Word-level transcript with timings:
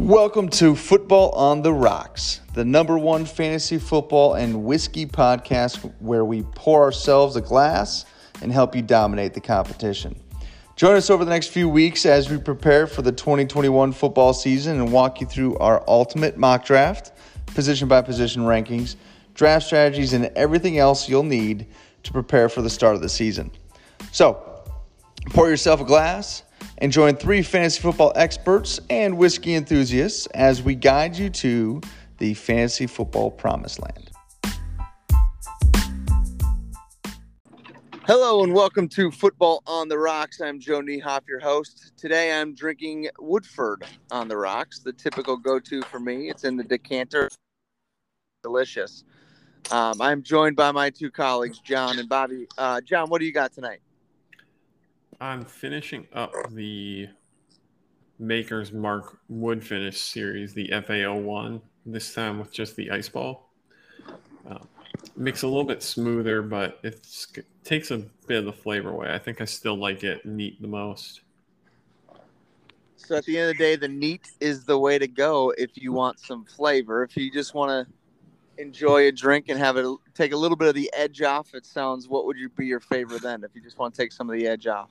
Welcome 0.00 0.48
to 0.52 0.74
Football 0.74 1.28
on 1.32 1.60
the 1.60 1.74
Rocks, 1.74 2.40
the 2.54 2.64
number 2.64 2.98
one 2.98 3.26
fantasy 3.26 3.78
football 3.78 4.32
and 4.32 4.64
whiskey 4.64 5.04
podcast 5.04 5.92
where 6.00 6.24
we 6.24 6.42
pour 6.42 6.82
ourselves 6.82 7.36
a 7.36 7.42
glass 7.42 8.06
and 8.40 8.50
help 8.50 8.74
you 8.74 8.80
dominate 8.80 9.34
the 9.34 9.42
competition. 9.42 10.18
Join 10.74 10.96
us 10.96 11.10
over 11.10 11.22
the 11.24 11.30
next 11.30 11.48
few 11.48 11.68
weeks 11.68 12.06
as 12.06 12.30
we 12.30 12.38
prepare 12.38 12.86
for 12.86 13.02
the 13.02 13.12
2021 13.12 13.92
football 13.92 14.32
season 14.32 14.80
and 14.80 14.90
walk 14.90 15.20
you 15.20 15.26
through 15.26 15.58
our 15.58 15.84
ultimate 15.86 16.38
mock 16.38 16.64
draft, 16.64 17.12
position 17.48 17.86
by 17.86 18.00
position 18.00 18.42
rankings, 18.42 18.96
draft 19.34 19.66
strategies, 19.66 20.14
and 20.14 20.24
everything 20.34 20.78
else 20.78 21.10
you'll 21.10 21.22
need 21.22 21.66
to 22.04 22.10
prepare 22.10 22.48
for 22.48 22.62
the 22.62 22.70
start 22.70 22.94
of 22.94 23.02
the 23.02 23.08
season. 23.08 23.50
So, 24.12 24.64
pour 25.26 25.50
yourself 25.50 25.82
a 25.82 25.84
glass 25.84 26.44
and 26.80 26.90
join 26.90 27.16
three 27.16 27.42
fantasy 27.42 27.80
football 27.80 28.12
experts 28.16 28.80
and 28.88 29.16
whiskey 29.16 29.54
enthusiasts 29.54 30.26
as 30.28 30.62
we 30.62 30.74
guide 30.74 31.16
you 31.16 31.28
to 31.30 31.80
the 32.18 32.34
fantasy 32.34 32.86
football 32.86 33.30
promised 33.30 33.80
land. 33.80 34.10
Hello 38.06 38.42
and 38.42 38.52
welcome 38.52 38.88
to 38.88 39.10
Football 39.10 39.62
on 39.66 39.86
the 39.86 39.96
Rocks. 39.96 40.40
I'm 40.40 40.58
Joe 40.58 40.80
Niehoff, 40.80 41.28
your 41.28 41.38
host. 41.38 41.92
Today 41.96 42.32
I'm 42.32 42.54
drinking 42.54 43.08
Woodford 43.20 43.84
on 44.10 44.26
the 44.26 44.36
Rocks, 44.36 44.80
the 44.80 44.92
typical 44.92 45.36
go 45.36 45.60
to 45.60 45.82
for 45.82 46.00
me. 46.00 46.28
It's 46.28 46.42
in 46.42 46.56
the 46.56 46.64
decanter. 46.64 47.28
Delicious. 48.42 49.04
Um, 49.70 50.00
I'm 50.00 50.22
joined 50.22 50.56
by 50.56 50.72
my 50.72 50.90
two 50.90 51.10
colleagues, 51.10 51.60
John 51.60 52.00
and 52.00 52.08
Bobby. 52.08 52.48
Uh, 52.58 52.80
John, 52.80 53.10
what 53.10 53.20
do 53.20 53.26
you 53.26 53.32
got 53.32 53.52
tonight? 53.52 53.80
I'm 55.20 55.44
finishing 55.44 56.06
up 56.14 56.32
the 56.50 57.08
Maker's 58.18 58.72
Mark 58.72 59.18
wood 59.28 59.62
finish 59.62 60.00
series, 60.00 60.54
the 60.54 60.70
FAO 60.86 61.14
one, 61.14 61.60
this 61.84 62.14
time 62.14 62.38
with 62.38 62.50
just 62.52 62.74
the 62.76 62.90
ice 62.90 63.08
ball. 63.08 63.50
Um, 64.48 64.66
Makes 65.16 65.42
a 65.42 65.46
little 65.46 65.64
bit 65.64 65.82
smoother, 65.82 66.40
but 66.42 66.78
it 66.82 67.06
takes 67.64 67.90
a 67.90 67.98
bit 68.26 68.38
of 68.38 68.44
the 68.46 68.52
flavor 68.52 68.90
away. 68.90 69.12
I 69.12 69.18
think 69.18 69.40
I 69.40 69.44
still 69.44 69.76
like 69.76 70.04
it 70.04 70.24
neat 70.24 70.60
the 70.60 70.68
most. 70.68 71.20
So 72.96 73.16
at 73.16 73.24
the 73.24 73.38
end 73.38 73.50
of 73.50 73.58
the 73.58 73.62
day, 73.62 73.76
the 73.76 73.88
neat 73.88 74.30
is 74.40 74.64
the 74.64 74.78
way 74.78 74.98
to 74.98 75.08
go 75.08 75.52
if 75.58 75.70
you 75.74 75.92
want 75.92 76.18
some 76.20 76.44
flavor. 76.44 77.02
If 77.02 77.16
you 77.16 77.30
just 77.30 77.54
want 77.54 77.88
to 77.88 78.62
enjoy 78.62 79.08
a 79.08 79.12
drink 79.12 79.46
and 79.48 79.58
have 79.58 79.76
it 79.76 79.86
take 80.14 80.32
a 80.32 80.36
little 80.36 80.56
bit 80.56 80.68
of 80.68 80.74
the 80.74 80.90
edge 80.94 81.22
off, 81.22 81.54
it 81.54 81.66
sounds. 81.66 82.08
What 82.08 82.26
would 82.26 82.36
you 82.36 82.48
be 82.50 82.66
your 82.66 82.80
favorite 82.80 83.22
then? 83.22 83.42
If 83.44 83.54
you 83.54 83.62
just 83.62 83.78
want 83.78 83.94
to 83.94 84.02
take 84.02 84.12
some 84.12 84.28
of 84.28 84.36
the 84.36 84.46
edge 84.46 84.66
off, 84.66 84.90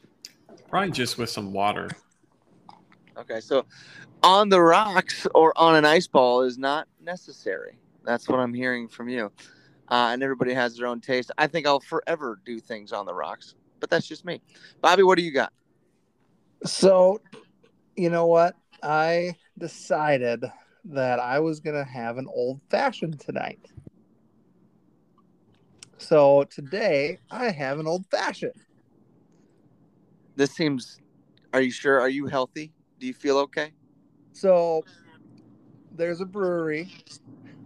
probably 0.67 0.91
just 0.91 1.17
with 1.17 1.29
some 1.29 1.51
water. 1.53 1.89
Okay, 3.17 3.39
so 3.39 3.65
on 4.23 4.49
the 4.49 4.61
rocks 4.61 5.27
or 5.35 5.53
on 5.57 5.75
an 5.75 5.85
ice 5.85 6.07
ball 6.07 6.41
is 6.41 6.57
not 6.57 6.87
necessary. 7.01 7.77
That's 8.03 8.29
what 8.29 8.39
I'm 8.39 8.53
hearing 8.53 8.87
from 8.87 9.09
you. 9.09 9.31
Uh, 9.89 10.09
and 10.11 10.23
everybody 10.23 10.53
has 10.53 10.77
their 10.77 10.87
own 10.87 11.01
taste. 11.01 11.31
I 11.37 11.47
think 11.47 11.65
I'll 11.65 11.79
forever 11.79 12.39
do 12.45 12.59
things 12.59 12.91
on 12.93 13.05
the 13.05 13.13
rocks, 13.13 13.55
but 13.79 13.89
that's 13.89 14.07
just 14.07 14.23
me. 14.23 14.41
Bobby, 14.81 15.03
what 15.03 15.17
do 15.17 15.23
you 15.23 15.31
got? 15.31 15.51
So, 16.65 17.21
you 17.95 18.09
know 18.09 18.27
what? 18.27 18.55
I 18.83 19.35
decided 19.57 20.45
that 20.85 21.19
I 21.19 21.39
was 21.39 21.59
going 21.59 21.75
to 21.75 21.89
have 21.89 22.17
an 22.17 22.27
old 22.33 22.61
fashioned 22.69 23.19
tonight. 23.19 23.59
So 25.97 26.45
today 26.45 27.19
I 27.29 27.51
have 27.51 27.79
an 27.79 27.87
old 27.87 28.05
fashioned. 28.09 28.53
This 30.39 30.51
seems, 30.51 31.01
are 31.51 31.59
you 31.59 31.69
sure? 31.69 31.99
Are 31.99 32.07
you 32.07 32.25
healthy? 32.25 32.71
Do 32.97 33.05
you 33.05 33.13
feel 33.13 33.39
okay? 33.39 33.73
So 34.31 34.85
there's 35.97 36.21
a 36.21 36.25
brewery. 36.25 36.93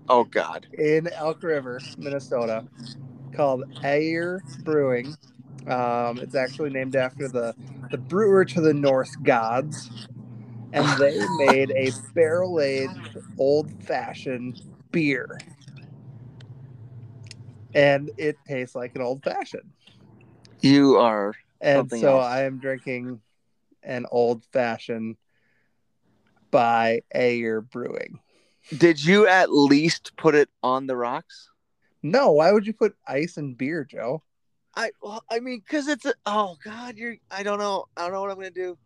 Oh, 0.09 0.23
God. 0.23 0.65
In 0.79 1.07
Elk 1.09 1.43
River, 1.43 1.79
Minnesota, 1.99 2.65
called 3.35 3.63
Ayer 3.83 4.43
Brewing. 4.63 5.15
Um, 5.67 6.17
it's 6.17 6.33
actually 6.33 6.71
named 6.71 6.95
after 6.95 7.27
the, 7.27 7.53
the 7.91 7.97
brewer 7.99 8.43
to 8.43 8.59
the 8.59 8.73
Norse 8.73 9.15
gods 9.17 9.91
and 10.73 10.87
they 10.99 11.15
made 11.37 11.69
a 11.77 11.91
barrel 12.15 12.59
aged 12.59 13.19
old 13.37 13.69
fashioned 13.83 14.59
beer. 14.91 15.37
And 17.75 18.09
it 18.17 18.35
tastes 18.47 18.73
like 18.73 18.95
an 18.95 19.03
old 19.03 19.23
fashioned. 19.23 19.69
You 20.61 20.95
are. 20.97 21.35
And 21.63 21.89
so 21.89 22.17
else. 22.17 22.25
I 22.25 22.43
am 22.43 22.59
drinking 22.59 23.21
an 23.81 24.05
old 24.11 24.43
fashioned 24.51 25.17
by 26.51 27.01
Ayer 27.15 27.61
Brewing. 27.61 28.19
Did 28.77 29.03
you 29.03 29.27
at 29.27 29.51
least 29.51 30.15
put 30.17 30.35
it 30.35 30.49
on 30.61 30.87
the 30.87 30.95
rocks? 30.95 31.49
No, 32.01 32.31
why 32.31 32.51
would 32.51 32.67
you 32.67 32.73
put 32.73 32.95
ice 33.07 33.37
and 33.37 33.57
beer, 33.57 33.85
Joe? 33.85 34.23
I 34.75 34.91
well, 35.01 35.23
I 35.31 35.39
mean, 35.39 35.59
because 35.59 35.87
it's 35.87 36.05
a 36.05 36.13
oh 36.25 36.57
god, 36.63 36.97
you're 36.97 37.15
I 37.31 37.43
don't 37.43 37.59
know, 37.59 37.85
I 37.95 38.03
don't 38.03 38.13
know 38.13 38.21
what 38.21 38.31
I'm 38.31 38.37
gonna 38.37 38.49
do. 38.49 38.77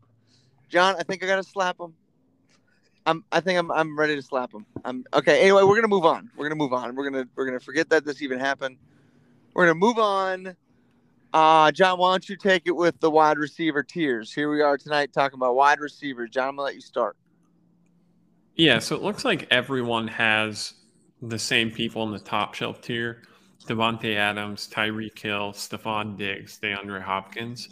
John, 0.70 0.96
I 1.00 1.04
think 1.04 1.24
I 1.24 1.28
gotta 1.28 1.44
slap 1.44 1.80
him. 1.80 1.94
I'm. 3.06 3.24
I 3.32 3.40
think 3.40 3.58
I'm. 3.58 3.72
I'm 3.72 3.98
ready 3.98 4.16
to 4.16 4.22
slap 4.22 4.54
him. 4.54 4.66
I'm 4.84 5.06
okay. 5.14 5.42
Anyway, 5.42 5.64
we're 5.64 5.76
gonna 5.76 5.88
move 5.88 6.06
on. 6.06 6.30
We're 6.36 6.46
gonna 6.46 6.56
move 6.56 6.74
on. 6.74 6.94
We're 6.94 7.10
gonna. 7.10 7.26
We're 7.36 7.46
gonna 7.46 7.60
forget 7.60 7.90
that 7.90 8.04
this 8.04 8.22
even 8.22 8.38
happened. 8.38 8.78
We're 9.54 9.64
gonna 9.66 9.80
move 9.80 9.98
on. 9.98 10.56
Uh, 11.38 11.72
John, 11.72 12.00
why 12.00 12.14
don't 12.14 12.28
you 12.28 12.36
take 12.36 12.64
it 12.66 12.75
with 12.75 13.00
the 13.00 13.12
wide 13.12 13.38
receiver 13.38 13.84
tiers? 13.84 14.34
Here 14.34 14.50
we 14.50 14.64
are 14.64 14.75
tonight 14.75 15.14
talking 15.14 15.38
about 15.38 15.53
wide 15.53 15.80
receivers. 15.80 16.31
John, 16.31 16.48
I'm 16.48 16.56
gonna 16.56 16.64
let 16.64 16.74
you 16.74 16.81
start. 16.81 17.16
Yeah. 18.56 18.80
So 18.80 18.96
it 18.96 19.03
looks 19.03 19.24
like 19.24 19.46
everyone 19.52 20.08
has 20.08 20.74
the 21.22 21.38
same 21.38 21.70
people 21.70 22.02
in 22.02 22.12
the 22.12 22.18
top 22.18 22.56
shelf 22.56 22.81
tier: 22.81 23.22
Davante 23.68 24.16
Adams, 24.16 24.68
Tyreek 24.68 25.20
Hill, 25.20 25.52
Stefon 25.52 26.18
Diggs, 26.18 26.59
DeAndre 26.59 27.03
Hopkins. 27.03 27.69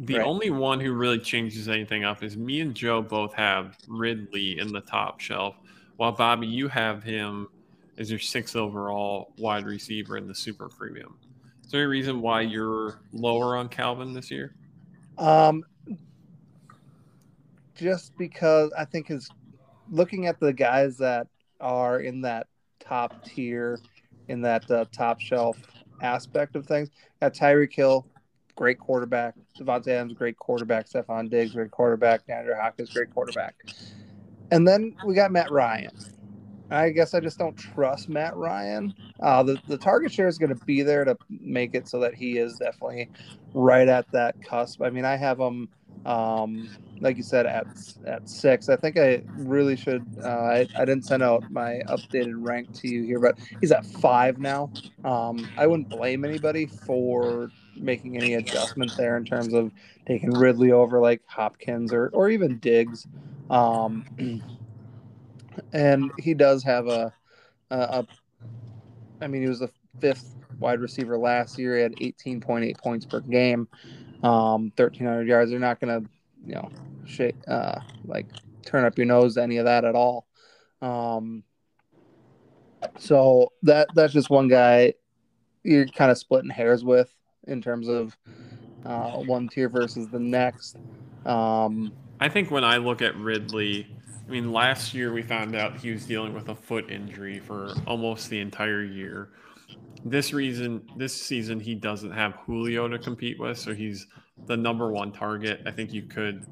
The 0.00 0.18
right. 0.18 0.26
only 0.26 0.50
one 0.50 0.78
who 0.78 0.92
really 0.92 1.18
changes 1.18 1.66
anything 1.66 2.04
up 2.04 2.22
is 2.22 2.36
me 2.36 2.60
and 2.60 2.74
Joe 2.74 3.00
both 3.00 3.32
have 3.32 3.78
Ridley 3.88 4.58
in 4.58 4.70
the 4.70 4.82
top 4.82 5.18
shelf, 5.20 5.56
while 5.96 6.12
Bobby, 6.12 6.46
you 6.46 6.68
have 6.68 7.02
him 7.02 7.48
as 7.96 8.10
your 8.10 8.20
sixth 8.20 8.54
overall 8.54 9.32
wide 9.38 9.64
receiver 9.64 10.18
in 10.18 10.28
the 10.28 10.34
super 10.34 10.68
premium. 10.68 11.16
Is 11.68 11.72
there 11.72 11.82
any 11.82 11.90
reason 11.90 12.22
why 12.22 12.40
you're 12.40 12.98
lower 13.12 13.54
on 13.54 13.68
Calvin 13.68 14.14
this 14.14 14.30
year? 14.30 14.54
Um, 15.18 15.62
just 17.74 18.16
because 18.16 18.72
I 18.72 18.86
think 18.86 19.08
his 19.08 19.28
looking 19.90 20.24
at 20.28 20.40
the 20.40 20.54
guys 20.54 20.96
that 20.96 21.26
are 21.60 22.00
in 22.00 22.22
that 22.22 22.46
top 22.80 23.22
tier, 23.22 23.78
in 24.28 24.40
that 24.40 24.70
uh, 24.70 24.86
top 24.92 25.20
shelf 25.20 25.58
aspect 26.00 26.56
of 26.56 26.64
things, 26.64 26.88
got 27.20 27.34
Tyreek 27.34 27.74
Hill, 27.74 28.06
great 28.56 28.78
quarterback. 28.78 29.34
Davante 29.60 29.88
Adams, 29.88 30.14
great 30.14 30.38
quarterback. 30.38 30.88
Stefon 30.88 31.28
Diggs, 31.28 31.52
great 31.52 31.70
quarterback. 31.70 32.26
DeAndre 32.26 32.58
Hopkins, 32.58 32.88
great 32.88 33.12
quarterback. 33.12 33.54
And 34.50 34.66
then 34.66 34.96
we 35.04 35.12
got 35.12 35.32
Matt 35.32 35.50
Ryan. 35.50 35.90
I 36.70 36.90
guess 36.90 37.14
I 37.14 37.20
just 37.20 37.38
don't 37.38 37.56
trust 37.56 38.08
Matt 38.08 38.36
Ryan. 38.36 38.94
Uh, 39.20 39.42
the, 39.42 39.58
the 39.66 39.78
target 39.78 40.12
share 40.12 40.28
is 40.28 40.38
going 40.38 40.54
to 40.54 40.64
be 40.64 40.82
there 40.82 41.04
to 41.04 41.16
make 41.28 41.74
it 41.74 41.88
so 41.88 41.98
that 42.00 42.14
he 42.14 42.38
is 42.38 42.56
definitely 42.56 43.08
right 43.54 43.88
at 43.88 44.10
that 44.12 44.42
cusp. 44.42 44.82
I 44.82 44.90
mean, 44.90 45.04
I 45.04 45.16
have 45.16 45.38
him, 45.38 45.68
um, 46.04 46.68
like 47.00 47.16
you 47.16 47.22
said, 47.22 47.46
at 47.46 47.66
at 48.06 48.28
six. 48.28 48.68
I 48.68 48.76
think 48.76 48.98
I 48.98 49.22
really 49.36 49.76
should. 49.76 50.04
Uh, 50.22 50.28
I, 50.28 50.66
I 50.76 50.84
didn't 50.84 51.04
send 51.04 51.22
out 51.22 51.50
my 51.50 51.80
updated 51.88 52.34
rank 52.36 52.72
to 52.80 52.88
you 52.88 53.02
here, 53.04 53.20
but 53.20 53.38
he's 53.60 53.72
at 53.72 53.86
five 53.86 54.38
now. 54.38 54.70
Um, 55.04 55.48
I 55.56 55.66
wouldn't 55.66 55.88
blame 55.88 56.24
anybody 56.24 56.66
for 56.66 57.50
making 57.76 58.16
any 58.16 58.34
adjustment 58.34 58.92
there 58.96 59.16
in 59.16 59.24
terms 59.24 59.54
of 59.54 59.70
taking 60.06 60.30
Ridley 60.30 60.72
over 60.72 61.00
like 61.00 61.22
Hopkins 61.26 61.92
or 61.92 62.10
or 62.12 62.28
even 62.28 62.58
Diggs. 62.58 63.06
Um, 63.48 64.42
and 65.72 66.10
he 66.18 66.34
does 66.34 66.62
have 66.64 66.86
a, 66.86 67.12
a, 67.70 67.76
a 67.76 68.06
I 69.20 69.26
mean, 69.26 69.42
he 69.42 69.48
was 69.48 69.60
the 69.60 69.70
fifth 70.00 70.34
wide 70.58 70.80
receiver 70.80 71.18
last 71.18 71.58
year. 71.58 71.76
He 71.76 71.82
had 71.82 71.96
18.8 71.96 72.78
points 72.78 73.06
per 73.06 73.20
game, 73.20 73.68
um, 74.22 74.72
1,300 74.76 75.26
yards. 75.26 75.50
They're 75.50 75.60
not 75.60 75.80
going 75.80 76.02
to, 76.02 76.10
you 76.46 76.54
know, 76.54 76.70
shake, 77.04 77.36
uh, 77.48 77.80
like 78.04 78.26
turn 78.64 78.84
up 78.84 78.96
your 78.96 79.06
nose 79.06 79.34
to 79.34 79.42
any 79.42 79.56
of 79.58 79.64
that 79.64 79.84
at 79.84 79.94
all. 79.94 80.26
Um, 80.80 81.42
so 82.98 83.52
that 83.62 83.88
that's 83.94 84.12
just 84.12 84.30
one 84.30 84.46
guy 84.46 84.94
you're 85.64 85.86
kind 85.86 86.10
of 86.10 86.18
splitting 86.18 86.50
hairs 86.50 86.84
with 86.84 87.12
in 87.46 87.60
terms 87.60 87.88
of 87.88 88.16
uh, 88.84 89.12
one 89.18 89.48
tier 89.48 89.68
versus 89.68 90.08
the 90.08 90.20
next. 90.20 90.76
Um, 91.26 91.92
I 92.20 92.28
think 92.28 92.50
when 92.50 92.64
I 92.64 92.76
look 92.76 93.02
at 93.02 93.16
Ridley, 93.16 93.86
I 94.28 94.30
mean, 94.30 94.52
last 94.52 94.92
year 94.92 95.12
we 95.12 95.22
found 95.22 95.56
out 95.56 95.78
he 95.78 95.90
was 95.90 96.04
dealing 96.04 96.34
with 96.34 96.50
a 96.50 96.54
foot 96.54 96.90
injury 96.90 97.38
for 97.38 97.72
almost 97.86 98.28
the 98.28 98.40
entire 98.40 98.84
year. 98.84 99.30
This 100.04 100.34
reason, 100.34 100.82
this 100.96 101.14
season, 101.14 101.58
he 101.58 101.74
doesn't 101.74 102.12
have 102.12 102.34
Julio 102.46 102.88
to 102.88 102.98
compete 102.98 103.40
with, 103.40 103.58
so 103.58 103.74
he's 103.74 104.06
the 104.46 104.56
number 104.56 104.92
one 104.92 105.12
target. 105.12 105.62
I 105.66 105.70
think 105.70 105.94
you 105.94 106.02
could 106.02 106.44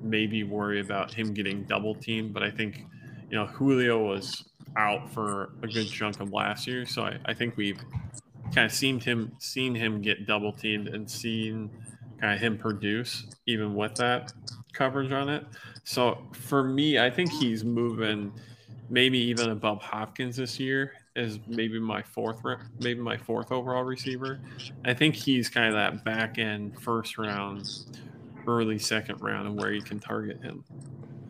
maybe 0.00 0.42
worry 0.42 0.80
about 0.80 1.12
him 1.12 1.34
getting 1.34 1.64
double 1.64 1.94
teamed, 1.94 2.32
but 2.32 2.42
I 2.42 2.50
think 2.50 2.86
you 3.30 3.36
know, 3.36 3.46
Julio 3.46 4.02
was 4.02 4.44
out 4.76 5.10
for 5.12 5.52
a 5.62 5.66
good 5.66 5.88
chunk 5.88 6.20
of 6.20 6.32
last 6.32 6.66
year, 6.66 6.86
so 6.86 7.02
I, 7.02 7.18
I 7.26 7.34
think 7.34 7.56
we've 7.56 7.80
kind 8.54 8.64
of 8.64 8.72
seen 8.72 8.98
him 9.00 9.32
seen 9.38 9.74
him 9.74 10.00
get 10.00 10.26
double 10.26 10.52
teamed 10.52 10.88
and 10.88 11.10
seen 11.10 11.70
kind 12.20 12.34
of 12.34 12.40
him 12.40 12.56
produce 12.56 13.26
even 13.46 13.74
with 13.74 13.94
that 13.96 14.32
coverage 14.72 15.12
on 15.12 15.28
it. 15.28 15.44
So 15.88 16.18
for 16.32 16.62
me, 16.62 16.98
I 16.98 17.08
think 17.08 17.32
he's 17.32 17.64
moving 17.64 18.30
maybe 18.90 19.18
even 19.18 19.48
above 19.48 19.80
Hopkins 19.80 20.36
this 20.36 20.60
year 20.60 20.92
is 21.16 21.38
maybe 21.48 21.80
my 21.80 22.02
fourth 22.02 22.42
maybe 22.78 23.00
my 23.00 23.16
fourth 23.16 23.50
overall 23.50 23.84
receiver. 23.84 24.38
I 24.84 24.92
think 24.92 25.14
he's 25.14 25.48
kind 25.48 25.68
of 25.68 25.72
that 25.72 26.04
back 26.04 26.38
end 26.38 26.78
first 26.78 27.16
round, 27.16 27.64
early 28.46 28.78
second 28.78 29.22
round, 29.22 29.48
and 29.48 29.56
where 29.56 29.72
you 29.72 29.80
can 29.80 29.98
target 29.98 30.42
him. 30.42 30.62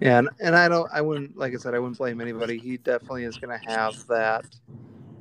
Yeah, 0.00 0.18
and, 0.18 0.28
and 0.40 0.56
I 0.56 0.66
don't 0.66 0.90
I 0.92 1.02
wouldn't 1.02 1.38
like 1.38 1.54
I 1.54 1.56
said 1.56 1.76
I 1.76 1.78
wouldn't 1.78 1.98
blame 1.98 2.20
anybody. 2.20 2.58
He 2.58 2.78
definitely 2.78 3.24
is 3.24 3.36
going 3.36 3.56
to 3.56 3.72
have 3.72 3.94
that 4.08 4.44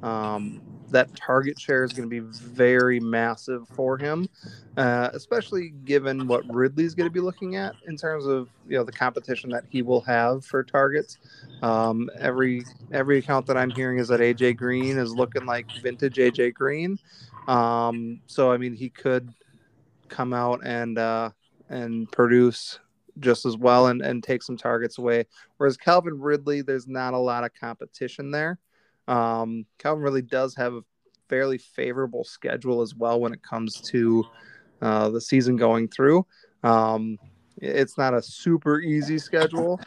um, 0.02 0.62
that 0.92 1.16
target 1.16 1.60
share 1.60 1.84
is 1.84 1.94
going 1.94 2.10
to 2.10 2.10
be 2.10 2.20
very 2.20 3.00
massive 3.00 3.68
for 3.70 3.98
him, 3.98 4.28
uh, 4.78 5.10
especially 5.14 5.70
given 5.86 6.28
what 6.28 6.44
Ridley's 6.54 6.96
going 6.96 7.10
to 7.10 7.14
be 7.14 7.20
looking 7.20 7.56
at 7.56 7.76
in 7.88 7.98
terms 7.98 8.26
of 8.26 8.50
you 8.68 8.78
know 8.78 8.84
the 8.84 8.92
competition 8.92 9.50
that 9.52 9.66
he 9.70 9.82
will 9.82 10.02
have 10.02 10.46
for 10.46 10.64
targets. 10.64 11.18
Um, 11.62 12.10
every 12.20 12.64
every 12.92 13.18
account 13.18 13.46
that 13.48 13.58
I'm 13.58 13.72
hearing 13.72 14.00
is 14.00 14.08
that 14.10 14.20
AJ 14.20 14.58
Green 14.58 14.98
is 14.98 15.14
looking 15.14 15.46
like 15.46 15.68
vintage 15.82 16.16
AJ 16.16 16.54
Green. 16.54 16.98
Um, 17.48 18.22
so 18.28 18.52
I 18.52 18.58
mean, 18.58 18.74
he 18.74 18.90
could 18.90 19.34
come 20.10 20.34
out 20.34 20.62
and 20.64 20.98
uh, 20.98 21.32
and 21.70 22.12
produce 22.12 22.80
just 23.20 23.46
as 23.46 23.58
well 23.58 23.88
and, 23.88 24.02
and 24.02 24.24
take 24.24 24.44
some 24.44 24.58
targets 24.58 24.98
away. 24.98 25.26
Whereas 25.58 25.78
Calvin 25.78 26.20
Ridley, 26.20 26.62
there's 26.62 26.88
not 26.88 27.14
a 27.14 27.18
lot 27.18 27.44
of 27.44 27.52
competition 27.60 28.32
there. 28.32 28.60
Um, 29.08 29.66
Calvin 29.78 30.04
really 30.04 30.22
does 30.22 30.56
have 30.56 30.74
a 30.74 30.82
fairly 31.30 31.58
favorable 31.58 32.24
schedule 32.24 32.82
as 32.82 32.96
well 32.96 33.20
when 33.20 33.34
it 33.34 33.42
comes 33.44 33.82
to 33.82 34.26
uh, 34.82 35.10
the 35.10 35.22
season 35.22 35.56
going 35.56 35.88
through. 35.88 36.26
Um, 36.64 37.18
it's 37.58 37.98
not 37.98 38.14
a 38.14 38.22
super 38.22 38.80
easy 38.80 39.18
schedule, 39.18 39.80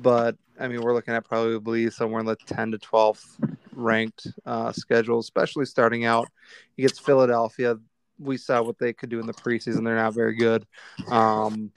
but 0.00 0.36
I 0.58 0.68
mean, 0.68 0.82
we're 0.82 0.94
looking 0.94 1.14
at 1.14 1.24
probably 1.24 1.90
somewhere 1.90 2.20
in 2.20 2.26
the 2.26 2.36
10 2.46 2.72
to 2.72 2.78
12th 2.78 3.24
ranked 3.72 4.26
uh, 4.44 4.72
schedule, 4.72 5.18
especially 5.18 5.64
starting 5.64 6.04
out. 6.04 6.28
He 6.76 6.82
gets 6.82 6.98
Philadelphia. 6.98 7.76
We 8.20 8.36
saw 8.36 8.62
what 8.62 8.78
they 8.78 8.92
could 8.92 9.08
do 9.08 9.18
in 9.18 9.26
the 9.26 9.32
preseason. 9.32 9.84
They're 9.84 9.96
not 9.96 10.14
very 10.14 10.34
good. 10.34 10.66
Um, 11.10 11.70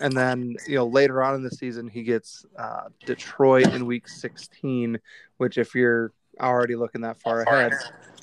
and 0.00 0.16
then, 0.16 0.56
you 0.66 0.76
know, 0.76 0.86
later 0.86 1.22
on 1.22 1.34
in 1.34 1.42
the 1.42 1.50
season, 1.50 1.88
he 1.88 2.02
gets 2.02 2.44
uh, 2.58 2.88
Detroit 3.04 3.72
in 3.72 3.86
week 3.86 4.08
16, 4.08 4.98
which, 5.38 5.58
if 5.58 5.74
you're 5.74 6.12
already 6.40 6.76
looking 6.76 7.00
that 7.00 7.20
far 7.20 7.42
ahead, 7.42 7.72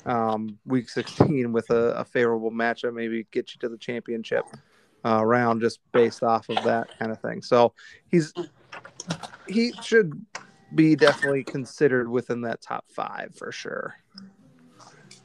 um, 0.06 0.58
week 0.64 0.88
16 0.88 1.52
with 1.52 1.70
a, 1.70 1.92
a, 1.94 2.04
favorable 2.04 2.50
matchup, 2.50 2.94
maybe 2.94 3.26
get 3.30 3.54
you 3.54 3.58
to 3.60 3.68
the 3.68 3.78
championship 3.78 4.44
uh, 5.04 5.24
round 5.24 5.60
just 5.60 5.80
based 5.92 6.22
off 6.22 6.48
of 6.48 6.62
that 6.64 6.88
kind 6.98 7.10
of 7.10 7.20
thing. 7.20 7.42
So 7.42 7.72
he's 8.10 8.32
he 9.46 9.72
should 9.82 10.24
be 10.74 10.96
definitely 10.96 11.44
considered 11.44 12.08
within 12.08 12.40
that 12.42 12.60
top 12.60 12.84
five 12.90 13.34
for 13.36 13.52
sure. 13.52 13.94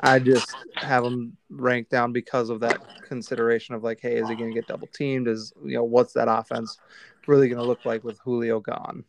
I 0.02 0.20
just 0.20 0.56
have 0.76 1.04
him 1.04 1.36
ranked 1.50 1.92
down 1.92 2.14
because 2.14 2.50
of 2.50 2.62
that 2.62 2.80
consideration 3.04 3.76
of 3.76 3.84
like, 3.84 4.00
hey, 4.02 4.16
is 4.16 4.30
he 4.30 4.36
going 4.36 4.50
to 4.50 4.56
get 4.56 4.68
double 4.68 4.88
teamed? 4.88 5.28
Is 5.28 5.52
you 5.64 5.76
know 5.76 5.84
what's 5.84 6.14
that 6.14 6.28
offense 6.30 6.78
really 7.28 7.50
going 7.50 7.60
to 7.60 7.68
look 7.68 7.86
like 7.86 8.04
with 8.04 8.18
Julio 8.20 8.60
gone? 8.60 9.04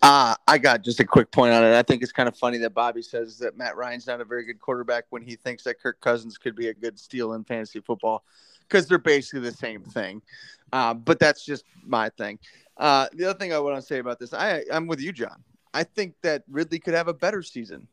Uh, 0.00 0.34
I 0.46 0.58
got 0.58 0.82
just 0.82 1.00
a 1.00 1.04
quick 1.04 1.30
point 1.30 1.52
on 1.52 1.64
it. 1.64 1.74
I 1.74 1.82
think 1.82 2.02
it's 2.02 2.12
kind 2.12 2.28
of 2.28 2.36
funny 2.36 2.58
that 2.58 2.74
Bobby 2.74 3.02
says 3.02 3.38
that 3.38 3.56
Matt 3.56 3.76
Ryan's 3.76 4.06
not 4.06 4.20
a 4.20 4.24
very 4.24 4.44
good 4.44 4.60
quarterback 4.60 5.04
when 5.10 5.22
he 5.22 5.36
thinks 5.36 5.64
that 5.64 5.80
Kirk 5.80 6.00
Cousins 6.00 6.38
could 6.38 6.54
be 6.54 6.68
a 6.68 6.74
good 6.74 6.98
steal 6.98 7.32
in 7.34 7.44
fantasy 7.44 7.80
football 7.80 8.24
because 8.68 8.86
they're 8.86 8.98
basically 8.98 9.40
the 9.40 9.56
same 9.56 9.82
thing. 9.82 10.22
Uh, 10.72 10.94
but 10.94 11.18
that's 11.18 11.44
just 11.44 11.64
my 11.84 12.08
thing. 12.10 12.38
Uh, 12.76 13.06
the 13.14 13.24
other 13.24 13.38
thing 13.38 13.52
I 13.52 13.58
want 13.58 13.76
to 13.76 13.82
say 13.82 13.98
about 13.98 14.18
this, 14.18 14.32
I, 14.32 14.64
I'm 14.72 14.86
with 14.86 15.00
you, 15.00 15.12
John. 15.12 15.42
I 15.74 15.84
think 15.84 16.14
that 16.22 16.42
Ridley 16.50 16.78
could 16.78 16.94
have 16.94 17.08
a 17.08 17.14
better 17.14 17.42
season 17.42 17.86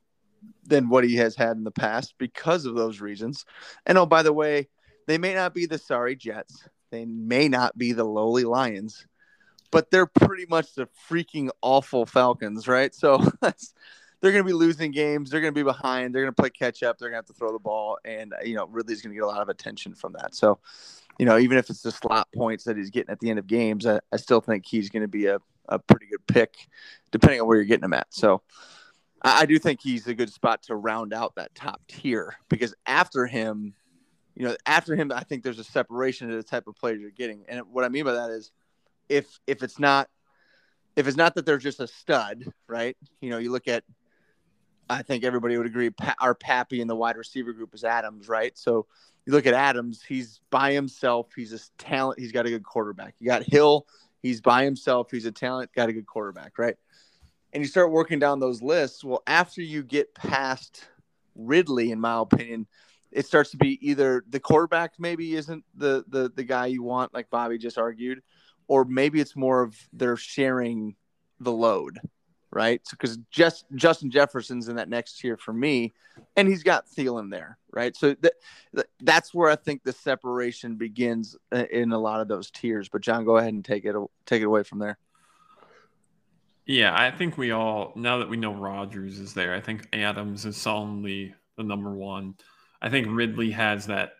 than 0.65 0.89
what 0.89 1.03
he 1.03 1.15
has 1.17 1.35
had 1.35 1.57
in 1.57 1.63
the 1.63 1.71
past 1.71 2.15
because 2.17 2.65
of 2.65 2.75
those 2.75 3.01
reasons. 3.01 3.45
And 3.85 3.97
oh, 3.97 4.05
by 4.05 4.23
the 4.23 4.33
way, 4.33 4.67
they 5.07 5.17
may 5.17 5.33
not 5.33 5.53
be 5.53 5.65
the 5.65 5.77
sorry 5.77 6.15
Jets. 6.15 6.67
They 6.91 7.05
may 7.05 7.47
not 7.47 7.77
be 7.77 7.93
the 7.93 8.03
lowly 8.03 8.43
Lions, 8.43 9.05
but 9.71 9.91
they're 9.91 10.05
pretty 10.05 10.45
much 10.49 10.73
the 10.73 10.87
freaking 11.09 11.49
awful 11.61 12.05
Falcons, 12.05 12.67
right? 12.67 12.93
So 12.93 13.17
they're 13.41 14.31
going 14.31 14.43
to 14.43 14.47
be 14.47 14.53
losing 14.53 14.91
games. 14.91 15.29
They're 15.29 15.41
going 15.41 15.53
to 15.53 15.59
be 15.59 15.63
behind. 15.63 16.13
They're 16.13 16.23
going 16.23 16.33
to 16.33 16.41
play 16.41 16.49
catch 16.49 16.83
up. 16.83 16.97
They're 16.97 17.09
going 17.09 17.21
to 17.21 17.27
have 17.27 17.33
to 17.33 17.33
throw 17.33 17.51
the 17.51 17.59
ball, 17.59 17.97
and 18.05 18.33
you 18.43 18.55
know 18.55 18.67
Ridley's 18.67 19.01
going 19.01 19.13
to 19.13 19.15
get 19.15 19.23
a 19.23 19.27
lot 19.27 19.41
of 19.41 19.49
attention 19.49 19.93
from 19.93 20.13
that. 20.13 20.35
So, 20.35 20.59
you 21.17 21.25
know, 21.25 21.37
even 21.37 21.57
if 21.57 21.69
it's 21.69 21.81
the 21.81 21.91
slot 21.91 22.27
points 22.35 22.63
that 22.65 22.77
he's 22.77 22.89
getting 22.89 23.11
at 23.11 23.19
the 23.19 23.29
end 23.29 23.39
of 23.39 23.47
games, 23.47 23.85
I, 23.85 23.99
I 24.11 24.17
still 24.17 24.41
think 24.41 24.65
he's 24.65 24.89
going 24.89 25.03
to 25.03 25.07
be 25.07 25.27
a, 25.27 25.39
a 25.67 25.79
pretty 25.79 26.07
good 26.07 26.25
pick, 26.27 26.55
depending 27.11 27.41
on 27.41 27.47
where 27.47 27.57
you're 27.57 27.65
getting 27.65 27.85
him 27.85 27.93
at. 27.93 28.07
So. 28.11 28.41
I, 29.21 29.45
do 29.45 29.59
think 29.59 29.81
he's 29.81 30.07
a 30.07 30.13
good 30.13 30.31
spot 30.31 30.63
to 30.63 30.75
round 30.75 31.13
out 31.13 31.35
that 31.35 31.53
top 31.55 31.81
tier 31.87 32.35
because 32.49 32.73
after 32.85 33.25
him, 33.25 33.73
you 34.35 34.45
know, 34.45 34.55
after 34.65 34.95
him, 34.95 35.11
I 35.11 35.23
think 35.23 35.43
there's 35.43 35.59
a 35.59 35.63
separation 35.63 36.29
of 36.29 36.37
the 36.37 36.43
type 36.43 36.67
of 36.67 36.75
players 36.75 37.01
you're 37.01 37.11
getting. 37.11 37.43
And 37.49 37.61
what 37.71 37.83
I 37.83 37.89
mean 37.89 38.05
by 38.05 38.13
that 38.13 38.29
is 38.29 38.51
if 39.09 39.39
if 39.47 39.63
it's 39.63 39.79
not 39.79 40.09
if 40.95 41.07
it's 41.07 41.17
not 41.17 41.35
that 41.35 41.45
they're 41.45 41.57
just 41.57 41.79
a 41.79 41.87
stud, 41.87 42.45
right? 42.67 42.95
You 43.21 43.29
know, 43.29 43.37
you 43.37 43.51
look 43.51 43.67
at 43.67 43.83
I 44.89 45.03
think 45.03 45.23
everybody 45.23 45.57
would 45.57 45.67
agree 45.67 45.91
our 46.19 46.33
Pappy 46.33 46.81
in 46.81 46.87
the 46.87 46.95
wide 46.95 47.15
receiver 47.15 47.53
group 47.53 47.75
is 47.75 47.83
Adams, 47.83 48.27
right? 48.27 48.57
So 48.57 48.87
you 49.25 49.33
look 49.33 49.45
at 49.45 49.53
Adams, 49.53 50.01
he's 50.01 50.41
by 50.49 50.71
himself, 50.71 51.27
he's 51.35 51.53
a 51.53 51.59
talent, 51.77 52.19
he's 52.19 52.31
got 52.31 52.47
a 52.47 52.49
good 52.49 52.63
quarterback. 52.63 53.15
You 53.19 53.27
got 53.27 53.43
Hill, 53.43 53.85
he's 54.23 54.41
by 54.41 54.63
himself, 54.63 55.11
he's 55.11 55.25
a 55.25 55.31
talent, 55.31 55.71
got 55.73 55.89
a 55.89 55.93
good 55.93 56.07
quarterback, 56.07 56.57
right? 56.57 56.75
And 57.51 57.63
you 57.63 57.67
start 57.67 57.91
working 57.91 58.19
down 58.19 58.39
those 58.39 58.61
lists. 58.61 59.03
Well, 59.03 59.23
after 59.25 59.61
you 59.61 59.83
get 59.83 60.13
past 60.13 60.87
Ridley, 61.35 61.91
in 61.91 61.99
my 61.99 62.19
opinion, 62.19 62.67
it 63.11 63.25
starts 63.25 63.51
to 63.51 63.57
be 63.57 63.79
either 63.87 64.23
the 64.29 64.39
quarterback 64.39 64.93
maybe 64.99 65.35
isn't 65.35 65.63
the 65.75 66.05
the 66.07 66.31
the 66.35 66.43
guy 66.43 66.67
you 66.67 66.83
want, 66.83 67.13
like 67.13 67.29
Bobby 67.29 67.57
just 67.57 67.77
argued, 67.77 68.21
or 68.67 68.85
maybe 68.85 69.19
it's 69.19 69.35
more 69.35 69.63
of 69.63 69.75
they're 69.93 70.17
sharing 70.17 70.95
the 71.39 71.51
load, 71.51 71.99
right? 72.51 72.81
So 72.85 72.95
because 72.99 73.17
just 73.31 73.65
Justin 73.73 74.11
Jefferson's 74.11 74.69
in 74.69 74.75
that 74.75 74.89
next 74.89 75.19
tier 75.19 75.37
for 75.37 75.53
me, 75.53 75.93
and 76.35 76.47
he's 76.47 76.63
got 76.63 76.87
Thielen 76.87 77.31
there, 77.31 77.57
right? 77.71 77.95
So 77.95 78.13
th- 78.13 78.33
th- 78.75 78.87
that's 79.01 79.33
where 79.33 79.49
I 79.49 79.55
think 79.55 79.83
the 79.83 79.93
separation 79.93 80.75
begins 80.75 81.35
uh, 81.51 81.65
in 81.71 81.91
a 81.91 81.99
lot 81.99 82.21
of 82.21 82.27
those 82.27 82.51
tiers. 82.51 82.89
But 82.89 83.01
John, 83.01 83.25
go 83.25 83.37
ahead 83.37 83.53
and 83.53 83.65
take 83.65 83.85
it 83.85 83.95
take 84.25 84.41
it 84.41 84.45
away 84.45 84.63
from 84.63 84.79
there. 84.79 84.97
Yeah, 86.69 86.93
I 86.95 87.09
think 87.09 87.35
we 87.35 87.49
all 87.49 87.93
now 87.95 88.19
that 88.19 88.29
we 88.29 88.37
know 88.37 88.53
Rodgers 88.53 89.17
is 89.17 89.33
there. 89.33 89.55
I 89.55 89.59
think 89.59 89.87
Adams 89.91 90.45
is 90.45 90.55
solidly 90.55 91.33
the 91.57 91.63
number 91.63 91.89
one. 91.89 92.35
I 92.79 92.89
think 92.89 93.07
Ridley 93.09 93.49
has 93.49 93.87
that 93.87 94.11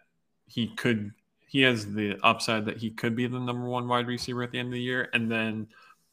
he 0.47 0.73
could 0.75 1.11
he 1.45 1.61
has 1.61 1.93
the 1.93 2.17
upside 2.23 2.65
that 2.65 2.77
he 2.77 2.89
could 2.89 3.15
be 3.15 3.27
the 3.27 3.39
number 3.39 3.69
one 3.69 3.87
wide 3.87 4.07
receiver 4.07 4.41
at 4.41 4.49
the 4.49 4.57
end 4.57 4.69
of 4.69 4.73
the 4.73 4.81
year. 4.81 5.09
And 5.13 5.31
then 5.31 5.67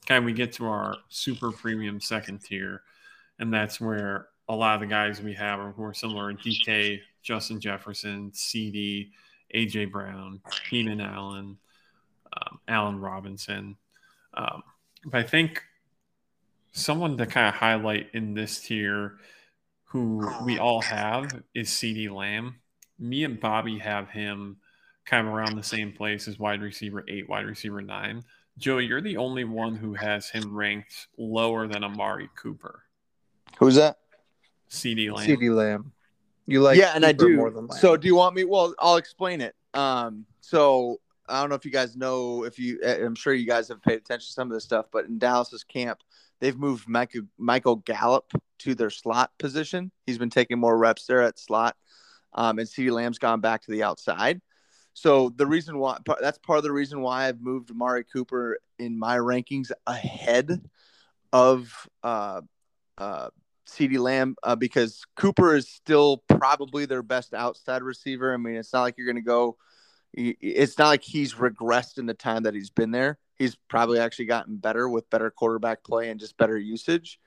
kind 0.04 0.18
of 0.18 0.24
we 0.24 0.34
get 0.34 0.52
to 0.52 0.66
our 0.66 0.96
super 1.08 1.52
premium 1.52 2.02
second 2.02 2.42
tier, 2.44 2.82
and 3.38 3.50
that's 3.50 3.80
where 3.80 4.28
a 4.50 4.54
lot 4.54 4.74
of 4.74 4.82
the 4.82 4.86
guys 4.88 5.22
we 5.22 5.32
have 5.32 5.58
are 5.58 5.72
who 5.72 5.84
are 5.84 5.94
similar 5.94 6.34
DK, 6.34 7.00
Justin 7.22 7.60
Jefferson, 7.60 8.30
CeeDee, 8.32 9.08
AJ 9.54 9.90
Brown, 9.90 10.42
Keenan 10.68 11.00
Allen, 11.00 11.56
um, 12.34 12.60
Allen 12.68 13.00
Robinson. 13.00 13.78
Um, 14.34 14.62
but 15.06 15.20
I 15.20 15.22
think 15.22 15.62
someone 16.76 17.16
to 17.16 17.26
kind 17.26 17.49
of 17.49 17.54
highlight 17.54 18.09
in 18.12 18.35
this 18.35 18.61
tier 18.61 19.18
who 19.85 20.30
we 20.45 20.59
all 20.59 20.83
have 20.83 21.42
is 21.54 21.71
CeeDee 21.71 22.11
Lamb. 22.11 22.56
Me 22.99 23.25
and 23.25 23.40
Bobby 23.40 23.78
have 23.78 24.11
him 24.11 24.59
kind 25.06 25.26
of 25.26 25.33
around 25.33 25.56
the 25.56 25.62
same 25.62 25.92
place 25.92 26.28
as 26.28 26.38
wide 26.38 26.61
receiver 26.61 27.04
eight, 27.09 27.28
wide 27.28 27.47
receiver 27.47 27.80
nine. 27.80 28.23
Joey, 28.59 28.87
you're 28.87 29.00
the 29.00 29.16
only 29.16 29.45
one 29.45 29.75
who 29.76 29.95
has 29.95 30.28
him 30.28 30.54
ranked 30.54 31.09
lower 31.16 31.66
than 31.66 31.83
Amari 31.83 32.28
Cooper. 32.37 32.83
Who's 33.59 33.76
that? 33.76 33.99
CeeDee 34.71 35.11
Lamb. 35.12 35.26
CeeDee 35.26 35.54
Lamb. 35.54 35.92
You 36.47 36.61
like 36.61 36.78
yeah, 36.78 36.92
and 36.95 37.04
Cooper 37.04 37.09
I 37.09 37.12
do. 37.12 37.37
More 37.37 37.50
than 37.50 37.66
Lamb. 37.68 37.78
So 37.78 37.97
do 37.97 38.06
you 38.06 38.16
want 38.16 38.35
me? 38.35 38.45
Well, 38.45 38.75
I'll 38.78 38.97
explain 38.97 39.40
it. 39.40 39.54
Um, 39.73 40.26
so 40.40 41.00
I 41.28 41.40
don't 41.40 41.49
know 41.49 41.56
if 41.56 41.64
you 41.64 41.71
guys 41.71 41.97
know 41.97 42.45
if 42.45 42.59
you. 42.59 42.80
I'm 42.85 43.14
sure 43.14 43.33
you 43.33 43.47
guys 43.47 43.68
have 43.68 43.83
paid 43.83 43.97
attention 43.97 44.26
to 44.26 44.33
some 44.33 44.49
of 44.50 44.54
this 44.54 44.64
stuff, 44.64 44.87
but 44.92 45.06
in 45.06 45.18
Dallas's 45.18 45.64
camp, 45.64 46.00
they've 46.40 46.58
moved 46.58 46.88
Michael, 46.88 47.22
Michael 47.38 47.76
Gallup 47.76 48.32
to 48.60 48.74
their 48.74 48.90
slot 48.90 49.30
position. 49.38 49.90
He's 50.06 50.18
been 50.18 50.30
taking 50.30 50.58
more 50.58 50.76
reps 50.76 51.06
there 51.06 51.22
at 51.22 51.38
slot, 51.38 51.76
um, 52.34 52.58
and 52.58 52.68
CeeDee 52.68 52.92
Lamb's 52.92 53.18
gone 53.18 53.40
back 53.40 53.62
to 53.62 53.70
the 53.70 53.82
outside. 53.82 54.40
So 54.94 55.28
the 55.28 55.46
reason 55.46 55.78
why 55.78 55.98
that's 56.20 56.38
part 56.38 56.56
of 56.56 56.64
the 56.64 56.72
reason 56.72 57.02
why 57.02 57.28
I've 57.28 57.40
moved 57.40 57.70
Amari 57.70 58.04
Cooper 58.04 58.58
in 58.78 58.98
my 58.98 59.18
rankings 59.18 59.70
ahead 59.86 60.62
of 61.32 61.88
uh, 62.02 62.40
uh, 62.96 63.28
CeeDee 63.68 63.98
Lamb 63.98 64.36
uh, 64.42 64.56
because 64.56 65.04
Cooper 65.16 65.54
is 65.54 65.68
still 65.68 66.22
probably 66.28 66.86
their 66.86 67.02
best 67.02 67.34
outside 67.34 67.82
receiver. 67.82 68.32
I 68.32 68.38
mean, 68.38 68.56
it's 68.56 68.72
not 68.72 68.82
like 68.82 68.94
you're 68.96 69.06
going 69.06 69.16
to 69.16 69.22
go. 69.22 69.56
It's 70.14 70.78
not 70.78 70.88
like 70.88 71.02
he's 71.02 71.34
regressed 71.34 71.98
in 71.98 72.06
the 72.06 72.14
time 72.14 72.44
that 72.44 72.54
he's 72.54 72.70
been 72.70 72.90
there. 72.90 73.18
He's 73.38 73.54
probably 73.68 73.98
actually 73.98 74.26
gotten 74.26 74.56
better 74.56 74.88
with 74.88 75.10
better 75.10 75.30
quarterback 75.30 75.84
play 75.84 76.10
and 76.10 76.18
just 76.18 76.36
better 76.36 76.58
usage. 76.58 77.20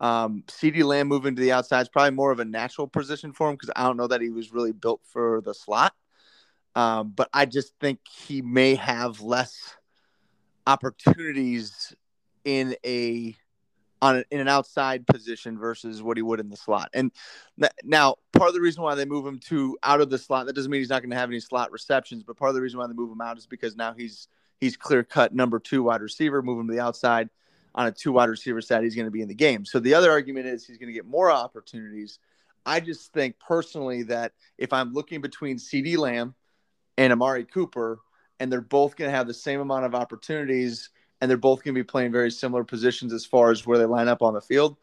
Um, 0.00 0.44
CeeDee 0.46 0.84
Lamb 0.84 1.08
moving 1.08 1.34
to 1.34 1.42
the 1.42 1.52
outside 1.52 1.82
is 1.82 1.88
probably 1.88 2.12
more 2.12 2.30
of 2.30 2.38
a 2.38 2.44
natural 2.44 2.86
position 2.86 3.32
for 3.32 3.48
him 3.48 3.56
because 3.56 3.70
I 3.74 3.82
don't 3.84 3.96
know 3.96 4.06
that 4.06 4.20
he 4.20 4.30
was 4.30 4.52
really 4.52 4.72
built 4.72 5.00
for 5.04 5.40
the 5.40 5.54
slot. 5.54 5.94
Um, 6.76 7.12
but 7.14 7.28
I 7.32 7.46
just 7.46 7.74
think 7.80 7.98
he 8.08 8.40
may 8.40 8.76
have 8.76 9.20
less 9.20 9.76
opportunities 10.66 11.94
in 12.44 12.76
a 12.84 13.34
on 14.00 14.18
a, 14.18 14.24
in 14.30 14.38
an 14.38 14.46
outside 14.46 15.06
position 15.06 15.58
versus 15.58 16.02
what 16.02 16.16
he 16.16 16.22
would 16.22 16.38
in 16.38 16.50
the 16.50 16.56
slot. 16.56 16.88
And 16.94 17.10
now, 17.82 18.16
part 18.32 18.48
of 18.48 18.54
the 18.54 18.60
reason 18.60 18.82
why 18.82 18.94
they 18.94 19.04
move 19.04 19.26
him 19.26 19.40
to 19.48 19.76
out 19.82 20.00
of 20.00 20.08
the 20.08 20.18
slot 20.18 20.46
that 20.46 20.54
doesn't 20.54 20.70
mean 20.70 20.80
he's 20.80 20.90
not 20.90 21.02
going 21.02 21.10
to 21.10 21.16
have 21.16 21.30
any 21.30 21.40
slot 21.40 21.72
receptions, 21.72 22.22
but 22.22 22.36
part 22.36 22.50
of 22.50 22.54
the 22.54 22.62
reason 22.62 22.78
why 22.78 22.86
they 22.86 22.92
move 22.92 23.10
him 23.10 23.20
out 23.20 23.38
is 23.38 23.46
because 23.46 23.74
now 23.74 23.92
he's 23.92 24.28
he's 24.60 24.76
clear 24.76 25.02
cut 25.04 25.34
number 25.34 25.58
two 25.58 25.82
wide 25.82 26.02
receiver, 26.02 26.42
move 26.42 26.60
him 26.60 26.68
to 26.68 26.74
the 26.74 26.80
outside 26.80 27.30
on 27.74 27.86
a 27.86 27.92
two 27.92 28.12
wide 28.12 28.28
receiver 28.28 28.60
set, 28.60 28.82
he's 28.82 28.96
going 28.96 29.06
to 29.06 29.10
be 29.10 29.22
in 29.22 29.28
the 29.28 29.34
game. 29.34 29.64
So 29.64 29.78
the 29.78 29.94
other 29.94 30.10
argument 30.10 30.46
is 30.46 30.66
he's 30.66 30.78
going 30.78 30.88
to 30.88 30.92
get 30.92 31.06
more 31.06 31.30
opportunities. 31.30 32.18
I 32.66 32.80
just 32.80 33.12
think 33.12 33.38
personally 33.38 34.02
that 34.04 34.32
if 34.58 34.72
I'm 34.72 34.92
looking 34.92 35.20
between 35.20 35.58
CeeDee 35.58 35.96
Lamb 35.96 36.34
and 36.96 37.12
Amari 37.12 37.44
Cooper, 37.44 38.00
and 38.40 38.50
they're 38.50 38.60
both 38.60 38.96
going 38.96 39.10
to 39.10 39.16
have 39.16 39.26
the 39.26 39.34
same 39.34 39.60
amount 39.60 39.84
of 39.84 39.94
opportunities, 39.94 40.90
and 41.20 41.30
they're 41.30 41.36
both 41.36 41.62
going 41.62 41.74
to 41.74 41.78
be 41.78 41.84
playing 41.84 42.12
very 42.12 42.30
similar 42.30 42.64
positions 42.64 43.12
as 43.12 43.24
far 43.24 43.50
as 43.50 43.66
where 43.66 43.78
they 43.78 43.84
line 43.84 44.08
up 44.08 44.22
on 44.22 44.34
the 44.34 44.40
field. 44.40 44.76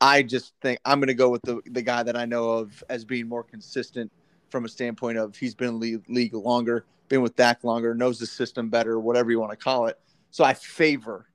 I 0.00 0.22
just 0.22 0.54
think 0.62 0.78
I'm 0.84 1.00
going 1.00 1.08
to 1.08 1.14
go 1.14 1.28
with 1.28 1.42
the 1.42 1.60
the 1.66 1.82
guy 1.82 2.04
that 2.04 2.16
I 2.16 2.24
know 2.24 2.50
of 2.50 2.84
as 2.88 3.04
being 3.04 3.28
more 3.28 3.42
consistent 3.42 4.12
from 4.48 4.64
a 4.64 4.68
standpoint 4.68 5.18
of 5.18 5.36
he's 5.36 5.54
been 5.54 5.70
in 5.70 5.80
the 5.80 6.00
league 6.08 6.34
longer, 6.34 6.84
been 7.08 7.22
with 7.22 7.36
Dak 7.36 7.64
longer, 7.64 7.94
knows 7.94 8.18
the 8.18 8.26
system 8.26 8.68
better, 8.68 8.98
whatever 8.98 9.30
you 9.30 9.40
want 9.40 9.52
to 9.52 9.56
call 9.56 9.86
it. 9.86 9.98
So 10.30 10.44
I 10.44 10.54
favor 10.54 11.26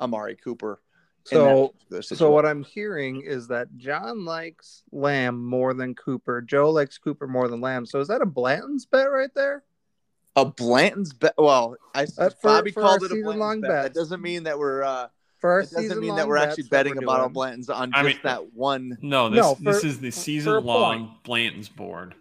Amari 0.00 0.36
Cooper. 0.36 0.80
So, 1.24 1.74
so 2.00 2.30
what 2.30 2.46
I'm 2.46 2.62
hearing 2.62 3.20
is 3.20 3.48
that 3.48 3.68
John 3.76 4.24
likes 4.24 4.82
Lamb 4.92 5.44
more 5.44 5.74
than 5.74 5.94
Cooper. 5.94 6.40
Joe 6.40 6.70
likes 6.70 6.96
Cooper 6.96 7.26
more 7.26 7.48
than 7.48 7.60
Lamb. 7.60 7.84
So 7.84 8.00
is 8.00 8.08
that 8.08 8.22
a 8.22 8.26
Blanton's 8.26 8.86
bet 8.86 9.10
right 9.10 9.28
there? 9.34 9.62
A 10.36 10.46
Blanton's 10.46 11.12
bet. 11.12 11.34
Well, 11.36 11.76
I 11.94 12.04
uh, 12.04 12.30
for, 12.30 12.36
Bobby 12.42 12.70
for 12.70 12.80
called 12.80 13.02
it 13.02 13.12
a 13.12 13.22
Blanton's 13.22 13.62
bet. 13.62 13.82
That 13.82 13.94
doesn't 13.94 14.22
mean 14.22 14.44
that 14.44 14.58
we're. 14.58 14.82
uh 14.82 15.08
for 15.38 15.60
it 15.60 15.70
doesn't 15.70 16.00
mean 16.00 16.16
that 16.16 16.26
we're 16.26 16.36
actually 16.36 16.64
betting 16.64 16.96
we're 16.96 17.02
a 17.02 17.06
bottle 17.06 17.26
of 17.26 17.32
Blanton's 17.32 17.70
on 17.70 17.92
I 17.94 18.02
just 18.02 18.16
mean, 18.16 18.20
that 18.24 18.54
one. 18.54 18.98
No, 19.00 19.28
this 19.28 19.40
no, 19.40 19.54
for, 19.54 19.62
this 19.62 19.84
is 19.84 20.00
the 20.00 20.10
season 20.10 20.64
long 20.64 21.16
Blanton's 21.22 21.68
board. 21.68 22.14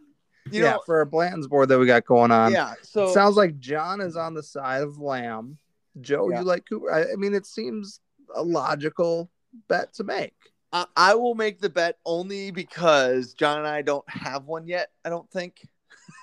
You 0.51 0.63
yeah, 0.63 0.71
know, 0.71 0.81
for 0.85 1.01
a 1.01 1.05
Blanton's 1.05 1.47
board 1.47 1.69
that 1.69 1.79
we 1.79 1.85
got 1.85 2.05
going 2.05 2.31
on. 2.31 2.51
Yeah, 2.51 2.73
so 2.81 3.13
sounds 3.13 3.35
like 3.35 3.59
John 3.59 4.01
is 4.01 4.15
on 4.15 4.33
the 4.33 4.43
side 4.43 4.83
of 4.83 4.99
Lamb 4.99 5.57
Joe, 6.01 6.29
yeah. 6.29 6.39
you 6.39 6.45
like 6.45 6.67
Cooper? 6.67 6.91
I, 6.91 7.13
I, 7.13 7.15
mean, 7.15 7.33
it 7.33 7.45
seems 7.45 7.99
a 8.35 8.43
logical 8.43 9.29
bet 9.67 9.93
to 9.95 10.03
make. 10.03 10.35
I, 10.71 10.85
I 10.95 11.15
will 11.15 11.35
make 11.35 11.59
the 11.59 11.69
bet 11.69 11.97
only 12.05 12.51
because 12.51 13.33
John 13.33 13.59
and 13.59 13.67
I 13.67 13.81
don't 13.81 14.07
have 14.09 14.45
one 14.45 14.67
yet. 14.67 14.89
I 15.05 15.09
don't 15.09 15.29
think 15.31 15.67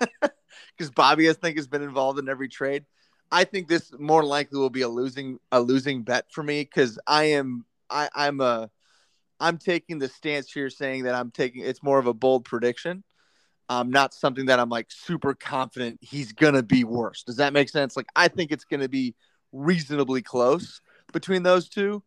because 0.21 0.91
Bobby, 0.95 1.29
I 1.29 1.33
think, 1.33 1.57
has 1.57 1.67
been 1.67 1.83
involved 1.83 2.19
in 2.19 2.29
every 2.29 2.49
trade. 2.49 2.85
I 3.33 3.45
think 3.45 3.69
this 3.69 3.93
more 3.99 4.25
likely 4.25 4.59
will 4.59 4.71
be 4.71 4.83
a 4.83 4.89
losing 4.89 5.41
a 5.51 5.61
losing 5.61 6.03
bet 6.03 6.27
for 6.31 6.43
me 6.43 6.63
because 6.63 6.99
I 7.07 7.25
am 7.25 7.65
I, 7.91 8.09
I'm 8.15 8.41
a 8.41 8.71
I'm 9.41 9.59
taking 9.59 9.99
the 9.99 10.09
stance 10.09 10.53
here 10.53 10.71
saying 10.71 11.05
that 11.05 11.15
I'm 11.15 11.31
taking 11.33 11.65
it's 11.65 11.83
more 11.83 11.99
of 11.99 12.07
a 12.07 12.15
bold 12.15 12.45
prediction. 12.45 13.03
Um, 13.69 13.91
not 13.91 14.13
something 14.13 14.47
that 14.47 14.61
I'm 14.61 14.69
like 14.69 14.91
super 14.91 15.35
confident 15.35 15.99
he's 16.03 16.33
gonna 16.33 16.63
be 16.63 16.85
worse. 16.85 17.23
Does 17.23 17.37
that 17.37 17.53
make 17.53 17.69
sense? 17.69 17.97
Like 17.97 18.07
I 18.15 18.29
think 18.29 18.53
it's 18.53 18.65
gonna 18.65 18.89
be 18.89 19.15
reasonably 19.53 20.21
close 20.21 20.81
between 21.13 21.43
those 21.43 21.69
two. 21.69 22.03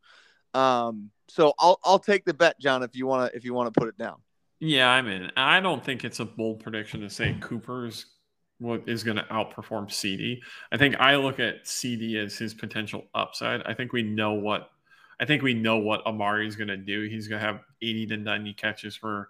Um, 0.53 1.09
so 1.27 1.53
I'll 1.59 1.79
I'll 1.83 1.99
take 1.99 2.25
the 2.25 2.33
bet, 2.33 2.59
John, 2.59 2.83
if 2.83 2.95
you 2.95 3.07
want 3.07 3.31
to 3.31 3.37
if 3.37 3.43
you 3.43 3.53
want 3.53 3.73
to 3.73 3.79
put 3.79 3.89
it 3.89 3.97
down. 3.97 4.17
Yeah, 4.59 4.89
I'm 4.89 5.07
in. 5.07 5.31
I 5.37 5.59
don't 5.59 5.83
think 5.83 6.03
it's 6.03 6.19
a 6.19 6.25
bold 6.25 6.61
prediction 6.61 7.01
to 7.01 7.09
say 7.09 7.37
Cooper's 7.41 8.05
what 8.59 8.83
is 8.87 9.03
going 9.03 9.17
to 9.17 9.23
outperform 9.23 9.87
CeeDee. 9.87 10.39
I 10.71 10.77
think 10.77 10.95
I 10.99 11.15
look 11.15 11.39
at 11.39 11.65
CeeDee 11.65 12.15
as 12.15 12.37
his 12.37 12.53
potential 12.53 13.05
upside. 13.13 13.61
I 13.63 13.73
think 13.73 13.93
we 13.93 14.01
know 14.01 14.33
what 14.33 14.71
I 15.19 15.25
think 15.25 15.41
we 15.41 15.53
know 15.53 15.77
what 15.77 16.05
Amari 16.05 16.47
is 16.47 16.55
going 16.55 16.67
to 16.67 16.77
do. 16.77 17.07
He's 17.07 17.27
going 17.27 17.41
to 17.41 17.45
have 17.45 17.61
80 17.81 18.07
to 18.07 18.17
90 18.17 18.53
catches 18.53 18.95
for 18.95 19.29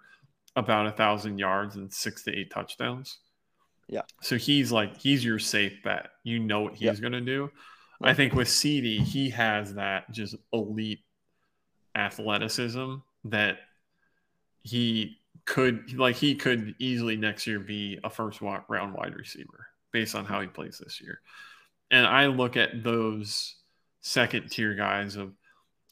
about 0.56 0.86
a 0.86 0.92
thousand 0.92 1.38
yards 1.38 1.76
and 1.76 1.92
six 1.92 2.24
to 2.24 2.36
eight 2.36 2.50
touchdowns. 2.50 3.18
Yeah. 3.88 4.02
So 4.20 4.36
he's 4.36 4.70
like 4.70 4.98
he's 4.98 5.24
your 5.24 5.38
safe 5.38 5.82
bet. 5.82 6.10
You 6.24 6.38
know 6.38 6.60
what 6.60 6.74
he's 6.74 7.00
to 7.12 7.20
do. 7.20 7.50
I 8.00 8.14
think 8.14 8.32
with 8.34 8.48
CeeDee, 8.48 9.02
he 9.02 9.30
has 9.30 9.74
that 9.74 10.10
just 10.12 10.36
elite 10.52 11.00
athleticism 11.96 12.94
that 13.24 13.58
he 14.62 15.18
could 15.46 15.94
like 15.98 16.14
he 16.14 16.34
could 16.34 16.74
easily 16.78 17.16
next 17.16 17.46
year 17.46 17.58
be 17.58 17.98
a 18.04 18.10
first 18.10 18.40
round 18.40 18.94
wide 18.94 19.16
receiver 19.16 19.66
based 19.92 20.14
on 20.14 20.24
how 20.24 20.40
he 20.40 20.46
plays 20.46 20.80
this 20.82 21.00
year. 21.00 21.20
And 21.90 22.06
I 22.06 22.26
look 22.26 22.56
at 22.56 22.84
those 22.84 23.56
second 24.00 24.50
tier 24.50 24.74
guys 24.74 25.16
of 25.16 25.32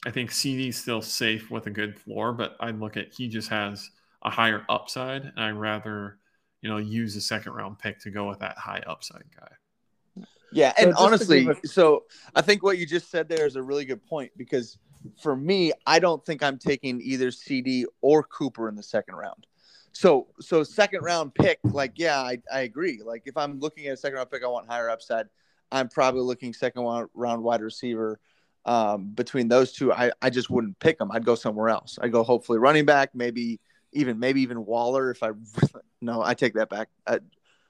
I 0.05 0.11
think 0.11 0.29
CeeDee's 0.29 0.77
still 0.77 1.01
safe 1.01 1.49
with 1.49 1.65
a 1.65 1.71
good 1.71 1.99
floor, 1.99 2.31
but 2.31 2.55
I 2.59 2.71
look 2.71 2.97
at 2.97 3.13
he 3.13 3.27
just 3.27 3.49
has 3.49 3.89
a 4.23 4.29
higher 4.29 4.65
upside 4.69 5.23
and 5.23 5.39
I'd 5.39 5.51
rather, 5.51 6.19
you 6.61 6.69
know, 6.69 6.77
use 6.77 7.15
a 7.15 7.21
second 7.21 7.53
round 7.53 7.79
pick 7.79 7.99
to 8.01 8.11
go 8.11 8.27
with 8.27 8.39
that 8.39 8.57
high 8.57 8.83
upside 8.87 9.23
guy. 9.39 10.25
Yeah, 10.51 10.73
and 10.77 10.95
so 10.95 11.03
honestly, 11.03 11.47
a- 11.47 11.67
so 11.67 12.05
I 12.35 12.41
think 12.41 12.63
what 12.63 12.77
you 12.77 12.85
just 12.85 13.11
said 13.11 13.27
there 13.27 13.45
is 13.45 13.55
a 13.55 13.61
really 13.61 13.85
good 13.85 14.03
point 14.05 14.31
because 14.37 14.77
for 15.21 15.35
me, 15.35 15.73
I 15.85 15.99
don't 15.99 16.25
think 16.25 16.41
I'm 16.41 16.57
taking 16.57 17.01
either 17.01 17.27
CeeDee 17.27 17.85
or 18.01 18.23
Cooper 18.23 18.69
in 18.69 18.75
the 18.75 18.83
second 18.83 19.15
round. 19.15 19.45
So, 19.91 20.27
so 20.39 20.63
second 20.63 21.01
round 21.01 21.33
pick, 21.33 21.59
like, 21.63 21.93
yeah, 21.95 22.19
I, 22.19 22.39
I 22.53 22.61
agree. 22.61 23.01
Like, 23.03 23.23
if 23.25 23.35
I'm 23.35 23.59
looking 23.59 23.87
at 23.87 23.93
a 23.93 23.97
second 23.97 24.17
round 24.17 24.29
pick, 24.29 24.43
I 24.43 24.47
want 24.47 24.67
higher 24.69 24.89
upside. 24.89 25.27
I'm 25.71 25.89
probably 25.89 26.21
looking 26.21 26.53
second 26.53 27.07
round 27.13 27.43
wide 27.43 27.61
receiver. 27.61 28.19
Um, 28.65 29.11
between 29.13 29.47
those 29.47 29.71
two, 29.71 29.93
I, 29.93 30.11
I 30.21 30.29
just 30.29 30.49
wouldn't 30.49 30.77
pick 30.79 30.99
them. 30.99 31.11
I'd 31.11 31.25
go 31.25 31.35
somewhere 31.35 31.69
else. 31.69 31.97
I'd 32.01 32.11
go 32.11 32.21
hopefully 32.21 32.59
running 32.59 32.85
back, 32.85 33.15
maybe 33.15 33.59
even 33.93 34.19
maybe 34.19 34.41
even 34.41 34.65
Waller. 34.65 35.11
If 35.11 35.23
I 35.23 35.31
no, 36.01 36.21
I 36.21 36.33
take 36.33 36.53
that 36.55 36.69
back. 36.69 36.89
I 37.05 37.19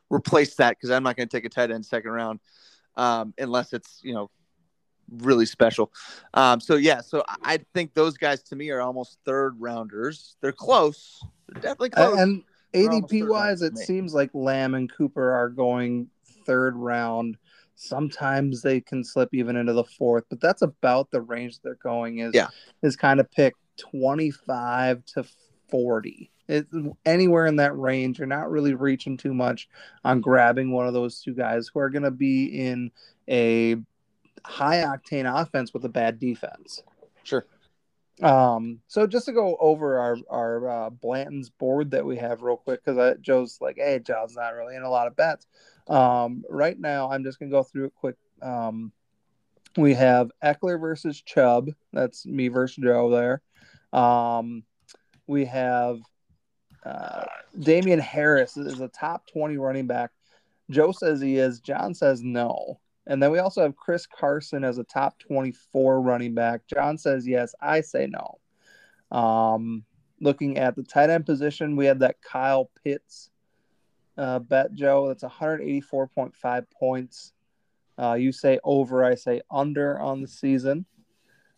replace 0.10 0.56
that 0.56 0.72
because 0.78 0.92
I'm 0.92 1.04
not 1.04 1.18
going 1.18 1.28
to 1.28 1.38
take 1.38 1.46
a 1.46 1.50
tight 1.50 1.72
end 1.72 1.86
second 1.86 2.12
round 2.12 2.40
um, 2.98 3.34
unless 3.38 3.72
it's 3.74 4.02
you 4.04 4.14
know 4.14 4.30
really 5.10 5.46
special. 5.46 5.92
Um, 6.34 6.60
so 6.60 6.76
yeah, 6.76 7.02
so 7.02 7.24
I 7.44 7.60
think 7.74 7.94
those 7.94 8.18
guys 8.18 8.44
to 8.44 8.56
me 8.56 8.70
are 8.72 8.82
almost 8.82 9.20
third 9.26 9.56
rounders. 9.60 10.36
They're 10.42 10.52
close. 10.52 11.24
They're 11.48 11.62
definitely 11.62 11.92
close. 11.92 12.20
And 12.20 12.44
ADP 12.74 13.28
wise, 13.28 13.62
it 13.62 13.78
seems 13.78 14.14
like 14.14 14.32
Lamb 14.34 14.74
and 14.74 14.92
Cooper 14.92 15.32
are 15.32 15.50
going 15.50 16.10
third 16.46 16.76
round. 16.76 17.38
Sometimes 17.76 18.62
they 18.62 18.82
can 18.82 19.04
slip 19.04 19.30
even 19.34 19.56
into 19.56 19.74
the 19.74 19.84
fourth, 19.84 20.26
but 20.30 20.42
that's 20.42 20.64
about 20.64 21.12
the 21.12 21.22
range 21.22 21.60
they're 21.62 21.76
going. 21.76 22.20
Is 22.20 22.32
yeah. 22.34 22.48
is 22.82 22.96
kind 22.96 23.20
of 23.20 23.30
pick 23.32 23.54
twenty 23.78 24.32
five 24.32 25.06
to 25.14 25.24
forty. 25.70 26.32
It's 26.48 26.74
anywhere 27.06 27.46
in 27.46 27.58
that 27.58 27.78
range. 27.78 28.20
You're 28.20 28.28
not 28.28 28.50
really 28.50 28.74
reaching 28.74 29.18
too 29.18 29.34
much 29.34 29.68
on 30.06 30.22
grabbing 30.22 30.72
one 30.72 30.88
of 30.88 30.94
those 30.94 31.22
two 31.22 31.34
guys 31.34 31.68
who 31.68 31.80
are 31.82 31.90
going 31.90 32.04
to 32.04 32.12
be 32.12 32.46
in 32.46 32.92
a 33.30 33.76
high 34.46 34.78
octane 34.78 35.30
offense 35.30 35.74
with 35.74 35.84
a 35.84 35.90
bad 35.90 36.20
defense. 36.20 36.84
Sure. 37.24 37.46
Um, 38.24 38.80
so 38.88 39.06
just 39.06 39.26
to 39.26 39.34
go 39.34 39.58
over 39.60 40.00
our 40.00 40.18
our 40.30 40.70
uh, 40.70 40.90
Blanton's 40.90 41.50
board 41.50 41.92
that 41.92 42.06
we 42.06 42.16
have 42.18 42.42
real 42.42 42.58
quick, 42.58 42.84
because 42.84 43.18
Joe's 43.20 43.60
like, 43.60 43.76
hey, 43.78 44.00
Joe's 44.00 44.36
not 44.36 44.56
really 44.56 44.76
in 44.76 44.84
a 44.84 44.90
lot 44.90 45.08
of 45.08 45.16
bets. 45.16 45.46
Um, 45.88 46.44
right 46.50 46.80
now, 46.80 47.12
I'm 47.12 47.24
just 47.24 47.40
gonna 47.40 47.52
go 47.52 47.64
through 47.64 47.86
it 47.86 47.94
quick. 47.96 48.16
Um, 48.42 48.92
we 49.78 49.94
have 49.94 50.32
Ekeler 50.44 50.80
versus 50.80 51.22
Chubb. 51.22 51.70
That's 51.94 52.26
me 52.26 52.48
versus 52.48 52.84
Joe 52.84 53.12
there. 53.12 53.42
Um, 53.94 54.64
we 55.28 55.46
have 55.46 56.00
uh, 56.86 57.26
Damien 57.60 58.00
Harris 58.00 58.58
is 58.58 58.80
a 58.80 58.88
top 58.88 59.28
20 59.28 59.58
running 59.58 59.88
back. 59.88 60.12
Joe 60.70 60.92
says 60.92 61.22
he 61.22 61.38
is. 61.38 61.60
John 61.60 61.94
says 61.94 62.24
no. 62.24 62.80
And 63.06 63.24
then 63.24 63.32
we 63.32 63.40
also 63.40 63.62
have 63.62 63.76
Chris 63.76 64.06
Carson 64.06 64.64
as 64.64 64.78
a 64.78 64.84
top 64.84 65.20
24 65.20 66.02
running 66.02 66.34
back. 66.34 66.62
John 66.68 66.98
says 66.98 67.28
yes. 67.28 67.56
I 67.62 67.82
say 67.82 68.08
no. 68.08 69.18
Um, 69.18 69.86
looking 70.20 70.58
at 70.58 70.76
the 70.76 70.84
tight 70.84 71.10
end 71.10 71.26
position, 71.26 71.76
we 71.76 71.86
had 71.86 72.00
that 72.00 72.22
Kyle 72.22 72.70
Pitts 72.84 73.30
uh, 74.18 74.40
bet, 74.40 74.74
Joe. 74.74 75.08
That's 75.08 75.24
184.5 75.24 76.66
points. 76.78 77.34
Uh, 78.00 78.14
you 78.14 78.32
say 78.32 78.60
over, 78.64 79.04
I 79.04 79.16
say 79.16 79.42
under 79.50 80.00
on 80.00 80.22
the 80.22 80.28
season. 80.28 80.86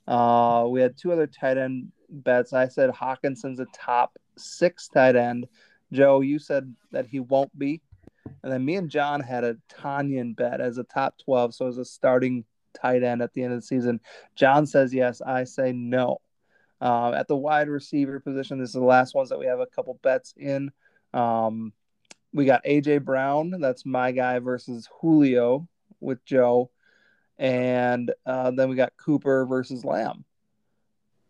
Uh, 0.07 0.65
we 0.69 0.81
had 0.81 0.97
two 0.97 1.11
other 1.11 1.27
tight 1.27 1.57
end 1.57 1.91
bets. 2.09 2.53
I 2.53 2.67
said 2.67 2.89
Hockenson's 2.89 3.59
a 3.59 3.67
top 3.73 4.17
six 4.37 4.87
tight 4.87 5.15
end. 5.15 5.47
Joe, 5.91 6.21
you 6.21 6.39
said 6.39 6.73
that 6.91 7.07
he 7.07 7.19
won't 7.19 7.57
be. 7.57 7.81
And 8.43 8.51
then 8.51 8.63
me 8.63 8.75
and 8.75 8.89
John 8.89 9.21
had 9.21 9.43
a 9.43 9.57
Tonyan 9.71 10.35
bet 10.35 10.61
as 10.61 10.77
a 10.77 10.83
top 10.83 11.15
12, 11.23 11.55
so 11.55 11.67
as 11.67 11.77
a 11.77 11.85
starting 11.85 12.45
tight 12.79 13.03
end 13.03 13.21
at 13.21 13.33
the 13.33 13.43
end 13.43 13.53
of 13.53 13.59
the 13.59 13.65
season. 13.65 13.99
John 14.35 14.65
says 14.65 14.93
yes. 14.93 15.21
I 15.21 15.43
say 15.43 15.71
no. 15.71 16.21
Uh, 16.81 17.11
at 17.11 17.27
the 17.27 17.35
wide 17.35 17.67
receiver 17.67 18.19
position, 18.19 18.59
this 18.59 18.69
is 18.69 18.73
the 18.73 18.79
last 18.83 19.13
ones 19.13 19.29
that 19.29 19.39
we 19.39 19.47
have 19.47 19.59
a 19.59 19.65
couple 19.65 19.99
bets 20.01 20.33
in. 20.37 20.71
Um, 21.13 21.73
we 22.31 22.45
got 22.45 22.63
AJ 22.63 23.03
Brown. 23.03 23.51
That's 23.59 23.85
my 23.85 24.11
guy 24.11 24.39
versus 24.39 24.87
Julio 25.01 25.67
with 25.99 26.23
Joe. 26.25 26.69
And 27.37 28.13
uh, 28.25 28.51
then 28.51 28.69
we 28.69 28.75
got 28.75 28.93
Cooper 28.97 29.45
versus 29.45 29.83
Lamb. 29.83 30.25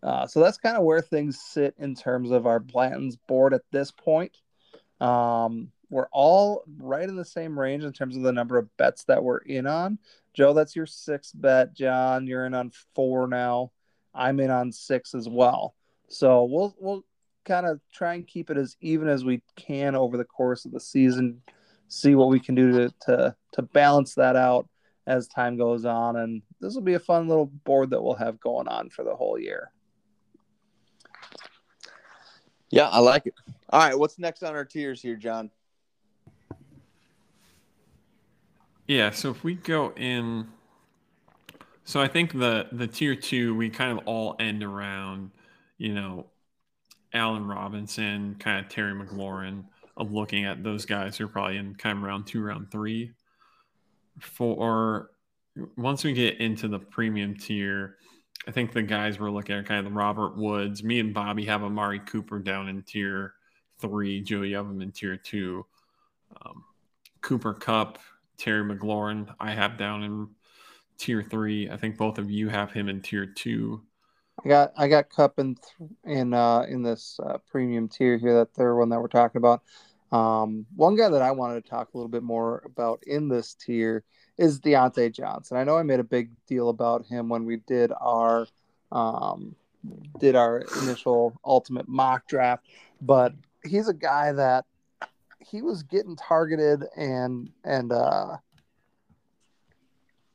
Uh, 0.02 0.26
so 0.26 0.40
that's 0.40 0.58
kind 0.58 0.78
of 0.78 0.84
where 0.84 1.02
things 1.02 1.40
sit 1.40 1.76
in 1.78 1.94
terms 1.94 2.32
of 2.32 2.48
our 2.48 2.60
Blanton's 2.60 3.18
board 3.18 3.54
at 3.54 3.62
this 3.72 3.92
point. 3.92 4.38
Um, 5.02 5.72
we're 5.90 6.08
all 6.12 6.64
right 6.78 7.08
in 7.08 7.16
the 7.16 7.26
same 7.26 7.60
range 7.60 7.84
in 7.84 7.92
terms 7.92 8.16
of 8.16 8.24
the 8.24 8.32
number 8.32 8.58
of 8.58 8.76
bets 8.78 9.06
that 9.06 9.24
we're 9.24 9.40
in 9.40 9.66
on. 9.66 9.98
Joe, 10.34 10.54
that's 10.54 10.76
your 10.76 10.86
sixth 10.86 11.34
bet. 11.36 11.74
John, 11.74 12.28
you're 12.28 12.46
in 12.46 12.54
on 12.54 12.72
four 12.96 13.28
now. 13.28 13.72
I'm 14.14 14.40
in 14.40 14.52
on 14.52 14.72
six 14.72 15.16
as 15.16 15.28
well. 15.28 15.76
So 16.08 16.44
we'll 16.46 16.76
we'll 16.80 17.04
kind 17.46 17.66
of 17.66 17.80
try 17.92 18.14
and 18.14 18.28
keep 18.28 18.50
it 18.50 18.58
as 18.58 18.78
even 18.82 19.08
as 19.08 19.26
we 19.26 19.42
can 19.56 19.96
over 19.96 20.18
the 20.18 20.24
course 20.24 20.66
of 20.66 20.72
the 20.72 20.80
season. 20.80 21.42
See 21.88 22.16
what 22.16 22.30
we 22.30 22.40
can 22.40 22.56
do 22.56 22.72
to 22.72 22.94
to 23.02 23.36
to 23.54 23.62
balance 23.62 24.16
that 24.16 24.36
out 24.36 24.70
as 25.08 25.28
time 25.28 25.58
goes 25.58 25.86
on, 25.86 26.18
and 26.18 26.44
this 26.62 26.76
will 26.76 26.84
be 26.84 26.94
a 26.94 27.00
fun 27.00 27.28
little 27.28 27.48
board 27.48 27.90
that 27.90 28.02
we'll 28.02 28.14
have 28.14 28.40
going 28.40 28.68
on 28.68 28.90
for 28.90 29.04
the 29.04 29.16
whole 29.16 29.40
year. 29.40 29.72
Yeah, 32.72 32.88
I 32.88 33.00
like 33.00 33.26
it. 33.26 33.34
All 33.70 33.80
right, 33.80 33.98
what's 33.98 34.20
next 34.20 34.44
on 34.44 34.56
our 34.56 34.66
tiers 34.66 35.02
here, 35.02 35.16
John? 35.16 35.50
Yeah, 38.88 39.12
so 39.12 39.30
if 39.30 39.44
we 39.44 39.56
go 39.56 39.92
in, 39.96 40.48
so 41.84 42.02
I 42.02 42.08
think 42.08 42.34
the 42.34 42.68
the 42.72 42.88
tier 42.88 43.16
two 43.16 43.56
we 43.56 43.70
kind 43.70 43.98
of 43.98 44.08
all 44.08 44.36
end 44.40 44.64
around, 44.64 45.32
you 45.78 45.94
know, 45.94 46.28
Allen 47.14 47.46
Robinson, 47.46 48.36
kind 48.40 48.64
of 48.64 48.72
Terry 48.72 48.94
McLaurin, 48.94 49.66
of 49.98 50.12
looking 50.12 50.46
at 50.46 50.64
those 50.64 50.86
guys 50.86 51.18
who 51.18 51.26
are 51.26 51.28
probably 51.28 51.58
in 51.58 51.76
kind 51.76 51.98
of 51.98 52.04
round 52.04 52.26
two, 52.28 52.42
round 52.42 52.72
three. 52.72 53.12
For 54.20 55.12
once 55.78 56.04
we 56.04 56.14
get 56.14 56.40
into 56.40 56.68
the 56.68 56.80
premium 56.80 57.36
tier, 57.36 57.98
I 58.48 58.52
think 58.52 58.72
the 58.72 58.82
guys 58.82 59.20
we're 59.20 59.32
looking 59.32 59.56
at 59.56 59.66
kind 59.66 59.86
of 59.86 59.92
the 59.92 59.98
Robert 59.98 60.38
Woods. 60.38 60.84
Me 60.84 61.00
and 61.00 61.14
Bobby 61.14 61.46
have 61.46 61.64
Amari 61.64 62.00
Cooper 62.00 62.40
down 62.40 62.70
in 62.70 62.82
tier 62.84 63.34
three. 63.80 64.22
Joey 64.22 64.54
him 64.54 64.82
in 64.82 64.92
tier 64.92 65.18
two. 65.18 65.66
Um, 66.42 66.64
Cooper 67.22 67.54
Kupp, 67.54 68.00
Terry 68.38 68.64
McLaurin, 68.64 69.34
I 69.40 69.52
have 69.52 69.78
down 69.78 70.04
in 70.04 70.30
tier 70.98 71.24
three. 71.24 71.70
I 71.70 71.78
think 71.78 71.98
both 71.98 72.18
of 72.18 72.32
you 72.32 72.50
have 72.50 72.72
him 72.72 72.88
in 72.88 73.02
tier 73.02 73.26
two. 73.26 73.82
I 74.44 74.48
got 74.48 74.74
I 74.78 74.88
got 74.88 75.10
Kupp 75.10 75.40
in 75.40 75.58
in 76.06 76.34
uh, 76.34 76.62
in 76.70 76.82
this 76.82 77.20
uh, 77.24 77.40
premium 77.50 77.90
tier 77.90 78.18
here, 78.18 78.36
that 78.36 78.54
third 78.54 78.78
one 78.78 78.90
that 78.90 79.02
we're 79.02 79.08
talking 79.08 79.40
about. 79.40 79.64
Um, 80.12 80.66
one 80.76 80.96
guy 80.96 81.10
that 81.10 81.22
I 81.22 81.32
wanted 81.32 81.64
to 81.64 81.70
talk 81.70 81.94
a 81.94 81.98
little 81.98 82.10
bit 82.10 82.24
more 82.24 82.64
about 82.66 83.04
in 83.06 83.28
this 83.28 83.54
tier 83.54 84.04
is 84.40 84.62
Diontae 84.62 85.14
Johnson. 85.14 85.58
I 85.58 85.66
know 85.66 85.78
I 85.78 85.84
made 85.84 86.00
a 86.00 86.04
big 86.04 86.32
deal 86.48 86.70
about 86.70 87.06
him 87.06 87.28
when 87.28 87.44
we 87.44 87.58
did 87.68 87.92
our 88.00 88.48
um, 88.92 89.54
did 90.18 90.36
our 90.36 90.64
initial 90.82 91.38
ultimate 91.46 91.90
mock 91.90 92.28
draft, 92.28 92.66
but 93.02 93.34
he's 93.66 93.90
a 93.90 93.94
guy 93.94 94.32
that 94.32 94.66
he 95.40 95.62
was 95.62 95.84
getting 95.84 96.16
targeted 96.16 96.86
and 96.96 97.50
and 97.66 97.92
uh, 97.92 98.38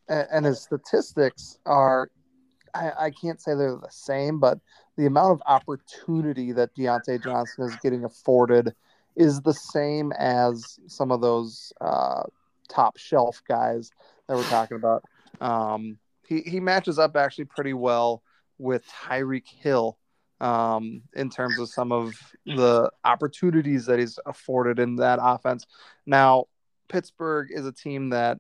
and 0.09 0.45
his 0.45 0.61
statistics 0.61 1.59
are 1.65 2.11
I, 2.75 2.93
I, 2.99 3.11
can't 3.11 3.41
say 3.41 3.55
they're 3.55 3.77
the 3.77 3.89
same, 3.89 4.39
but 4.39 4.59
the 4.97 5.07
amount 5.07 5.33
of 5.33 5.43
opportunity 5.47 6.53
that 6.53 6.75
Diontae 6.75 7.23
Johnson 7.23 7.65
is 7.65 7.77
getting 7.77 8.05
afforded 8.05 8.75
is 9.17 9.41
the 9.41 9.55
same 9.55 10.13
as 10.19 10.81
some 10.89 11.13
of 11.13 11.21
those 11.21 11.73
uh, 11.81 12.25
top 12.69 12.97
shelf 12.97 13.43
guys 13.47 13.91
that 14.29 14.37
we're 14.37 14.45
talking 14.45 14.77
about. 14.77 15.05
Um, 15.41 15.99
he, 16.27 16.41
he 16.41 16.61
matches 16.61 16.99
up 16.99 17.17
actually 17.17 17.47
pretty 17.47 17.75
well 17.75 18.23
with 18.59 18.85
Tyreek 18.89 19.47
Hill 19.47 19.99
um, 20.41 21.03
in 21.15 21.31
terms 21.31 21.59
of 21.59 21.69
some 21.69 21.93
of 21.93 22.15
the 22.47 22.91
opportunities 23.05 23.87
that 23.87 23.99
he's 23.99 24.19
afforded 24.27 24.79
in 24.79 24.97
that 24.97 25.19
offense. 25.21 25.67
Now, 26.07 26.47
Pittsburgh 26.89 27.49
is 27.51 27.67
a 27.67 27.73
team 27.73 28.11
that 28.11 28.39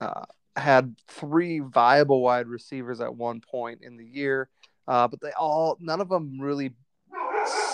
uh, 0.00 0.24
had 0.56 0.94
three 1.08 1.60
viable 1.60 2.22
wide 2.22 2.46
receivers 2.46 3.00
at 3.00 3.14
one 3.14 3.40
point 3.40 3.80
in 3.82 3.96
the 3.96 4.04
year, 4.04 4.48
uh, 4.86 5.08
but 5.08 5.20
they 5.20 5.32
all, 5.32 5.76
none 5.80 6.00
of 6.00 6.08
them 6.08 6.40
really 6.40 6.72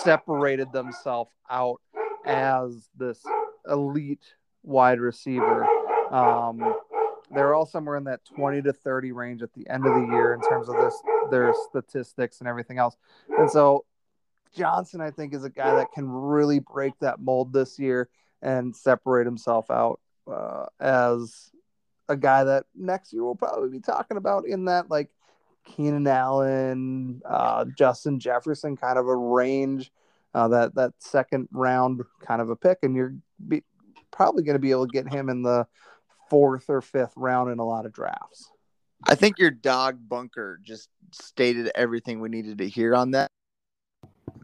separated 0.03 0.71
themselves 0.71 1.31
out 1.49 1.81
as 2.25 2.89
this 2.97 3.21
elite 3.69 4.23
wide 4.63 4.99
receiver. 4.99 5.65
Um, 6.11 6.75
they're 7.33 7.53
all 7.53 7.65
somewhere 7.65 7.97
in 7.97 8.03
that 8.05 8.25
20 8.25 8.61
to 8.63 8.73
30 8.73 9.11
range 9.11 9.41
at 9.41 9.53
the 9.53 9.67
end 9.69 9.85
of 9.85 9.93
the 9.93 10.07
year 10.13 10.33
in 10.33 10.41
terms 10.41 10.67
of 10.67 10.75
this 10.75 11.01
their 11.29 11.53
statistics 11.69 12.39
and 12.39 12.47
everything 12.47 12.77
else. 12.77 12.97
And 13.37 13.49
so 13.49 13.85
Johnson, 14.53 14.99
I 14.99 15.11
think, 15.11 15.33
is 15.33 15.45
a 15.45 15.49
guy 15.49 15.75
that 15.75 15.91
can 15.93 16.09
really 16.09 16.59
break 16.59 16.93
that 16.99 17.19
mold 17.21 17.53
this 17.53 17.79
year 17.79 18.09
and 18.41 18.75
separate 18.75 19.25
himself 19.25 19.71
out 19.71 20.01
uh, 20.29 20.65
as 20.79 21.51
a 22.09 22.17
guy 22.17 22.43
that 22.43 22.65
next 22.75 23.13
year 23.13 23.23
we'll 23.23 23.35
probably 23.35 23.69
be 23.69 23.79
talking 23.79 24.17
about 24.17 24.45
in 24.45 24.65
that 24.65 24.89
like 24.89 25.09
Keenan 25.63 26.07
Allen, 26.07 27.21
uh, 27.25 27.65
Justin 27.77 28.19
Jefferson 28.19 28.75
kind 28.75 28.97
of 28.97 29.07
a 29.07 29.15
range, 29.15 29.91
uh, 30.33 30.47
that 30.49 30.75
that 30.75 30.93
second 30.99 31.47
round 31.51 32.01
kind 32.25 32.41
of 32.41 32.49
a 32.49 32.55
pick, 32.55 32.79
and 32.83 32.95
you're 32.95 33.15
be, 33.47 33.63
probably 34.11 34.43
going 34.43 34.55
to 34.55 34.59
be 34.59 34.71
able 34.71 34.87
to 34.87 34.91
get 34.91 35.11
him 35.11 35.29
in 35.29 35.41
the 35.41 35.65
fourth 36.29 36.69
or 36.69 36.81
fifth 36.81 37.13
round 37.15 37.51
in 37.51 37.59
a 37.59 37.65
lot 37.65 37.85
of 37.85 37.93
drafts. 37.93 38.49
I 39.03 39.15
think 39.15 39.39
your 39.39 39.51
dog 39.51 39.97
bunker 40.07 40.59
just 40.63 40.89
stated 41.11 41.71
everything 41.75 42.19
we 42.19 42.29
needed 42.29 42.59
to 42.59 42.69
hear 42.69 42.95
on 42.95 43.11
that. 43.11 43.29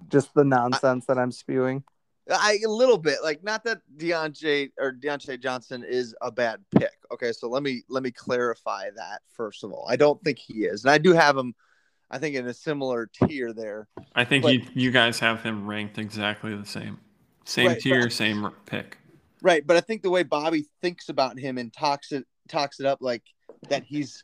Just 0.10 0.34
the 0.34 0.44
nonsense 0.44 1.06
I, 1.08 1.14
that 1.14 1.20
I'm 1.20 1.32
spewing. 1.32 1.84
I 2.30 2.60
a 2.66 2.70
little 2.70 2.98
bit 2.98 3.20
like 3.24 3.44
not 3.44 3.64
that 3.64 3.80
Diontae 3.96 4.72
or 4.78 4.94
Diontae 4.94 5.42
Johnson 5.42 5.84
is 5.84 6.16
a 6.22 6.32
bad 6.32 6.60
pick. 6.78 6.94
Okay, 7.12 7.32
so 7.32 7.48
let 7.48 7.64
me 7.64 7.84
let 7.90 8.04
me 8.04 8.12
clarify 8.12 8.90
that 8.96 9.22
first 9.34 9.64
of 9.64 9.72
all. 9.72 9.86
I 9.90 9.96
don't 9.96 10.22
think 10.24 10.40
he 10.40 10.66
is, 10.66 10.84
and 10.84 10.92
I 10.92 10.98
do 10.98 11.14
have 11.14 11.38
him. 11.38 11.56
I 12.10 12.18
think 12.20 12.36
in 12.36 12.48
a 12.48 12.54
similar 12.54 13.08
tier 13.08 13.54
there. 13.54 13.88
I 14.16 14.26
think 14.26 14.44
but, 14.44 14.54
you 14.54 14.62
you 14.74 14.92
guys 14.92 15.20
have 15.20 15.44
him 15.44 15.68
ranked 15.68 15.98
exactly 15.98 16.56
the 16.56 16.66
same, 16.66 17.00
same 17.46 17.68
right, 17.68 17.80
tier, 17.80 18.04
but, 18.04 18.12
same 18.12 18.50
pick. 18.66 18.98
Right, 19.41 19.65
but 19.65 19.78
I 19.78 19.82
think 19.82 20.02
the 20.02 20.10
way 20.10 20.23
Bobby 20.23 20.65
thinks 20.82 21.10
about 21.10 21.38
him 21.38 21.58
and 21.58 21.71
talks 21.71 22.12
it 22.12 22.26
talks 22.47 22.80
it 22.80 22.86
up 22.86 23.00
like 23.02 23.23
that 23.69 23.84
he's 23.84 24.23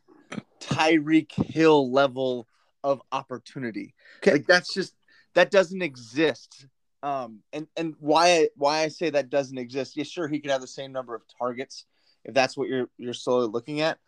Tyreek 0.59 1.31
Hill 1.31 1.91
level 1.91 2.47
of 2.83 3.01
opportunity. 3.11 3.93
Okay. 4.17 4.33
Like 4.33 4.47
that's 4.47 4.73
just 4.73 4.95
that 5.35 5.51
doesn't 5.51 5.81
exist 5.81 6.67
um, 7.03 7.41
and 7.51 7.67
and 7.75 7.95
why 7.99 8.47
why 8.55 8.79
I 8.79 8.87
say 8.87 9.09
that 9.09 9.29
doesn't 9.29 9.57
exist? 9.57 9.97
Yeah, 9.97 10.05
sure, 10.05 10.29
he 10.29 10.39
could 10.39 10.49
have 10.49 10.61
the 10.61 10.67
same 10.67 10.93
number 10.93 11.13
of 11.13 11.21
targets 11.37 11.85
if 12.23 12.33
that's 12.33 12.55
what 12.55 12.69
you're 12.69 12.89
you're 12.97 13.13
slowly 13.13 13.47
looking 13.47 13.81
at. 13.81 13.99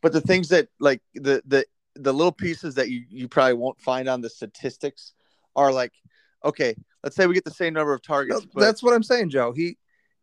But 0.00 0.12
the 0.12 0.20
things 0.20 0.48
that 0.50 0.68
like 0.78 1.02
the 1.14 1.42
the 1.46 1.66
the 1.96 2.12
little 2.12 2.32
pieces 2.32 2.76
that 2.76 2.88
you 2.88 3.02
you 3.10 3.26
probably 3.26 3.54
won't 3.54 3.80
find 3.80 4.08
on 4.08 4.20
the 4.20 4.30
statistics 4.30 5.14
are 5.56 5.72
like, 5.72 5.92
okay, 6.44 6.76
let's 7.02 7.16
say 7.16 7.26
we 7.26 7.34
get 7.34 7.44
the 7.44 7.50
same 7.50 7.74
number 7.74 7.92
of 7.92 8.02
targets. 8.02 8.42
No, 8.42 8.50
but... 8.54 8.60
That's 8.60 8.84
what 8.84 8.94
I'm 8.94 9.02
saying, 9.02 9.30
Joe. 9.30 9.50
He 9.50 9.76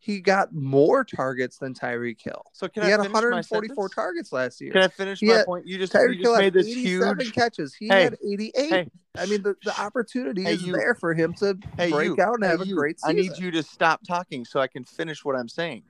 he 0.04 0.20
got 0.20 0.52
more 0.52 1.04
targets 1.04 1.60
than 1.60 1.76
Tyreek 1.76 2.20
Hill. 2.20 2.44
So 2.54 2.68
can 2.68 2.82
he 2.82 2.88
I 2.88 2.92
had 2.92 3.02
144 3.02 3.90
targets 3.90 4.34
last 4.34 4.60
year. 4.60 4.72
Can 4.72 4.82
I 4.82 4.88
finish 4.88 5.20
he 5.20 5.28
my 5.28 5.36
had, 5.36 5.46
point? 5.46 5.68
You 5.68 5.78
just, 5.78 5.94
Tyreek 5.94 6.18
you 6.18 6.24
just 6.24 6.40
made 6.40 6.54
this 6.54 6.66
huge 6.66 7.32
catches. 7.34 7.76
He 7.76 7.88
hey, 7.88 8.06
had 8.06 8.18
88. 8.26 8.52
Hey, 8.56 8.90
I 9.16 9.28
mean, 9.28 9.44
the, 9.44 9.56
the 9.64 9.80
opportunity 9.80 10.44
hey, 10.44 10.54
is 10.54 10.64
you, 10.64 10.74
there 10.74 10.96
for 10.96 11.14
him 11.14 11.36
to 11.36 11.54
break 11.78 11.92
you, 11.92 12.18
out 12.20 12.34
and 12.34 12.44
have 12.46 12.62
a 12.62 12.66
great 12.66 13.00
season. 13.00 13.16
I 13.16 13.22
need 13.22 13.38
you 13.38 13.52
to 13.52 13.62
stop 13.62 14.02
talking 14.04 14.44
so 14.44 14.60
I 14.60 14.66
can 14.66 14.84
finish 14.84 15.24
what 15.24 15.36
I'm 15.36 15.48
saying. 15.48 15.84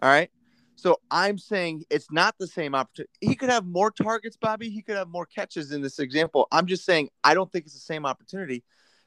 All 0.00 0.10
right. 0.10 0.30
So 0.76 1.00
I'm 1.10 1.36
saying 1.36 1.86
it's 1.90 2.12
not 2.12 2.36
the 2.38 2.46
same 2.46 2.72
opportunity. 2.72 3.10
He 3.20 3.34
could 3.34 3.50
have 3.50 3.66
more 3.66 3.90
targets, 3.90 4.36
Bobby. 4.36 4.70
He 4.70 4.80
could 4.80 4.96
have 4.96 5.08
more 5.08 5.26
catches 5.26 5.72
in 5.72 5.82
this 5.82 5.98
example. 5.98 6.46
I'm 6.52 6.66
just 6.66 6.84
saying 6.84 7.08
I 7.24 7.34
don't 7.34 7.50
think 7.50 7.64
it's 7.64 7.74
the 7.74 7.80
same 7.80 8.06
opportunity 8.06 8.62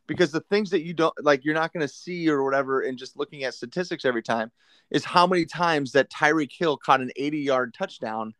because 0.09 0.31
the 0.31 0.41
things 0.41 0.71
that 0.71 0.81
you 0.81 0.95
don't 0.95 1.13
like, 1.23 1.45
you're 1.45 1.53
not 1.53 1.71
going 1.71 1.87
to 1.87 1.93
see 1.93 2.27
or 2.27 2.43
whatever, 2.43 2.81
and 2.81 2.97
just 2.97 3.15
looking 3.15 3.43
at 3.43 3.53
statistics 3.53 4.05
every 4.05 4.23
time 4.23 4.51
is 4.89 5.05
how 5.05 5.27
many 5.27 5.45
times 5.45 5.91
that 5.91 6.11
Tyreek 6.11 6.51
Hill 6.51 6.77
caught 6.77 6.99
an 6.99 7.11
80 7.15 7.37
yard 7.37 7.75
touchdown 7.77 8.33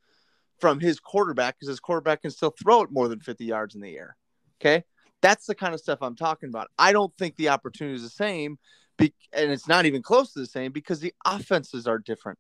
from 0.60 0.80
his 0.80 1.00
quarterback 1.00 1.56
because 1.56 1.70
his 1.70 1.80
quarterback 1.80 2.24
can 2.24 2.32
still 2.32 2.54
throw 2.62 2.82
it 2.82 2.92
more 2.92 3.08
than 3.08 3.20
50 3.20 3.46
yards 3.46 3.76
in 3.76 3.82
the 3.82 3.96
air. 3.96 4.18
Okay. 4.60 4.84
That's 5.22 5.46
the 5.46 5.54
kind 5.54 5.76
of 5.76 5.80
stuff 5.80 6.00
I'm 6.02 6.16
talking 6.16 6.50
about. 6.50 6.70
I 6.80 6.92
don't 6.92 7.16
think 7.18 7.36
the 7.36 7.50
opportunity 7.50 7.96
is 7.96 8.04
the 8.04 8.10
same, 8.10 8.58
be- 8.98 9.14
and 9.32 9.52
it's 9.52 9.68
not 9.68 9.86
even 9.86 10.02
close 10.02 10.34
to 10.34 10.40
the 10.40 10.48
same 10.48 10.72
because 10.72 11.00
the 11.00 11.14
offenses 11.24 11.86
are 11.86 12.00
different. 12.00 12.40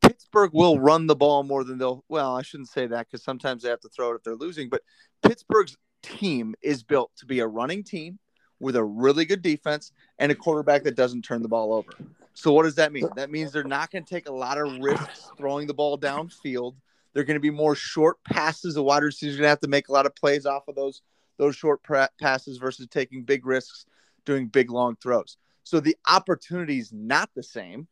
Pittsburgh 0.00 0.52
will 0.54 0.78
run 0.78 1.08
the 1.08 1.16
ball 1.16 1.42
more 1.42 1.64
than 1.64 1.76
they'll. 1.76 2.04
Well, 2.08 2.36
I 2.36 2.42
shouldn't 2.42 2.68
say 2.68 2.86
that 2.86 3.08
because 3.08 3.24
sometimes 3.24 3.64
they 3.64 3.68
have 3.68 3.80
to 3.80 3.88
throw 3.88 4.12
it 4.12 4.16
if 4.16 4.22
they're 4.22 4.36
losing. 4.36 4.68
But 4.68 4.82
Pittsburgh's 5.22 5.76
team 6.02 6.54
is 6.62 6.84
built 6.84 7.10
to 7.16 7.26
be 7.26 7.40
a 7.40 7.46
running 7.46 7.82
team 7.82 8.18
with 8.60 8.76
a 8.76 8.84
really 8.84 9.24
good 9.24 9.42
defense 9.42 9.92
and 10.18 10.30
a 10.30 10.34
quarterback 10.34 10.84
that 10.84 10.94
doesn't 10.94 11.22
turn 11.22 11.42
the 11.42 11.48
ball 11.48 11.72
over. 11.72 11.90
So 12.34 12.52
what 12.52 12.62
does 12.62 12.76
that 12.76 12.92
mean? 12.92 13.08
That 13.16 13.30
means 13.30 13.52
they're 13.52 13.64
not 13.64 13.90
going 13.90 14.04
to 14.04 14.14
take 14.14 14.28
a 14.28 14.32
lot 14.32 14.58
of 14.58 14.78
risks 14.78 15.30
throwing 15.36 15.66
the 15.66 15.74
ball 15.74 15.98
downfield. 15.98 16.74
They're 17.12 17.24
going 17.24 17.36
to 17.36 17.40
be 17.40 17.50
more 17.50 17.74
short 17.74 18.22
passes. 18.24 18.74
The 18.74 18.82
wide 18.82 19.02
receivers 19.02 19.36
going 19.36 19.44
to 19.44 19.48
have 19.48 19.60
to 19.60 19.68
make 19.68 19.88
a 19.88 19.92
lot 19.92 20.06
of 20.06 20.14
plays 20.14 20.46
off 20.46 20.68
of 20.68 20.76
those 20.76 21.02
those 21.38 21.56
short 21.56 21.80
passes 22.20 22.58
versus 22.58 22.86
taking 22.90 23.24
big 23.24 23.46
risks, 23.46 23.86
doing 24.26 24.46
big 24.46 24.70
long 24.70 24.96
throws. 25.02 25.38
So 25.64 25.80
the 25.80 25.96
opportunity 26.08 26.78
is 26.78 26.92
not 26.92 27.30
the 27.34 27.42
same, 27.42 27.88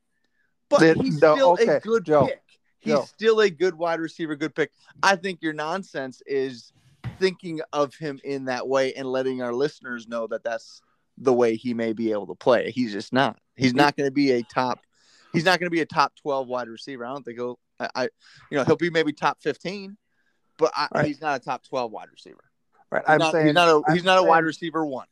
but 0.68 0.80
the, 0.80 0.94
he's 1.02 1.20
no, 1.20 1.34
still 1.34 1.52
okay. 1.52 1.76
a 1.76 1.80
good 1.80 2.04
Joe, 2.04 2.26
pick. 2.26 2.42
He's 2.78 2.92
Joe. 2.92 3.04
still 3.04 3.40
a 3.40 3.48
good 3.48 3.74
wide 3.74 4.00
receiver, 4.00 4.36
good 4.36 4.54
pick. 4.54 4.70
I 5.02 5.16
think 5.16 5.40
your 5.40 5.54
nonsense 5.54 6.22
is 6.26 6.72
thinking 7.18 7.60
of 7.72 7.94
him 7.94 8.20
in 8.24 8.46
that 8.46 8.68
way 8.68 8.94
and 8.94 9.06
letting 9.06 9.42
our 9.42 9.52
listeners 9.52 10.08
know 10.08 10.26
that 10.28 10.44
that's 10.44 10.80
the 11.16 11.32
way 11.32 11.56
he 11.56 11.74
may 11.74 11.92
be 11.92 12.12
able 12.12 12.26
to 12.28 12.34
play. 12.34 12.70
He's 12.70 12.92
just 12.92 13.12
not. 13.12 13.38
He's 13.56 13.74
not 13.74 13.96
going 13.96 14.06
to 14.06 14.12
be 14.12 14.32
a 14.32 14.42
top. 14.42 14.80
He's 15.32 15.44
not 15.44 15.58
going 15.58 15.66
to 15.66 15.74
be 15.74 15.80
a 15.80 15.86
top 15.86 16.14
twelve 16.14 16.48
wide 16.48 16.68
receiver. 16.68 17.04
I 17.04 17.12
don't 17.12 17.24
think 17.24 17.38
he'll. 17.38 17.58
I, 17.78 17.88
I 17.94 18.02
you 18.50 18.56
know, 18.58 18.64
he'll 18.64 18.76
be 18.76 18.90
maybe 18.90 19.12
top 19.12 19.42
fifteen, 19.42 19.96
but 20.58 20.72
I, 20.74 20.88
right. 20.94 21.06
he's 21.06 21.20
not 21.20 21.40
a 21.40 21.44
top 21.44 21.64
twelve 21.64 21.92
wide 21.92 22.08
receiver. 22.10 22.44
Right. 22.90 23.02
He's 23.04 23.12
I'm 23.12 23.18
not, 23.18 23.32
saying 23.32 23.46
he's 23.46 23.54
not 23.54 23.68
a 23.68 23.82
I'm 23.86 23.94
he's 23.94 24.04
not 24.04 24.16
saying, 24.16 24.26
a 24.26 24.30
wide 24.30 24.44
receiver 24.44 24.86
one. 24.86 25.06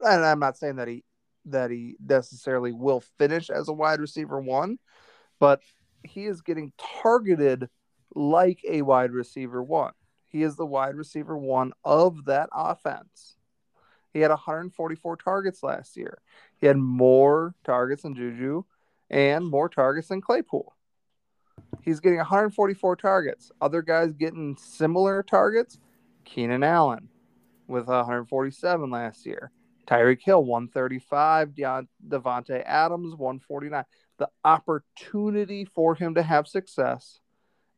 And 0.00 0.24
I'm 0.24 0.40
not 0.40 0.58
saying 0.58 0.76
that 0.76 0.88
he 0.88 1.04
that 1.46 1.70
he 1.70 1.96
necessarily 2.04 2.72
will 2.72 3.00
finish 3.18 3.48
as 3.48 3.68
a 3.68 3.72
wide 3.72 4.00
receiver 4.00 4.40
one, 4.40 4.78
but 5.40 5.60
he 6.02 6.26
is 6.26 6.42
getting 6.42 6.72
targeted 7.02 7.68
like 8.14 8.60
a 8.68 8.82
wide 8.82 9.12
receiver 9.12 9.62
one. 9.62 9.92
He 10.28 10.42
is 10.42 10.56
the 10.56 10.66
wide 10.66 10.94
receiver 10.94 11.36
one 11.36 11.72
of 11.84 12.26
that 12.26 12.48
offense. 12.52 13.36
He 14.12 14.20
had 14.20 14.30
144 14.30 15.16
targets 15.16 15.62
last 15.62 15.96
year. 15.96 16.18
He 16.56 16.66
had 16.66 16.76
more 16.76 17.54
targets 17.64 18.02
than 18.02 18.14
Juju 18.14 18.64
and 19.10 19.46
more 19.46 19.68
targets 19.68 20.08
than 20.08 20.20
Claypool. 20.20 20.74
He's 21.82 22.00
getting 22.00 22.18
144 22.18 22.96
targets. 22.96 23.50
Other 23.60 23.82
guys 23.82 24.12
getting 24.12 24.56
similar 24.56 25.22
targets. 25.22 25.78
Keenan 26.24 26.62
Allen 26.62 27.08
with 27.66 27.86
147 27.86 28.90
last 28.90 29.26
year. 29.26 29.50
Tyreek 29.86 30.20
Hill 30.22 30.44
135, 30.44 31.50
Davante 31.50 32.62
Adams 32.66 33.14
149. 33.14 33.84
The 34.18 34.28
opportunity 34.44 35.64
for 35.64 35.94
him 35.94 36.14
to 36.16 36.22
have 36.22 36.46
success 36.46 37.20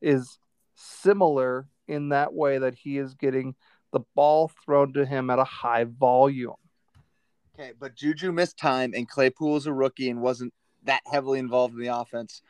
is 0.00 0.38
similar 0.74 1.68
in 1.90 2.10
that 2.10 2.32
way 2.32 2.58
that 2.58 2.74
he 2.74 2.98
is 2.98 3.14
getting 3.14 3.54
the 3.92 4.00
ball 4.14 4.50
thrown 4.64 4.92
to 4.92 5.04
him 5.04 5.30
at 5.30 5.38
a 5.38 5.44
high 5.44 5.84
volume. 5.84 6.54
Okay, 7.58 7.72
but 7.78 7.94
Juju 7.94 8.32
missed 8.32 8.56
time 8.56 8.92
and 8.94 9.08
Claypool 9.08 9.56
is 9.56 9.66
a 9.66 9.72
rookie 9.72 10.08
and 10.08 10.20
wasn't 10.20 10.54
that 10.84 11.02
heavily 11.06 11.38
involved 11.38 11.74
in 11.74 11.80
the 11.80 11.94
offense 11.94 12.42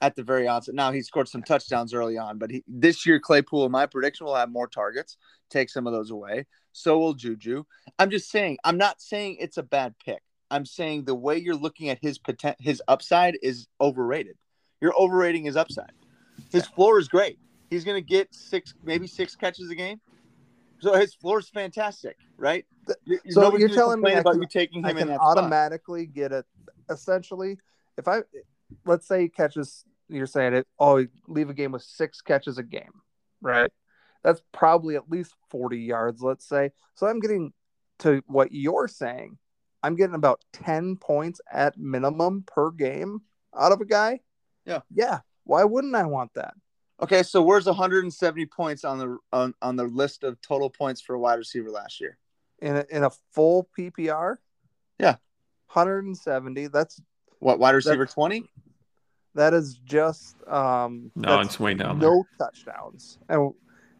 at 0.00 0.14
the 0.14 0.22
very 0.22 0.46
onset. 0.46 0.74
Now 0.74 0.92
he 0.92 1.02
scored 1.02 1.28
some 1.28 1.42
touchdowns 1.42 1.94
early 1.94 2.18
on, 2.18 2.38
but 2.38 2.50
he, 2.50 2.62
this 2.68 3.06
year 3.06 3.18
Claypool, 3.18 3.64
in 3.64 3.72
my 3.72 3.86
prediction, 3.86 4.26
will 4.26 4.34
have 4.34 4.50
more 4.50 4.68
targets, 4.68 5.16
take 5.50 5.70
some 5.70 5.86
of 5.86 5.92
those 5.92 6.10
away. 6.10 6.46
So 6.72 6.98
will 6.98 7.14
Juju. 7.14 7.64
I'm 7.98 8.10
just 8.10 8.30
saying, 8.30 8.58
I'm 8.64 8.76
not 8.76 9.00
saying 9.00 9.38
it's 9.40 9.56
a 9.56 9.62
bad 9.62 9.94
pick. 10.04 10.22
I'm 10.50 10.66
saying 10.66 11.04
the 11.04 11.14
way 11.14 11.38
you're 11.38 11.54
looking 11.56 11.88
at 11.88 11.98
his 12.00 12.18
potent, 12.18 12.56
his 12.60 12.82
upside 12.86 13.38
is 13.42 13.66
overrated. 13.80 14.36
You're 14.80 14.94
overrating 14.96 15.44
his 15.44 15.56
upside. 15.56 15.92
His 16.52 16.66
floor 16.66 16.98
is 16.98 17.08
great. 17.08 17.38
He's 17.74 17.84
going 17.84 18.00
to 18.00 18.06
get 18.06 18.32
six, 18.32 18.72
maybe 18.84 19.06
six 19.06 19.34
catches 19.34 19.68
a 19.68 19.74
game. 19.74 20.00
So 20.78 20.94
his 20.94 21.14
floor 21.14 21.40
is 21.40 21.48
fantastic, 21.48 22.16
right? 22.36 22.64
You're, 23.04 23.20
so 23.30 23.56
you're 23.56 23.68
telling 23.68 24.00
me 24.00 24.12
about 24.12 24.32
can, 24.32 24.42
you 24.42 24.48
taking 24.48 24.82
him 24.82 24.84
I 24.84 24.92
can 24.92 25.10
automatically 25.10 26.04
spot. 26.04 26.14
get 26.14 26.32
it. 26.32 26.44
Essentially, 26.90 27.58
if 27.96 28.06
I 28.06 28.20
let's 28.84 29.08
say 29.08 29.22
he 29.22 29.28
catches, 29.28 29.84
you're 30.08 30.26
saying 30.26 30.54
it. 30.54 30.66
Oh, 30.78 31.04
leave 31.26 31.50
a 31.50 31.54
game 31.54 31.72
with 31.72 31.82
six 31.82 32.20
catches 32.20 32.58
a 32.58 32.62
game, 32.62 33.00
right? 33.40 33.70
That's 34.22 34.40
probably 34.52 34.94
at 34.94 35.10
least 35.10 35.34
40 35.50 35.78
yards, 35.78 36.22
let's 36.22 36.46
say. 36.46 36.70
So 36.94 37.06
I'm 37.06 37.20
getting 37.20 37.52
to 38.00 38.22
what 38.26 38.52
you're 38.52 38.88
saying. 38.88 39.38
I'm 39.82 39.96
getting 39.96 40.14
about 40.14 40.44
10 40.52 40.96
points 40.96 41.40
at 41.52 41.76
minimum 41.76 42.44
per 42.46 42.70
game 42.70 43.20
out 43.58 43.72
of 43.72 43.80
a 43.80 43.84
guy. 43.84 44.20
Yeah. 44.64 44.80
Yeah. 44.94 45.20
Why 45.44 45.64
wouldn't 45.64 45.94
I 45.94 46.04
want 46.04 46.32
that? 46.34 46.54
Okay, 47.02 47.22
so 47.22 47.42
where's 47.42 47.66
170 47.66 48.46
points 48.46 48.84
on 48.84 48.98
the 48.98 49.18
on, 49.32 49.54
on 49.60 49.76
the 49.76 49.84
list 49.84 50.22
of 50.22 50.40
total 50.40 50.70
points 50.70 51.00
for 51.00 51.14
a 51.14 51.18
wide 51.18 51.34
receiver 51.34 51.70
last 51.70 52.00
year? 52.00 52.16
In 52.60 52.76
a, 52.76 52.86
in 52.90 53.04
a 53.04 53.10
full 53.32 53.68
PPR? 53.76 54.36
Yeah. 54.98 55.16
170. 55.72 56.68
That's 56.68 57.00
what 57.40 57.58
wide 57.58 57.74
receiver 57.74 58.06
20? 58.06 58.48
That 59.34 59.52
is 59.54 59.74
just 59.84 60.36
um 60.46 61.10
No, 61.16 61.40
it's 61.40 61.58
way 61.58 61.74
down. 61.74 61.98
No 61.98 62.24
there. 62.38 62.48
touchdowns. 62.48 63.18
And 63.28 63.52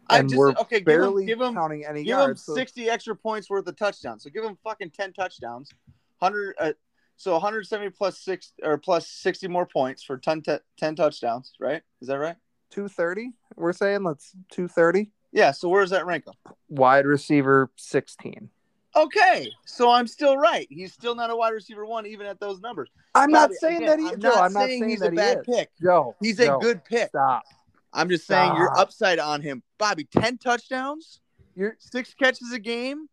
and 0.09 0.29
just, 0.29 0.37
we're 0.37 0.51
okay, 0.51 0.79
barely 0.79 1.25
give 1.25 1.39
him, 1.39 1.39
give 1.39 1.47
him, 1.49 1.55
counting 1.55 1.85
any 1.85 2.01
give 2.01 2.09
yards. 2.09 2.45
Give 2.45 2.53
him 2.53 2.59
60 2.59 2.85
so... 2.85 2.91
extra 2.91 3.15
points 3.15 3.49
worth 3.49 3.67
of 3.67 3.75
touchdowns. 3.75 4.23
So 4.23 4.29
give 4.29 4.43
him 4.43 4.57
fucking 4.63 4.91
10 4.91 5.13
touchdowns. 5.13 5.69
100 6.19 6.55
uh, 6.59 6.73
so 7.17 7.33
170 7.33 7.89
plus 7.91 8.19
6 8.19 8.53
or 8.63 8.77
plus 8.77 9.07
60 9.07 9.47
more 9.47 9.65
points 9.65 10.03
for 10.03 10.17
10, 10.17 10.41
t- 10.41 10.57
10 10.77 10.95
touchdowns, 10.95 11.53
right? 11.59 11.81
Is 12.01 12.07
that 12.07 12.19
right? 12.19 12.35
230. 12.71 13.31
We're 13.55 13.73
saying 13.73 14.03
let's 14.03 14.31
230. 14.51 15.11
Yeah. 15.31 15.51
So 15.51 15.69
where 15.69 15.81
does 15.81 15.91
that 15.91 16.05
rank 16.05 16.25
him? 16.27 16.33
Wide 16.69 17.05
receiver 17.05 17.69
16. 17.75 18.49
Okay, 18.95 19.51
so 19.65 19.91
I'm 19.91 20.07
still 20.07 20.37
right. 20.37 20.67
He's 20.69 20.93
still 20.93 21.15
not 21.15 21.29
a 21.29 21.35
wide 21.35 21.49
receiver 21.49 21.85
one, 21.85 22.05
even 22.05 22.25
at 22.25 22.39
those 22.39 22.61
numbers. 22.61 22.89
I'm 23.13 23.29
not 23.29 23.51
saying 23.51 23.83
again, 23.83 23.89
that 23.89 23.99
he. 23.99 24.07
I'm 24.07 24.19
not 24.19 24.37
I'm 24.37 24.53
not 24.53 24.67
saying, 24.67 24.87
he's 24.87 25.01
a 25.01 25.11
bad 25.11 25.41
he 25.45 25.53
pick. 25.53 25.69
Joe, 25.81 26.15
he's 26.21 26.39
a 26.39 26.57
good 26.61 26.83
pick. 26.85 27.09
Stop. 27.09 27.43
I'm 27.91 28.07
just 28.07 28.25
saying 28.25 28.47
Stop. 28.47 28.57
you're 28.57 28.77
upside 28.77 29.19
on 29.19 29.41
him, 29.41 29.63
Bobby. 29.77 30.05
Ten 30.05 30.37
touchdowns. 30.37 31.19
You're 31.55 31.75
six 31.79 32.13
catches 32.13 32.53
a 32.53 32.59
game. 32.59 33.07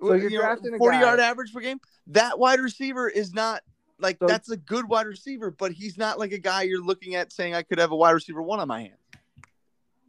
So 0.00 0.12
you're 0.14 0.30
you 0.30 0.38
drafting 0.38 0.72
know, 0.72 0.78
forty 0.78 0.98
yard 0.98 1.18
average 1.18 1.52
per 1.52 1.60
game. 1.60 1.80
That 2.08 2.38
wide 2.38 2.60
receiver 2.60 3.08
is 3.08 3.34
not 3.34 3.62
like 3.98 4.18
so, 4.18 4.26
that's 4.26 4.50
a 4.50 4.56
good 4.56 4.88
wide 4.88 5.06
receiver, 5.06 5.50
but 5.50 5.72
he's 5.72 5.96
not 5.96 6.18
like 6.18 6.32
a 6.32 6.38
guy 6.38 6.62
you're 6.62 6.82
looking 6.82 7.14
at 7.14 7.32
saying 7.32 7.54
I 7.54 7.62
could 7.62 7.78
have 7.78 7.92
a 7.92 7.96
wide 7.96 8.12
receiver 8.12 8.42
one 8.42 8.60
on 8.60 8.68
my 8.68 8.80
hand. 8.80 8.94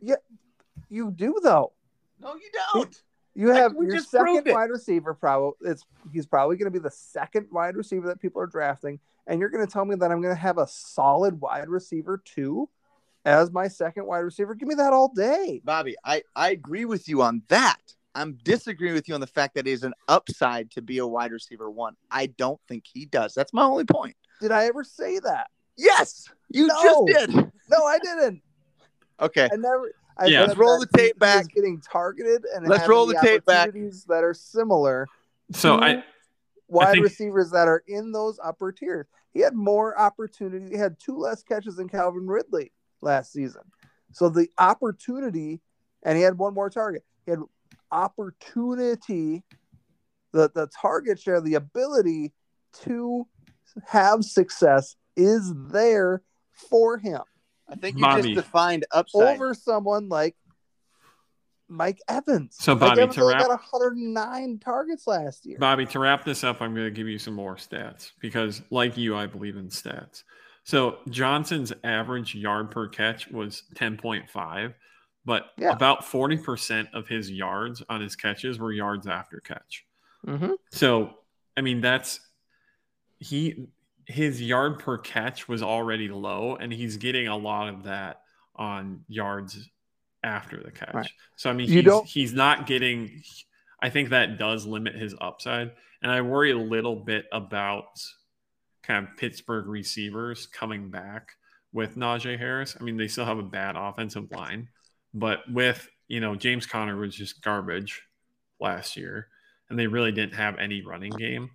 Yeah, 0.01 0.15
you 0.89 1.11
do 1.11 1.39
though. 1.41 1.73
No, 2.19 2.35
you 2.35 2.49
don't. 2.73 3.01
You 3.35 3.49
have 3.49 3.75
like, 3.75 3.87
your 3.87 3.99
second 3.99 4.43
wide 4.47 4.69
receiver. 4.71 5.13
Probably 5.13 5.53
it's 5.69 5.85
he's 6.11 6.25
probably 6.25 6.57
going 6.57 6.71
to 6.71 6.79
be 6.79 6.83
the 6.83 6.91
second 6.91 7.47
wide 7.51 7.75
receiver 7.75 8.07
that 8.07 8.19
people 8.19 8.41
are 8.41 8.47
drafting, 8.47 8.99
and 9.27 9.39
you're 9.39 9.49
going 9.49 9.65
to 9.65 9.71
tell 9.71 9.85
me 9.85 9.95
that 9.95 10.11
I'm 10.11 10.21
going 10.21 10.33
to 10.33 10.41
have 10.41 10.57
a 10.57 10.67
solid 10.67 11.39
wide 11.39 11.69
receiver 11.69 12.21
too 12.25 12.67
as 13.25 13.51
my 13.51 13.67
second 13.67 14.07
wide 14.07 14.19
receiver. 14.19 14.55
Give 14.55 14.67
me 14.67 14.75
that 14.75 14.93
all 14.93 15.09
day, 15.09 15.61
Bobby. 15.63 15.95
I 16.03 16.23
I 16.35 16.49
agree 16.49 16.85
with 16.85 17.07
you 17.07 17.21
on 17.21 17.43
that. 17.49 17.77
I'm 18.17 18.33
disagreeing 18.43 18.95
with 18.95 19.07
you 19.07 19.13
on 19.13 19.21
the 19.21 19.27
fact 19.27 19.53
that 19.55 19.67
he's 19.67 19.83
an 19.83 19.93
upside 20.07 20.71
to 20.71 20.81
be 20.81 20.97
a 20.97 21.05
wide 21.05 21.31
receiver 21.31 21.69
one. 21.69 21.95
I 22.09 22.25
don't 22.25 22.59
think 22.67 22.85
he 22.91 23.05
does. 23.05 23.35
That's 23.35 23.53
my 23.53 23.63
only 23.63 23.85
point. 23.85 24.15
Did 24.41 24.51
I 24.51 24.65
ever 24.65 24.83
say 24.83 25.19
that? 25.19 25.51
Yes, 25.77 26.27
you 26.49 26.65
no. 26.65 26.75
just 26.83 27.05
did. 27.05 27.35
No, 27.69 27.85
I 27.85 27.99
didn't. 27.99 28.41
Okay. 29.21 29.47
I 29.51 29.55
never. 29.55 29.91
I 30.17 30.25
yeah. 30.25 30.41
Let's 30.41 30.57
roll 30.57 30.79
the 30.79 30.87
tape 30.97 31.19
back. 31.19 31.47
Getting 31.53 31.79
targeted 31.79 32.43
and 32.55 32.67
let's 32.67 32.87
roll 32.87 33.05
the, 33.05 33.13
the 33.13 33.19
tape 33.21 33.45
back. 33.45 33.71
That 34.07 34.23
are 34.23 34.33
similar. 34.33 35.05
So 35.51 35.75
I 35.79 36.03
wide 36.67 36.87
I 36.87 36.91
think... 36.93 37.03
receivers 37.03 37.51
that 37.51 37.67
are 37.67 37.83
in 37.87 38.11
those 38.11 38.39
upper 38.43 38.71
tiers. 38.71 39.05
He 39.33 39.41
had 39.41 39.53
more 39.53 39.99
opportunity. 39.99 40.71
He 40.71 40.77
had 40.77 40.99
two 40.99 41.19
less 41.19 41.43
catches 41.43 41.75
than 41.75 41.87
Calvin 41.87 42.25
Ridley 42.25 42.71
last 43.01 43.31
season. 43.31 43.61
So 44.11 44.29
the 44.29 44.49
opportunity, 44.57 45.61
and 46.01 46.17
he 46.17 46.23
had 46.23 46.39
one 46.39 46.55
more 46.55 46.71
target. 46.71 47.03
He 47.25 47.31
had 47.31 47.41
opportunity, 47.91 49.43
the 50.33 50.49
the 50.53 50.67
target 50.81 51.19
share, 51.19 51.41
the 51.41 51.55
ability 51.55 52.33
to 52.83 53.27
have 53.85 54.23
success 54.23 54.95
is 55.15 55.51
there 55.71 56.21
for 56.69 56.97
him. 56.97 57.21
I 57.69 57.75
think 57.75 57.97
you 57.97 58.01
Mommy. 58.01 58.33
just 58.33 58.45
defined 58.45 58.85
upside 58.91 59.35
over 59.35 59.53
someone 59.53 60.09
like 60.09 60.35
Mike 61.67 61.99
Evans. 62.07 62.55
So, 62.59 62.73
Mike 62.73 62.81
Bobby, 62.81 63.01
Evans 63.01 63.15
to 63.15 63.25
wrap- 63.25 63.39
got 63.39 63.49
109 63.49 64.59
targets 64.59 65.05
last 65.05 65.45
year. 65.45 65.57
Bobby, 65.59 65.85
to 65.87 65.99
wrap 65.99 66.23
this 66.23 66.43
up, 66.43 66.61
I'm 66.61 66.73
going 66.73 66.85
to 66.85 66.91
give 66.91 67.07
you 67.07 67.19
some 67.19 67.33
more 67.33 67.55
stats 67.55 68.11
because, 68.21 68.61
like 68.69 68.97
you, 68.97 69.15
I 69.15 69.25
believe 69.25 69.57
in 69.57 69.67
stats. 69.67 70.23
So 70.63 70.97
Johnson's 71.09 71.71
average 71.83 72.35
yard 72.35 72.71
per 72.71 72.89
catch 72.89 73.29
was 73.29 73.63
10.5, 73.75 74.73
but 75.27 75.51
Yeah. 75.57 75.71
about 75.73 76.03
40% 76.05 76.87
of 76.93 77.07
his 77.07 77.29
yards 77.29 77.83
on 77.89 77.99
his 78.01 78.15
catches 78.15 78.57
were 78.57 78.71
yards 78.71 79.05
after 79.05 79.39
catch. 79.41 79.85
Mm-hmm. 80.25 80.53
So, 80.71 81.13
I 81.55 81.61
mean, 81.61 81.81
that's 81.81 82.19
he 83.19 83.67
his 84.05 84.41
yard 84.41 84.79
per 84.79 84.97
catch 84.97 85.47
was 85.49 85.61
already 85.61 86.07
low, 86.07 86.55
and 86.55 86.71
he's 86.71 86.95
getting 86.95 87.27
a 87.27 87.35
lot 87.35 87.67
of 87.67 87.83
that 87.83 88.21
on 88.55 89.03
yards 89.09 89.69
after 90.23 90.63
the 90.63 90.71
catch. 90.71 90.93
Right. 90.93 91.09
So, 91.35 91.49
I 91.49 91.53
mean, 91.53 91.67
You 91.67 91.75
he's, 91.75 91.83
don't- 91.83 92.07
he's 92.07 92.33
not 92.33 92.65
getting. 92.67 93.21
I 93.81 93.89
think 93.89 94.09
that 94.09 94.39
does 94.39 94.65
limit 94.65 94.95
his 94.95 95.13
upside, 95.19 95.71
and 96.01 96.09
I 96.11 96.21
worry 96.21 96.51
a 96.51 96.57
little 96.57 96.95
bit 96.95 97.25
about 97.33 97.85
kind 98.81 99.05
of 99.05 99.17
Pittsburgh 99.17 99.67
receivers 99.67 100.47
coming 100.47 100.89
back 100.89 101.33
with 101.73 101.97
Najee 101.97 102.39
Harris. 102.39 102.77
I 102.79 102.83
mean, 102.83 102.95
they 102.97 103.07
still 103.09 103.25
have 103.25 103.37
a 103.39 103.43
bad 103.43 103.75
offensive 103.77 104.31
line, 104.31 104.69
but 105.17 105.39
with 105.51 105.87
you 106.07 106.19
know 106.19 106.35
James 106.35 106.65
Conner 106.65 106.95
was 106.95 107.15
just 107.15 107.41
garbage 107.41 108.01
last 108.59 108.97
year, 108.97 109.27
and 109.69 109.77
they 109.77 109.87
really 109.87 110.11
didn't 110.11 110.35
have 110.35 110.57
any 110.57 110.81
running 110.81 111.11
game. 111.11 111.51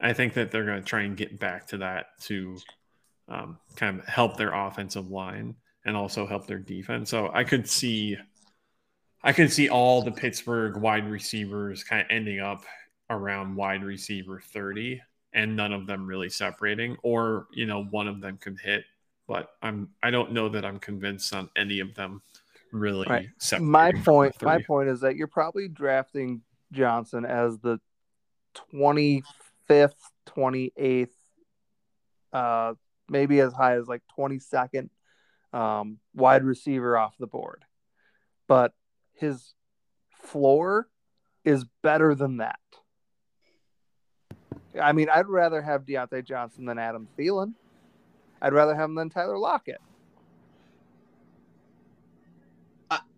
I 0.00 0.12
think 0.12 0.34
that 0.34 0.50
they're 0.50 0.64
going 0.64 0.80
to 0.82 0.88
try 0.88 1.02
and 1.02 1.16
get 1.16 1.38
back 1.38 1.68
to 1.68 1.78
that 1.78 2.06
to 2.22 2.58
um, 3.28 3.58
kind 3.76 4.00
of 4.00 4.06
help 4.06 4.36
their 4.36 4.52
offensive 4.52 5.10
line 5.10 5.54
and 5.84 5.96
also 5.96 6.26
help 6.26 6.46
their 6.46 6.58
defense. 6.58 7.10
So 7.10 7.30
I 7.32 7.44
could 7.44 7.68
see, 7.68 8.16
I 9.22 9.32
could 9.32 9.52
see 9.52 9.68
all 9.68 10.02
the 10.02 10.10
Pittsburgh 10.10 10.76
wide 10.76 11.08
receivers 11.08 11.84
kind 11.84 12.02
of 12.02 12.08
ending 12.10 12.40
up 12.40 12.64
around 13.10 13.56
wide 13.56 13.84
receiver 13.84 14.40
thirty, 14.40 15.00
and 15.32 15.56
none 15.56 15.72
of 15.72 15.86
them 15.86 16.06
really 16.06 16.30
separating, 16.30 16.96
or 17.02 17.46
you 17.52 17.66
know 17.66 17.84
one 17.84 18.08
of 18.08 18.20
them 18.20 18.38
could 18.38 18.58
hit. 18.60 18.84
But 19.28 19.50
I'm 19.62 19.90
I 20.02 20.10
don't 20.10 20.32
know 20.32 20.48
that 20.48 20.64
I'm 20.64 20.78
convinced 20.78 21.34
on 21.34 21.48
any 21.56 21.80
of 21.80 21.94
them 21.94 22.22
really 22.72 23.06
Right. 23.08 23.28
My 23.60 23.92
point. 23.92 24.40
My 24.42 24.62
point 24.62 24.88
is 24.88 25.00
that 25.00 25.16
you're 25.16 25.28
probably 25.28 25.68
drafting 25.68 26.42
Johnson 26.72 27.24
as 27.24 27.58
the 27.58 27.78
25th, 28.74 29.94
28th, 30.26 31.08
uh, 32.32 32.74
maybe 33.08 33.40
as 33.40 33.52
high 33.52 33.76
as 33.76 33.86
like 33.86 34.02
22nd 34.18 34.88
um, 35.52 35.98
wide 36.14 36.44
receiver 36.44 36.96
off 36.96 37.14
the 37.18 37.26
board, 37.26 37.64
but 38.48 38.72
his 39.14 39.54
floor 40.22 40.88
is 41.44 41.64
better 41.82 42.14
than 42.14 42.38
that. 42.38 42.58
I 44.80 44.92
mean, 44.92 45.08
I'd 45.10 45.26
rather 45.26 45.60
have 45.60 45.84
Diontae 45.84 46.24
Johnson 46.24 46.64
than 46.64 46.78
Adam 46.78 47.06
Thielen. 47.18 47.52
I'd 48.40 48.54
rather 48.54 48.74
have 48.74 48.88
him 48.88 48.94
than 48.94 49.10
Tyler 49.10 49.38
Lockett. 49.38 49.80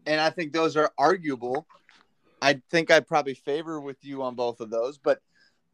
And 0.07 0.21
I 0.21 0.31
think 0.31 0.53
those 0.53 0.77
are 0.77 0.90
arguable. 0.99 1.67
I 2.43 2.61
think 2.71 2.90
I'd 2.90 3.07
probably 3.07 3.35
favor 3.35 3.81
with 3.81 3.97
you 4.03 4.23
on 4.23 4.35
both 4.35 4.61
of 4.61 4.71
those, 4.71 4.99
but 4.99 5.21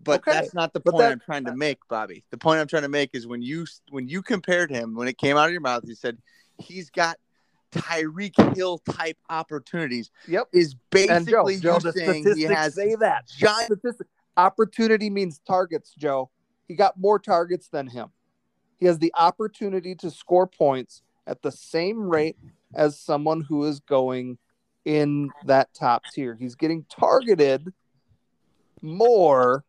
but 0.03 0.21
Okay, 0.21 0.31
that's 0.33 0.55
not 0.55 0.73
the 0.73 0.81
point 0.81 0.99
that- 0.99 1.12
I'm 1.12 1.21
trying 1.21 1.45
to 1.45 1.55
make, 1.55 1.79
Bobby. 1.88 2.25
The 2.31 2.38
point 2.38 2.59
I'm 2.61 2.66
trying 2.66 2.83
to 2.85 2.88
make 2.88 3.11
is 3.14 3.27
when 3.27 3.43
you 3.43 3.66
when 3.90 4.09
you 4.09 4.23
compared 4.23 4.71
him, 4.71 4.95
when 4.95 5.09
it 5.09 5.19
came 5.19 5.37
out 5.37 5.47
of 5.47 5.53
your 5.53 5.61
mouth, 5.61 5.83
you 5.85 5.95
said 5.95 6.16
he's 6.59 6.88
got 6.90 7.19
Tyreek 7.73 8.57
Hill 8.57 8.79
type 8.79 9.19
opportunities. 9.29 10.11
Yep. 10.27 10.49
Is 10.53 10.75
And 10.93 11.29
Joe, 11.29 11.45
basically 11.45 11.57
Joe, 11.59 11.79
saying 11.90 12.25
he 12.35 12.43
has 12.45 12.75
say 12.75 12.95
that. 12.97 13.27
giant. 13.29 13.66
Statistic- 13.66 14.07
opportunity 14.37 15.11
means 15.11 15.40
targets, 15.47 15.93
Joe. 15.99 16.31
He 16.66 16.75
got 16.75 16.99
more 16.99 17.19
targets 17.19 17.69
than 17.69 17.88
him. 17.88 18.11
He 18.79 18.87
has 18.87 18.99
the 18.99 19.12
opportunity 19.14 19.95
to 19.97 20.11
score 20.11 20.47
points 20.47 21.03
at 21.27 21.43
the 21.43 21.53
same 21.53 22.01
rate 22.09 22.38
as 22.74 23.00
someone 23.00 23.40
who 23.40 23.64
is 23.64 23.80
going 23.80 24.38
in 24.85 25.30
that 25.44 25.72
top 25.74 26.04
tier. 26.12 26.35
He's 26.35 26.54
getting 26.54 26.85
targeted 26.90 27.72
more 28.83 29.64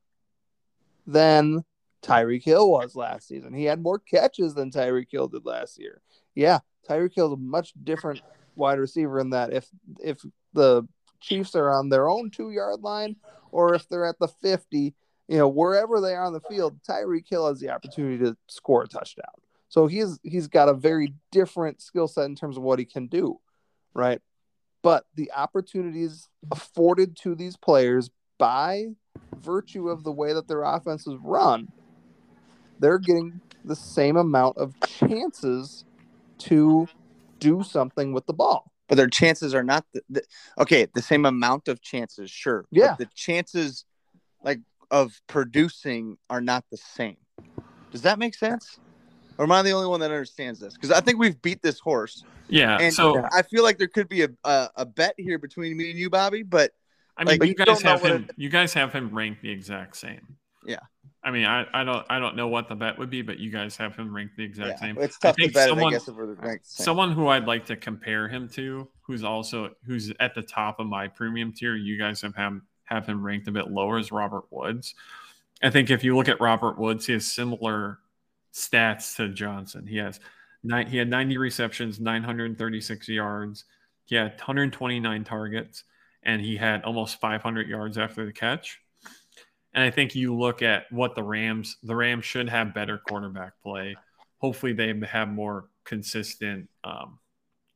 than 1.05 1.63
Tyreek 2.01 2.43
Hill 2.43 2.69
was 2.69 2.95
last 2.95 3.27
season. 3.27 3.53
He 3.53 3.65
had 3.65 3.81
more 3.81 3.99
catches 3.99 4.53
than 4.53 4.71
Tyreek 4.71 5.07
Hill 5.11 5.27
did 5.27 5.45
last 5.45 5.79
year. 5.79 6.01
Yeah, 6.35 6.59
Tyreek 6.89 7.13
Hill's 7.13 7.33
a 7.33 7.37
much 7.37 7.73
different 7.83 8.21
wide 8.55 8.79
receiver 8.79 9.19
in 9.19 9.31
that 9.31 9.53
if 9.53 9.67
if 10.03 10.23
the 10.53 10.83
Chiefs 11.19 11.55
are 11.55 11.69
on 11.69 11.89
their 11.89 12.09
own 12.09 12.31
two 12.31 12.51
yard 12.51 12.81
line 12.81 13.15
or 13.51 13.75
if 13.75 13.87
they're 13.87 14.05
at 14.05 14.17
the 14.19 14.27
50, 14.27 14.95
you 15.27 15.37
know, 15.37 15.47
wherever 15.47 16.01
they 16.01 16.13
are 16.13 16.25
on 16.25 16.33
the 16.33 16.39
field, 16.41 16.79
Tyreek 16.87 17.29
Hill 17.29 17.47
has 17.47 17.59
the 17.59 17.69
opportunity 17.69 18.17
to 18.23 18.35
score 18.47 18.83
a 18.83 18.87
touchdown. 18.87 19.25
So 19.71 19.87
he's 19.87 20.19
he's 20.21 20.49
got 20.49 20.67
a 20.67 20.73
very 20.73 21.13
different 21.31 21.81
skill 21.81 22.09
set 22.09 22.25
in 22.25 22.35
terms 22.35 22.57
of 22.57 22.63
what 22.63 22.77
he 22.77 22.83
can 22.83 23.07
do, 23.07 23.39
right? 23.93 24.19
But 24.83 25.05
the 25.15 25.31
opportunities 25.31 26.27
afforded 26.51 27.15
to 27.21 27.35
these 27.35 27.55
players 27.55 28.09
by 28.37 28.95
virtue 29.37 29.87
of 29.87 30.03
the 30.03 30.11
way 30.11 30.33
that 30.33 30.49
their 30.49 30.63
offense 30.63 31.07
is 31.07 31.15
run, 31.23 31.69
they're 32.79 32.97
getting 32.97 33.39
the 33.63 33.77
same 33.77 34.17
amount 34.17 34.57
of 34.57 34.77
chances 34.81 35.85
to 36.39 36.89
do 37.39 37.63
something 37.63 38.11
with 38.11 38.25
the 38.25 38.33
ball. 38.33 38.73
But 38.89 38.95
their 38.95 39.07
chances 39.07 39.55
are 39.55 39.63
not 39.63 39.85
the, 39.93 40.01
the 40.09 40.23
okay. 40.57 40.85
The 40.93 41.01
same 41.01 41.25
amount 41.25 41.69
of 41.69 41.81
chances, 41.81 42.29
sure. 42.29 42.65
but 42.73 42.77
Yeah. 42.77 42.95
the 42.99 43.07
chances, 43.15 43.85
like 44.43 44.59
of 44.91 45.21
producing, 45.27 46.17
are 46.29 46.41
not 46.41 46.65
the 46.69 46.77
same. 46.77 47.15
Does 47.91 48.01
that 48.01 48.19
make 48.19 48.35
sense? 48.35 48.77
Or 49.41 49.45
am 49.45 49.51
I 49.53 49.63
the 49.63 49.71
only 49.71 49.87
one 49.87 49.99
that 50.01 50.11
understands 50.11 50.59
this? 50.59 50.75
Because 50.75 50.91
I 50.91 50.99
think 51.01 51.17
we've 51.17 51.41
beat 51.41 51.63
this 51.63 51.79
horse. 51.79 52.23
Yeah. 52.47 52.77
And 52.77 52.93
so 52.93 53.25
I 53.33 53.41
feel 53.41 53.63
like 53.63 53.79
there 53.79 53.87
could 53.87 54.07
be 54.07 54.21
a, 54.21 54.27
a, 54.43 54.69
a 54.75 54.85
bet 54.85 55.15
here 55.17 55.39
between 55.39 55.75
me 55.75 55.89
and 55.89 55.97
you, 55.97 56.11
Bobby. 56.11 56.43
But 56.43 56.73
I 57.17 57.23
mean, 57.23 57.39
Like, 57.39 57.41
you 57.41 57.55
you 57.57 57.65
guys 57.65 57.81
have 57.81 58.03
him. 58.03 58.27
it- 58.29 58.35
You 58.37 58.49
guys 58.49 58.71
have 58.75 58.93
him 58.93 59.09
ranked 59.11 59.41
the 59.41 59.49
exact 59.49 59.97
same. 59.97 60.35
Yeah. 60.63 60.77
I 61.23 61.31
mean, 61.31 61.47
I, 61.47 61.65
I 61.73 61.83
don't 61.83 62.05
I 62.07 62.19
don't 62.19 62.35
know 62.35 62.49
what 62.49 62.69
the 62.69 62.75
bet 62.75 62.99
would 62.99 63.09
be, 63.09 63.23
but 63.23 63.39
you 63.39 63.49
guys 63.49 63.75
have 63.77 63.95
him 63.95 64.15
ranked 64.15 64.37
the 64.37 64.43
exact 64.43 64.69
yeah, 64.69 64.75
same. 64.75 64.97
it's 64.99 65.17
I 65.23 65.29
tough 65.29 65.35
to 65.37 65.41
think 65.41 65.53
bet. 65.55 65.65
it, 65.65 65.69
someone- 65.71 65.87
I 65.93 65.95
guess 65.97 66.07
if 66.07 66.13
we're 66.15 66.33
ranked 66.35 66.67
same. 66.67 66.85
Someone 66.85 67.11
who 67.11 67.27
I'd 67.27 67.47
like 67.47 67.65
to 67.65 67.75
compare 67.75 68.27
him 68.29 68.47
to, 68.49 68.87
who's 69.01 69.23
also 69.23 69.71
who's 69.87 70.13
at 70.19 70.35
the 70.35 70.43
top 70.43 70.79
of 70.79 70.85
my 70.85 71.07
premium 71.07 71.51
tier. 71.51 71.75
You 71.75 71.97
guys 71.97 72.21
have 72.21 72.35
him 72.35 72.67
have 72.83 73.07
him 73.07 73.23
ranked 73.25 73.47
a 73.47 73.51
bit 73.51 73.71
lower 73.71 73.97
is 73.97 74.11
Robert 74.11 74.43
Woods. 74.51 74.93
I 75.63 75.71
think 75.71 75.89
if 75.89 76.03
you 76.03 76.15
look 76.15 76.29
at 76.29 76.39
Robert 76.39 76.77
Woods, 76.77 77.07
he 77.07 77.13
has 77.13 77.25
similar 77.31 77.97
stats 78.53 79.15
to 79.17 79.29
Johnson. 79.29 79.87
He 79.87 79.97
has 79.97 80.19
nine, 80.63 80.87
he 80.87 80.97
had 80.97 81.09
90 81.09 81.37
receptions, 81.37 81.99
936 81.99 83.07
yards. 83.09 83.65
He 84.05 84.15
had 84.15 84.31
129 84.31 85.23
targets, 85.23 85.83
and 86.23 86.41
he 86.41 86.57
had 86.57 86.83
almost 86.83 87.19
500 87.19 87.67
yards 87.67 87.97
after 87.97 88.25
the 88.25 88.33
catch. 88.33 88.79
And 89.73 89.83
I 89.83 89.89
think 89.89 90.15
you 90.15 90.35
look 90.35 90.61
at 90.61 90.91
what 90.91 91.15
the 91.15 91.23
Rams, 91.23 91.77
the 91.83 91.95
Rams 91.95 92.25
should 92.25 92.49
have 92.49 92.73
better 92.73 92.97
quarterback 92.97 93.53
play. 93.63 93.95
Hopefully, 94.39 94.73
they 94.73 94.93
have 95.07 95.29
more 95.29 95.69
consistent 95.85 96.67
um, 96.83 97.19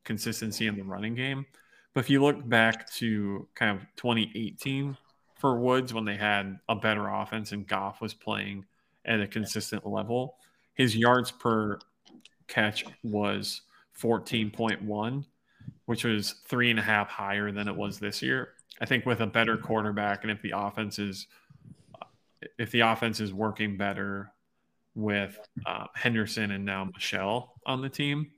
consistency 0.04 0.66
in 0.66 0.76
the 0.76 0.82
running 0.82 1.14
game. 1.14 1.46
But 1.94 2.00
if 2.00 2.10
you 2.10 2.22
look 2.22 2.46
back 2.46 2.90
to 2.94 3.48
kind 3.54 3.76
of 3.76 3.86
2018 3.96 4.96
for 5.34 5.58
Woods 5.58 5.94
when 5.94 6.04
they 6.04 6.16
had 6.16 6.58
a 6.68 6.74
better 6.74 7.08
offense 7.08 7.52
and 7.52 7.66
Goff 7.66 8.00
was 8.00 8.12
playing 8.12 8.66
at 9.06 9.20
a 9.20 9.26
consistent 9.26 9.86
level, 9.86 10.36
his 10.76 10.96
yards 10.96 11.32
per 11.32 11.78
catch 12.46 12.84
was 13.02 13.62
14.1, 14.00 15.24
which 15.86 16.04
was 16.04 16.32
three 16.46 16.70
and 16.70 16.78
a 16.78 16.82
half 16.82 17.08
higher 17.08 17.50
than 17.50 17.66
it 17.66 17.74
was 17.74 17.98
this 17.98 18.22
year. 18.22 18.50
I 18.80 18.86
think 18.86 19.06
with 19.06 19.20
a 19.20 19.26
better 19.26 19.56
quarterback 19.56 20.22
and 20.22 20.30
if 20.30 20.40
the 20.42 20.52
offense 20.54 20.98
is 20.98 21.26
if 22.58 22.70
the 22.70 22.80
offense 22.80 23.20
is 23.20 23.32
working 23.32 23.76
better 23.76 24.30
with 24.94 25.38
uh, 25.64 25.86
Henderson 25.94 26.52
and 26.52 26.64
now 26.64 26.84
Michel 26.84 27.54
on 27.66 27.80
the 27.80 27.88
team, 27.88 28.30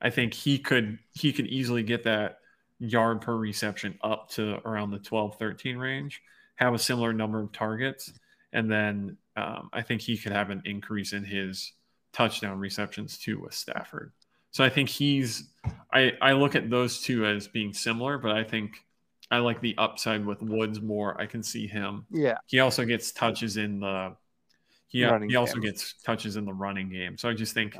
I 0.00 0.10
think 0.10 0.34
he 0.34 0.58
could 0.58 0.98
he 1.12 1.32
could 1.32 1.46
easily 1.46 1.82
get 1.82 2.04
that 2.04 2.38
yard 2.78 3.22
per 3.22 3.34
reception 3.34 3.98
up 4.02 4.28
to 4.30 4.58
around 4.66 4.90
the 4.90 4.98
12 4.98 5.36
13 5.38 5.78
range, 5.78 6.22
have 6.56 6.74
a 6.74 6.78
similar 6.78 7.12
number 7.14 7.40
of 7.40 7.52
targets, 7.52 8.12
and 8.52 8.70
then 8.70 9.16
um, 9.36 9.70
I 9.72 9.82
think 9.82 10.02
he 10.02 10.18
could 10.18 10.32
have 10.32 10.50
an 10.50 10.62
increase 10.64 11.12
in 11.12 11.24
his 11.24 11.72
touchdown 12.16 12.58
receptions 12.58 13.18
too 13.18 13.38
with 13.40 13.52
Stafford. 13.52 14.12
So 14.50 14.64
I 14.64 14.70
think 14.70 14.88
he's 14.88 15.50
I 15.92 16.12
I 16.22 16.32
look 16.32 16.54
at 16.54 16.70
those 16.70 17.02
two 17.02 17.26
as 17.26 17.46
being 17.46 17.72
similar, 17.74 18.16
but 18.16 18.30
I 18.32 18.42
think 18.42 18.76
I 19.30 19.38
like 19.38 19.60
the 19.60 19.74
upside 19.76 20.24
with 20.24 20.40
Woods 20.40 20.80
more. 20.80 21.20
I 21.20 21.26
can 21.26 21.42
see 21.42 21.66
him. 21.66 22.06
Yeah. 22.10 22.38
He 22.46 22.60
also 22.60 22.84
gets 22.84 23.12
touches 23.12 23.56
in 23.58 23.80
the 23.80 24.16
he, 24.88 25.04
Running 25.04 25.28
he 25.28 25.36
also 25.36 25.54
game. 25.54 25.62
gets 25.64 25.94
touches 26.04 26.36
in 26.36 26.44
the 26.44 26.54
running 26.54 26.88
game. 26.88 27.18
So 27.18 27.28
I 27.28 27.34
just 27.34 27.52
think 27.52 27.76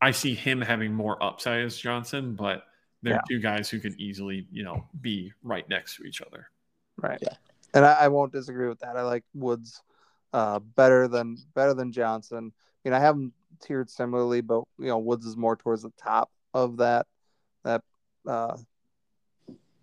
I 0.00 0.10
see 0.10 0.34
him 0.34 0.60
having 0.60 0.92
more 0.92 1.22
upside 1.22 1.60
as 1.60 1.76
Johnson, 1.76 2.34
but 2.34 2.64
they're 3.02 3.14
Yeah. 3.14 3.20
two 3.28 3.38
guys 3.40 3.68
who 3.68 3.78
could 3.78 3.94
easily, 4.00 4.46
you 4.50 4.62
know, 4.64 4.86
be 5.00 5.32
right 5.42 5.68
next 5.68 5.96
to 5.96 6.04
each 6.04 6.22
other. 6.22 6.48
Right. 6.96 7.18
Yeah. 7.20 7.34
And 7.74 7.84
I, 7.84 7.92
I 7.92 8.08
won't 8.08 8.32
disagree 8.32 8.68
with 8.68 8.80
that. 8.80 8.96
I 8.96 9.02
like 9.02 9.22
Woods 9.34 9.82
uh, 10.32 10.58
better 10.58 11.06
than 11.08 11.36
better 11.54 11.74
than 11.74 11.92
Johnson. 11.92 12.52
I 12.56 12.88
mean, 12.88 12.94
I 12.94 13.00
have 13.00 13.14
them 13.16 13.32
tiered 13.60 13.90
similarly, 13.90 14.40
but 14.40 14.64
you 14.78 14.86
know, 14.86 14.98
Woods 14.98 15.26
is 15.26 15.36
more 15.36 15.56
towards 15.56 15.82
the 15.82 15.92
top 16.02 16.30
of 16.54 16.78
that 16.78 17.06
that 17.64 17.82
uh, 18.26 18.56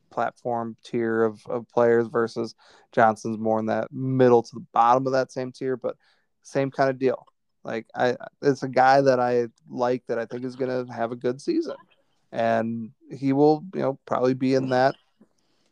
platform 0.10 0.76
tier 0.84 1.24
of, 1.24 1.46
of 1.48 1.68
players 1.70 2.08
versus 2.08 2.56
Johnson's 2.92 3.38
more 3.38 3.60
in 3.60 3.68
that 3.68 3.92
middle 3.92 4.42
to 4.42 4.56
the 4.56 4.66
bottom 4.74 5.06
of 5.06 5.14
that 5.14 5.32
same 5.32 5.52
tier, 5.52 5.78
but 5.78 5.96
same 6.42 6.72
kind 6.72 6.90
of 6.90 6.98
deal. 6.98 7.26
Like 7.64 7.86
I, 7.96 8.16
it's 8.42 8.64
a 8.64 8.70
guy 8.70 9.02
that 9.02 9.20
I 9.20 9.48
like 9.70 10.04
that 10.08 10.18
I 10.18 10.26
think 10.26 10.46
is 10.46 10.56
going 10.56 10.88
to 10.88 10.92
have 10.94 11.12
a 11.12 11.18
good 11.18 11.42
season, 11.42 11.76
and 12.32 12.92
he 13.12 13.34
will, 13.34 13.64
you 13.74 13.82
know, 13.82 14.00
probably 14.06 14.34
be 14.34 14.54
in 14.54 14.70
that 14.70 14.96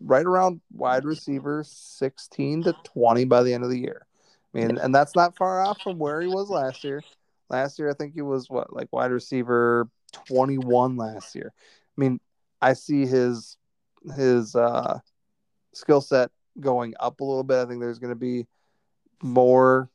right 0.02 0.26
around 0.26 0.62
wide 0.74 1.06
receiver 1.06 1.64
16 1.66 2.64
to 2.64 2.76
20 2.84 3.26
by 3.26 3.44
the 3.44 3.54
end 3.54 3.64
of 3.64 3.70
the 3.70 3.80
year. 3.80 4.06
I 4.54 4.60
mean, 4.60 4.78
and 4.78 4.94
that's 4.94 5.16
not 5.16 5.36
far 5.36 5.62
off 5.62 5.82
from 5.82 5.98
where 5.98 6.22
he 6.22 6.28
was 6.28 6.50
last 6.50 6.84
year. 6.84 7.02
Last 7.50 7.80
year, 7.80 7.90
I 7.90 7.94
think 7.94 8.14
he 8.14 8.22
was 8.22 8.50
what, 8.50 8.74
like 8.74 8.92
wide 8.92 9.12
receiver 9.12 9.88
21 10.28 10.98
last 10.98 11.36
year. 11.36 11.54
I 11.56 12.02
mean, 12.02 12.20
I 12.62 12.74
see 12.74 13.06
his 13.06 13.58
his 14.16 14.56
uh, 14.56 15.00
skill 15.74 16.02
set 16.02 16.32
going 16.60 16.94
up 17.00 17.20
a 17.20 17.24
little 17.24 17.44
bit. 17.44 17.58
I 17.58 17.66
think 17.66 17.82
there's 17.82 18.00
going 18.00 18.14
to 18.14 18.16
be 18.16 18.48
more 19.22 19.90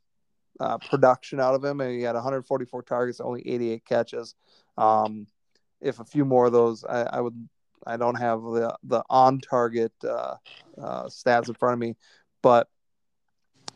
uh, 0.59 0.79
production 0.79 1.41
out 1.41 1.55
of 1.55 1.65
him. 1.65 1.81
And 1.81 1.93
he 1.93 2.03
had 2.03 2.15
144 2.15 2.83
targets, 2.83 3.21
only 3.21 3.47
88 3.49 3.85
catches. 3.85 4.35
Um, 4.77 5.27
if 5.81 6.01
a 6.01 6.05
few 6.05 6.25
more 6.25 6.47
of 6.47 6.53
those, 6.53 6.85
I, 6.85 7.03
I 7.03 7.21
would 7.21 7.49
I 7.87 7.97
don't 7.97 8.17
have 8.17 8.43
the 8.43 8.77
the 8.85 9.03
on 9.09 9.41
target 9.41 9.93
uh, 10.05 10.35
uh, 10.79 11.05
stats 11.05 11.49
in 11.49 11.55
front 11.55 11.75
of 11.75 11.79
me, 11.79 11.97
but 12.43 12.69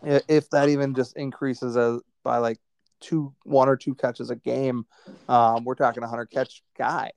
if 0.02 0.50
that 0.50 0.68
even 0.68 0.94
just 0.94 1.16
increases 1.16 1.76
as, 1.76 2.00
by 2.22 2.36
like 2.36 2.58
two, 3.04 3.34
one 3.44 3.68
or 3.68 3.76
two 3.76 3.94
catches 3.94 4.30
a 4.30 4.36
game, 4.36 4.86
um, 5.28 5.64
we're 5.64 5.74
talking 5.74 6.02
a 6.02 6.08
hundred 6.08 6.30
catch 6.30 6.62
guy. 6.76 7.10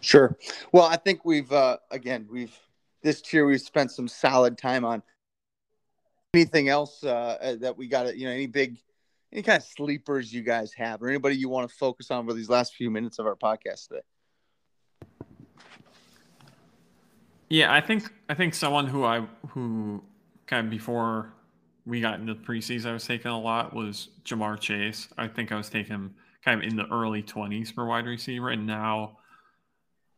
Sure. 0.00 0.36
Well, 0.72 0.84
I 0.84 0.96
think 0.96 1.24
we've 1.24 1.52
uh, 1.52 1.78
again 1.90 2.26
we've 2.30 2.58
this 3.02 3.32
year 3.32 3.46
we've 3.46 3.60
spent 3.60 3.90
some 3.90 4.08
solid 4.08 4.58
time 4.58 4.84
on. 4.84 5.02
Anything 6.34 6.68
else 6.68 7.04
uh, 7.04 7.56
that 7.60 7.76
we 7.76 7.88
got? 7.88 8.16
You 8.16 8.26
know, 8.26 8.32
any 8.32 8.46
big, 8.46 8.78
any 9.32 9.42
kind 9.42 9.58
of 9.58 9.64
sleepers 9.64 10.32
you 10.32 10.42
guys 10.42 10.72
have, 10.72 11.02
or 11.02 11.08
anybody 11.08 11.36
you 11.36 11.48
want 11.48 11.68
to 11.68 11.74
focus 11.74 12.10
on 12.10 12.26
for 12.26 12.32
these 12.32 12.48
last 12.48 12.74
few 12.74 12.90
minutes 12.90 13.18
of 13.18 13.26
our 13.26 13.36
podcast 13.36 13.88
today? 13.88 14.00
Yeah, 17.50 17.72
I 17.72 17.82
think 17.82 18.10
I 18.30 18.34
think 18.34 18.54
someone 18.54 18.86
who 18.86 19.04
I 19.04 19.26
who 19.50 20.02
kind 20.46 20.66
of 20.66 20.70
before 20.70 21.34
we 21.84 22.00
got 22.00 22.20
in 22.20 22.26
the 22.26 22.34
preseason 22.34 22.86
I 22.86 22.92
was 22.92 23.06
taking 23.06 23.30
a 23.30 23.40
lot 23.40 23.74
was 23.74 24.08
Ja'Marr 24.24 24.58
Chase. 24.60 25.08
I 25.18 25.28
think 25.28 25.52
I 25.52 25.56
was 25.56 25.68
taking 25.68 26.14
kind 26.44 26.62
of 26.62 26.68
in 26.68 26.76
the 26.76 26.86
early 26.92 27.22
twenties 27.22 27.70
for 27.70 27.86
wide 27.86 28.06
receiver, 28.06 28.50
and 28.50 28.66
now 28.66 29.18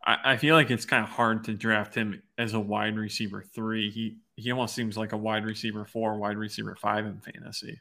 I, 0.04 0.18
I 0.24 0.36
feel 0.36 0.54
like 0.54 0.70
it's 0.70 0.84
kind 0.84 1.02
of 1.02 1.10
hard 1.10 1.44
to 1.44 1.54
draft 1.54 1.94
him 1.94 2.22
as 2.38 2.54
a 2.54 2.60
wide 2.60 2.96
receiver 2.96 3.42
three. 3.54 3.90
He 3.90 4.18
he 4.36 4.50
almost 4.50 4.74
seems 4.74 4.96
like 4.96 5.12
a 5.12 5.16
wide 5.16 5.44
receiver 5.44 5.84
four, 5.84 6.18
wide 6.18 6.36
receiver 6.36 6.76
five 6.76 7.06
in 7.06 7.20
fantasy. 7.20 7.80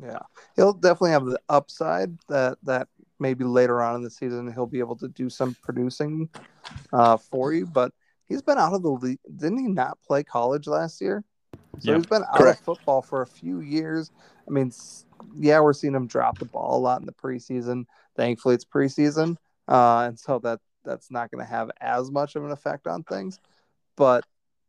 Yeah, 0.00 0.20
he'll 0.56 0.72
definitely 0.72 1.12
have 1.12 1.26
the 1.26 1.40
upside 1.48 2.16
that 2.28 2.58
that 2.64 2.88
maybe 3.18 3.44
later 3.44 3.82
on 3.82 3.96
in 3.96 4.02
the 4.02 4.10
season 4.10 4.52
he'll 4.52 4.66
be 4.66 4.78
able 4.78 4.96
to 4.96 5.08
do 5.08 5.28
some 5.28 5.56
producing 5.62 6.28
uh, 6.92 7.16
for 7.16 7.52
you. 7.52 7.66
But 7.66 7.92
he's 8.26 8.42
been 8.42 8.58
out 8.58 8.74
of 8.74 8.82
the 8.82 8.90
league. 8.90 9.18
Didn't 9.36 9.58
he 9.58 9.68
not 9.68 9.98
play 10.06 10.22
college 10.22 10.66
last 10.66 11.00
year? 11.00 11.24
So 11.80 11.92
Yep. 11.92 11.96
he's 11.96 12.06
been 12.06 12.22
out 12.22 12.38
Correct. 12.38 12.58
of 12.60 12.64
football 12.64 13.02
for 13.02 13.22
a 13.22 13.26
few 13.26 13.60
years. 13.60 14.10
I 14.46 14.50
mean, 14.50 14.72
yeah, 15.38 15.60
we're 15.60 15.72
seeing 15.72 15.94
him 15.94 16.06
drop 16.06 16.38
the 16.38 16.44
ball 16.44 16.78
a 16.78 16.80
lot 16.80 17.00
in 17.00 17.06
the 17.06 17.12
preseason. 17.12 17.84
Thankfully, 18.16 18.54
it's 18.54 18.64
preseason, 18.64 19.36
uh, 19.68 20.06
and 20.08 20.18
so 20.18 20.38
that 20.40 20.60
that's 20.84 21.10
not 21.10 21.30
going 21.30 21.44
to 21.44 21.50
have 21.50 21.70
as 21.80 22.10
much 22.10 22.36
of 22.36 22.44
an 22.44 22.50
effect 22.50 22.86
on 22.86 23.02
things. 23.04 23.38
But 23.96 24.24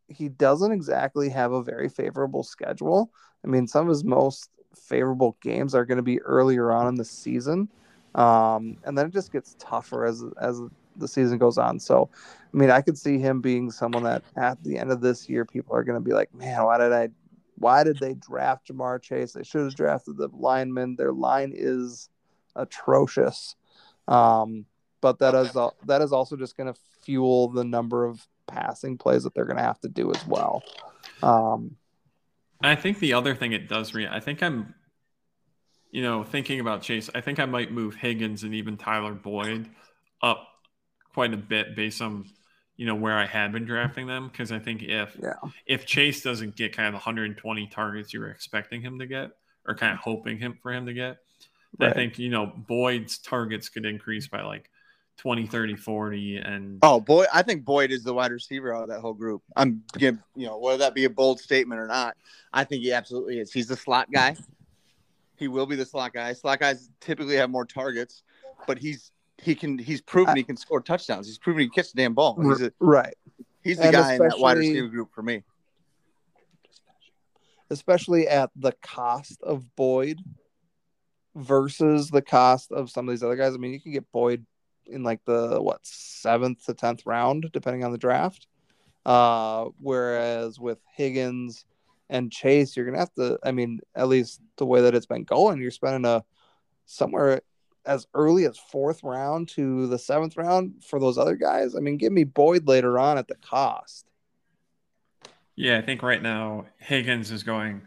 he 0.07 0.29
doesn't 0.29 0.71
exactly 0.71 1.29
have 1.29 1.51
a 1.51 1.63
very 1.63 1.89
favorable 1.89 2.43
schedule. 2.43 3.11
I 3.43 3.47
mean, 3.47 3.67
some 3.67 3.87
of 3.87 3.89
his 3.89 4.03
most 4.03 4.49
favorable 4.75 5.37
games 5.41 5.73
are 5.73 5.85
going 5.85 5.97
to 5.97 6.03
be 6.03 6.21
earlier 6.21 6.71
on 6.71 6.87
in 6.87 6.95
the 6.95 7.05
season, 7.05 7.69
um, 8.15 8.77
and 8.83 8.97
then 8.97 9.07
it 9.07 9.13
just 9.13 9.31
gets 9.31 9.55
tougher 9.59 10.05
as 10.05 10.23
as 10.39 10.61
the 10.95 11.07
season 11.07 11.37
goes 11.37 11.57
on. 11.57 11.79
So, 11.79 12.09
I 12.53 12.57
mean, 12.57 12.69
I 12.69 12.81
could 12.81 12.97
see 12.97 13.17
him 13.17 13.41
being 13.41 13.71
someone 13.71 14.03
that 14.03 14.23
at 14.35 14.63
the 14.63 14.77
end 14.77 14.91
of 14.91 15.01
this 15.01 15.29
year, 15.29 15.45
people 15.45 15.75
are 15.75 15.83
going 15.83 15.97
to 15.97 16.03
be 16.03 16.13
like, 16.13 16.33
"Man, 16.33 16.63
why 16.63 16.77
did 16.77 16.93
I? 16.93 17.09
Why 17.55 17.83
did 17.83 17.99
they 17.99 18.15
draft 18.15 18.67
Ja'Marr 18.67 19.01
Chase? 19.01 19.33
They 19.33 19.43
should 19.43 19.65
have 19.65 19.75
drafted 19.75 20.17
the 20.17 20.29
lineman. 20.33 20.95
Their 20.95 21.13
line 21.13 21.53
is 21.55 22.09
atrocious." 22.55 23.55
Um, 24.07 24.65
but 25.01 25.19
that 25.19 25.35
is 25.35 25.51
that 25.85 26.01
is 26.01 26.13
also 26.13 26.35
just 26.35 26.57
going 26.57 26.71
to 26.71 26.79
fuel 27.01 27.49
the 27.49 27.63
number 27.63 28.05
of 28.05 28.25
passing 28.47 28.97
plays 28.97 29.23
that 29.23 29.33
they're 29.33 29.45
going 29.45 29.57
to 29.57 29.63
have 29.63 29.79
to 29.81 29.89
do 29.89 30.11
as 30.11 30.27
well. 30.27 30.63
Um, 31.23 31.75
I 32.61 32.75
think 32.75 32.99
the 32.99 33.13
other 33.13 33.33
thing 33.33 33.53
it 33.53 33.67
does, 33.67 33.93
re- 33.93 34.07
I 34.07 34.19
think 34.19 34.43
I'm, 34.43 34.73
you 35.89 36.03
know, 36.03 36.23
thinking 36.23 36.59
about 36.59 36.81
Chase. 36.81 37.09
I 37.15 37.21
think 37.21 37.39
I 37.39 37.45
might 37.45 37.71
move 37.71 37.95
Higgins 37.95 38.43
and 38.43 38.53
even 38.53 38.77
Tyler 38.77 39.13
Boyd 39.13 39.69
up 40.21 40.47
quite 41.13 41.33
a 41.33 41.37
bit 41.37 41.75
based 41.75 42.01
on, 42.01 42.25
you 42.77 42.85
know, 42.85 42.95
where 42.95 43.17
I 43.17 43.25
had 43.25 43.51
been 43.51 43.65
drafting 43.65 44.07
them. 44.07 44.29
Because 44.29 44.51
I 44.51 44.59
think 44.59 44.83
if 44.83 45.15
Yeah. 45.21 45.33
if 45.65 45.85
Chase 45.85 46.23
doesn't 46.23 46.55
get 46.55 46.75
kind 46.75 46.87
of 46.87 46.93
120 46.93 47.67
targets 47.67 48.13
you 48.13 48.19
were 48.19 48.29
expecting 48.29 48.81
him 48.81 48.99
to 48.99 49.05
get, 49.05 49.31
or 49.67 49.75
kind 49.75 49.93
of 49.93 49.99
hoping 49.99 50.37
him 50.37 50.57
for 50.61 50.71
him 50.71 50.85
to 50.85 50.93
get, 50.93 51.17
I 51.79 51.91
think 51.91 52.19
you 52.19 52.29
know 52.29 52.47
Boyd's 52.47 53.17
targets 53.17 53.69
could 53.69 53.85
increase 53.85 54.27
by 54.27 54.41
like 54.41 54.69
20, 55.17 55.45
30, 55.45 55.75
40, 55.75 56.37
and 56.37 56.79
Oh, 56.81 56.99
boy, 56.99 57.25
I 57.31 57.43
think 57.43 57.63
Boyd 57.63 57.91
is 57.91 58.03
the 58.03 58.13
wide 58.13 58.31
receiver 58.31 58.73
out 58.73 58.83
of 58.83 58.89
that 58.89 59.01
whole 59.01 59.13
group. 59.13 59.43
I'm 59.55 59.83
give 59.97 60.17
you 60.35 60.47
know 60.47 60.57
whether 60.57 60.79
that 60.79 60.95
be 60.95 61.05
a 61.05 61.09
bold 61.09 61.39
statement 61.39 61.79
or 61.79 61.87
not. 61.87 62.17
I 62.51 62.63
think 62.63 62.83
he 62.83 62.91
absolutely 62.91 63.39
is. 63.39 63.53
He's 63.53 63.67
the 63.67 63.77
slot 63.77 64.11
guy. 64.11 64.35
He 65.37 65.47
will 65.47 65.65
be 65.65 65.75
the 65.75 65.85
slot 65.85 66.13
guy. 66.13 66.33
Slot 66.33 66.59
guys 66.59 66.89
typically 66.99 67.35
have 67.35 67.49
more 67.49 67.65
targets, 67.65 68.23
but 68.67 68.77
he's 68.77 69.11
he 69.41 69.55
can 69.55 69.77
he's 69.77 70.01
proven 70.01 70.35
he 70.35 70.43
can 70.43 70.57
score 70.57 70.81
touchdowns. 70.81 71.27
He's 71.27 71.37
proven 71.37 71.61
he 71.61 71.67
can 71.67 71.73
catch 71.73 71.91
the 71.91 72.01
damn 72.01 72.13
ball. 72.13 72.39
He's 72.41 72.61
a, 72.61 72.71
right. 72.79 73.15
he's 73.63 73.77
the 73.77 73.85
And 73.85 73.93
guy 73.93 74.13
in 74.13 74.19
that 74.19 74.39
wide 74.39 74.57
receiver 74.57 74.87
group 74.87 75.09
for 75.13 75.21
me. 75.23 75.43
especially 77.69 78.27
at 78.27 78.49
the 78.55 78.73
cost 78.81 79.41
of 79.41 79.75
Boyd 79.75 80.19
versus 81.35 82.09
the 82.09 82.21
cost 82.21 82.71
of 82.71 82.89
some 82.89 83.07
of 83.07 83.13
these 83.13 83.23
other 83.23 83.35
guys. 83.37 83.53
I 83.53 83.57
mean, 83.57 83.71
you 83.73 83.79
can 83.79 83.93
get 83.93 84.11
Boyd 84.11 84.45
in 84.85 85.03
like 85.03 85.21
the 85.25 85.61
what 85.61 85.79
seventh 85.83 86.65
to 86.65 86.73
tenth 86.73 87.05
round, 87.05 87.49
depending 87.53 87.83
on 87.83 87.91
the 87.91 87.97
draft. 87.97 88.47
Uh, 89.05 89.69
whereas 89.79 90.59
with 90.59 90.79
Higgins 90.95 91.65
and 92.09 92.31
Chase, 92.31 92.75
you're 92.75 92.85
gonna 92.85 92.99
have 92.99 93.13
to. 93.13 93.39
I 93.43 93.51
mean, 93.51 93.79
at 93.95 94.07
least 94.09 94.41
the 94.57 94.65
way 94.65 94.81
that 94.81 94.93
it's 94.95 95.05
been 95.05 95.23
going, 95.23 95.61
you're 95.61 95.71
spending 95.71 96.05
a 96.05 96.23
somewhere 96.85 97.41
as 97.85 98.07
early 98.13 98.45
as 98.45 98.57
fourth 98.57 99.03
round 99.03 99.47
to 99.49 99.87
the 99.87 99.97
seventh 99.97 100.37
round 100.37 100.83
for 100.83 100.99
those 100.99 101.17
other 101.17 101.35
guys. 101.35 101.75
I 101.75 101.79
mean, 101.79 101.97
give 101.97 102.11
me 102.11 102.23
Boyd 102.23 102.67
later 102.67 102.99
on 102.99 103.17
at 103.17 103.27
the 103.27 103.35
cost. 103.35 104.05
Yeah, 105.55 105.77
I 105.77 105.81
think 105.81 106.01
right 106.01 106.21
now 106.21 106.65
Higgins 106.77 107.31
is 107.31 107.43
going, 107.43 107.81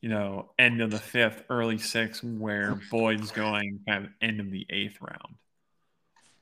you 0.00 0.08
know, 0.08 0.50
end 0.58 0.80
of 0.80 0.90
the 0.90 0.98
fifth, 0.98 1.44
early 1.50 1.78
sixth, 1.78 2.24
where 2.24 2.80
Boyd's 2.90 3.30
going 3.30 3.80
kind 3.86 4.04
of 4.04 4.10
end 4.20 4.40
of 4.40 4.50
the 4.50 4.66
eighth 4.70 4.98
round. 5.00 5.36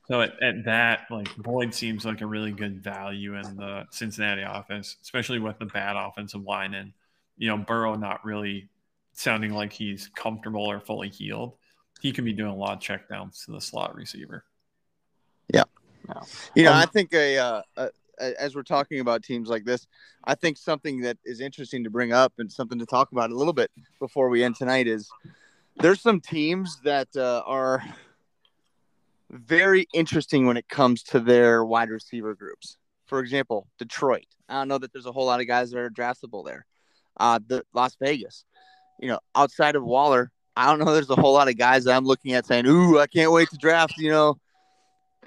So 0.07 0.21
at, 0.21 0.41
at 0.41 0.65
that, 0.65 1.05
like 1.09 1.35
Boyd 1.37 1.73
seems 1.73 2.05
like 2.05 2.21
a 2.21 2.25
really 2.25 2.51
good 2.51 2.83
value 2.83 3.35
in 3.35 3.55
the 3.55 3.85
Cincinnati 3.91 4.41
offense, 4.41 4.97
especially 5.01 5.39
with 5.39 5.59
the 5.59 5.65
bad 5.65 5.95
offensive 5.95 6.43
line 6.43 6.73
and 6.73 6.93
you 7.37 7.47
know 7.47 7.57
Burrow 7.57 7.95
not 7.95 8.23
really 8.25 8.69
sounding 9.13 9.53
like 9.53 9.71
he's 9.71 10.09
comfortable 10.15 10.69
or 10.69 10.79
fully 10.79 11.09
healed. 11.09 11.53
He 12.03 12.11
could 12.11 12.25
be 12.25 12.33
doing 12.33 12.51
a 12.51 12.55
lot 12.55 12.73
of 12.73 12.79
checkdowns 12.79 13.45
to 13.45 13.51
the 13.51 13.61
slot 13.61 13.95
receiver. 13.95 14.43
Yeah. 15.53 15.63
You 16.53 16.65
know, 16.65 16.73
Um, 16.73 16.77
I 16.77 16.85
think 16.85 17.13
a, 17.13 17.37
uh, 17.37 17.61
a, 17.77 17.89
a 18.19 18.41
as 18.41 18.55
we're 18.55 18.63
talking 18.63 18.99
about 18.99 19.23
teams 19.23 19.47
like 19.47 19.63
this, 19.63 19.87
I 20.25 20.35
think 20.35 20.57
something 20.57 20.99
that 21.01 21.17
is 21.23 21.39
interesting 21.39 21.85
to 21.85 21.89
bring 21.89 22.11
up 22.11 22.33
and 22.39 22.51
something 22.51 22.77
to 22.77 22.85
talk 22.85 23.13
about 23.13 23.31
a 23.31 23.35
little 23.35 23.53
bit 23.53 23.71
before 24.01 24.27
we 24.27 24.43
end 24.43 24.57
tonight 24.57 24.85
is 24.85 25.09
there's 25.77 26.01
some 26.01 26.19
teams 26.19 26.81
that 26.83 27.07
uh, 27.15 27.41
are 27.45 27.81
very 29.29 29.87
interesting 29.93 30.45
when 30.45 30.57
it 30.57 30.67
comes 30.67 31.03
to 31.03 31.21
their 31.21 31.63
wide 31.63 31.89
receiver 31.89 32.35
groups. 32.35 32.77
For 33.05 33.19
example, 33.19 33.67
Detroit. 33.79 34.27
I 34.49 34.55
don't 34.55 34.67
know 34.67 34.77
that 34.77 34.91
there's 34.91 35.05
a 35.05 35.13
whole 35.13 35.25
lot 35.25 35.39
of 35.39 35.47
guys 35.47 35.71
that 35.71 35.79
are 35.79 35.89
draftable 35.89 36.45
there. 36.45 36.65
Uh, 37.15 37.39
the 37.47 37.63
Las 37.73 37.95
Vegas. 37.95 38.43
You 38.99 39.07
know, 39.07 39.19
outside 39.35 39.77
of 39.77 39.85
Waller, 39.85 40.31
I 40.55 40.67
don't 40.67 40.79
know. 40.85 40.93
There's 40.93 41.09
a 41.09 41.15
whole 41.15 41.33
lot 41.33 41.47
of 41.47 41.57
guys 41.57 41.83
that 41.85 41.95
I'm 41.95 42.05
looking 42.05 42.33
at 42.33 42.45
saying, 42.45 42.67
"Ooh, 42.67 42.99
I 42.99 43.07
can't 43.07 43.31
wait 43.31 43.49
to 43.49 43.57
draft." 43.57 43.97
You 43.97 44.11
know, 44.11 44.37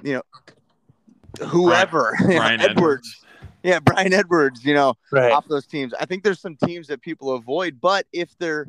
you 0.03 0.14
know, 0.14 1.47
whoever, 1.47 2.16
Bryan 2.24 2.61
Edwards. 2.61 2.70
Edwards. 2.79 3.22
Yeah, 3.62 3.81
Bryan 3.81 4.12
Edwards, 4.12 4.64
you 4.64 4.74
know, 4.74 4.95
Right. 5.11 5.33
off 5.33 5.49
those 5.49 5.66
teams. 5.66 5.93
I 5.99 6.05
think 6.07 6.22
there's 6.22 6.41
some 6.41 6.57
teams 6.57 6.87
that 6.87 7.03
people 7.03 7.33
avoid, 7.33 7.81
but 7.81 8.07
if 8.12 8.37
they're 8.39 8.68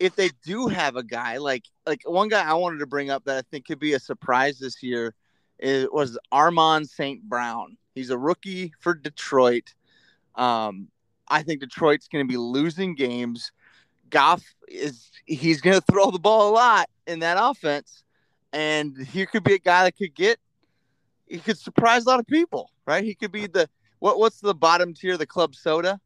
if 0.00 0.16
they 0.16 0.30
do 0.42 0.66
have 0.66 0.96
a 0.96 1.02
guy 1.02 1.36
like 1.36 1.64
like 1.86 2.00
one 2.04 2.28
guy 2.28 2.42
I 2.42 2.54
wanted 2.54 2.78
to 2.78 2.86
bring 2.86 3.10
up 3.10 3.24
that 3.26 3.36
I 3.36 3.42
think 3.42 3.66
could 3.66 3.78
be 3.78 3.92
a 3.92 4.00
surprise 4.00 4.58
this 4.58 4.82
year 4.82 5.14
is 5.58 5.86
was 5.92 6.18
Armand 6.32 6.88
St. 6.88 7.22
Brown. 7.28 7.76
He's 7.94 8.10
a 8.10 8.18
rookie 8.18 8.72
for 8.80 8.94
Detroit. 8.94 9.74
Um, 10.34 10.88
I 11.28 11.42
think 11.42 11.60
Detroit's 11.60 12.08
going 12.08 12.26
to 12.26 12.30
be 12.30 12.36
losing 12.36 12.94
games. 12.94 13.52
Goff 14.14 14.42
is 14.68 15.10
he's 15.26 15.60
going 15.60 15.74
to 15.80 15.92
throw 15.92 16.10
the 16.10 16.18
ball 16.18 16.50
a 16.50 16.52
lot 16.52 16.88
in 17.06 17.18
that 17.18 17.36
offense, 17.38 18.04
and 18.52 18.96
he 18.96 19.26
could 19.26 19.44
be 19.44 19.54
a 19.54 19.58
guy 19.58 19.84
that 19.84 19.96
could 19.96 20.14
get 20.14 20.38
he 21.26 21.38
could 21.38 21.58
surprise 21.58 22.06
a 22.06 22.08
lot 22.08 22.20
of 22.20 22.26
people, 22.26 22.70
right? 22.86 23.02
He 23.02 23.14
could 23.14 23.32
be 23.32 23.46
the 23.46 23.68
what 23.98 24.18
what's 24.18 24.40
the 24.40 24.54
bottom 24.54 24.94
tier, 24.94 25.16
the 25.16 25.26
club 25.26 25.54
soda, 25.54 26.00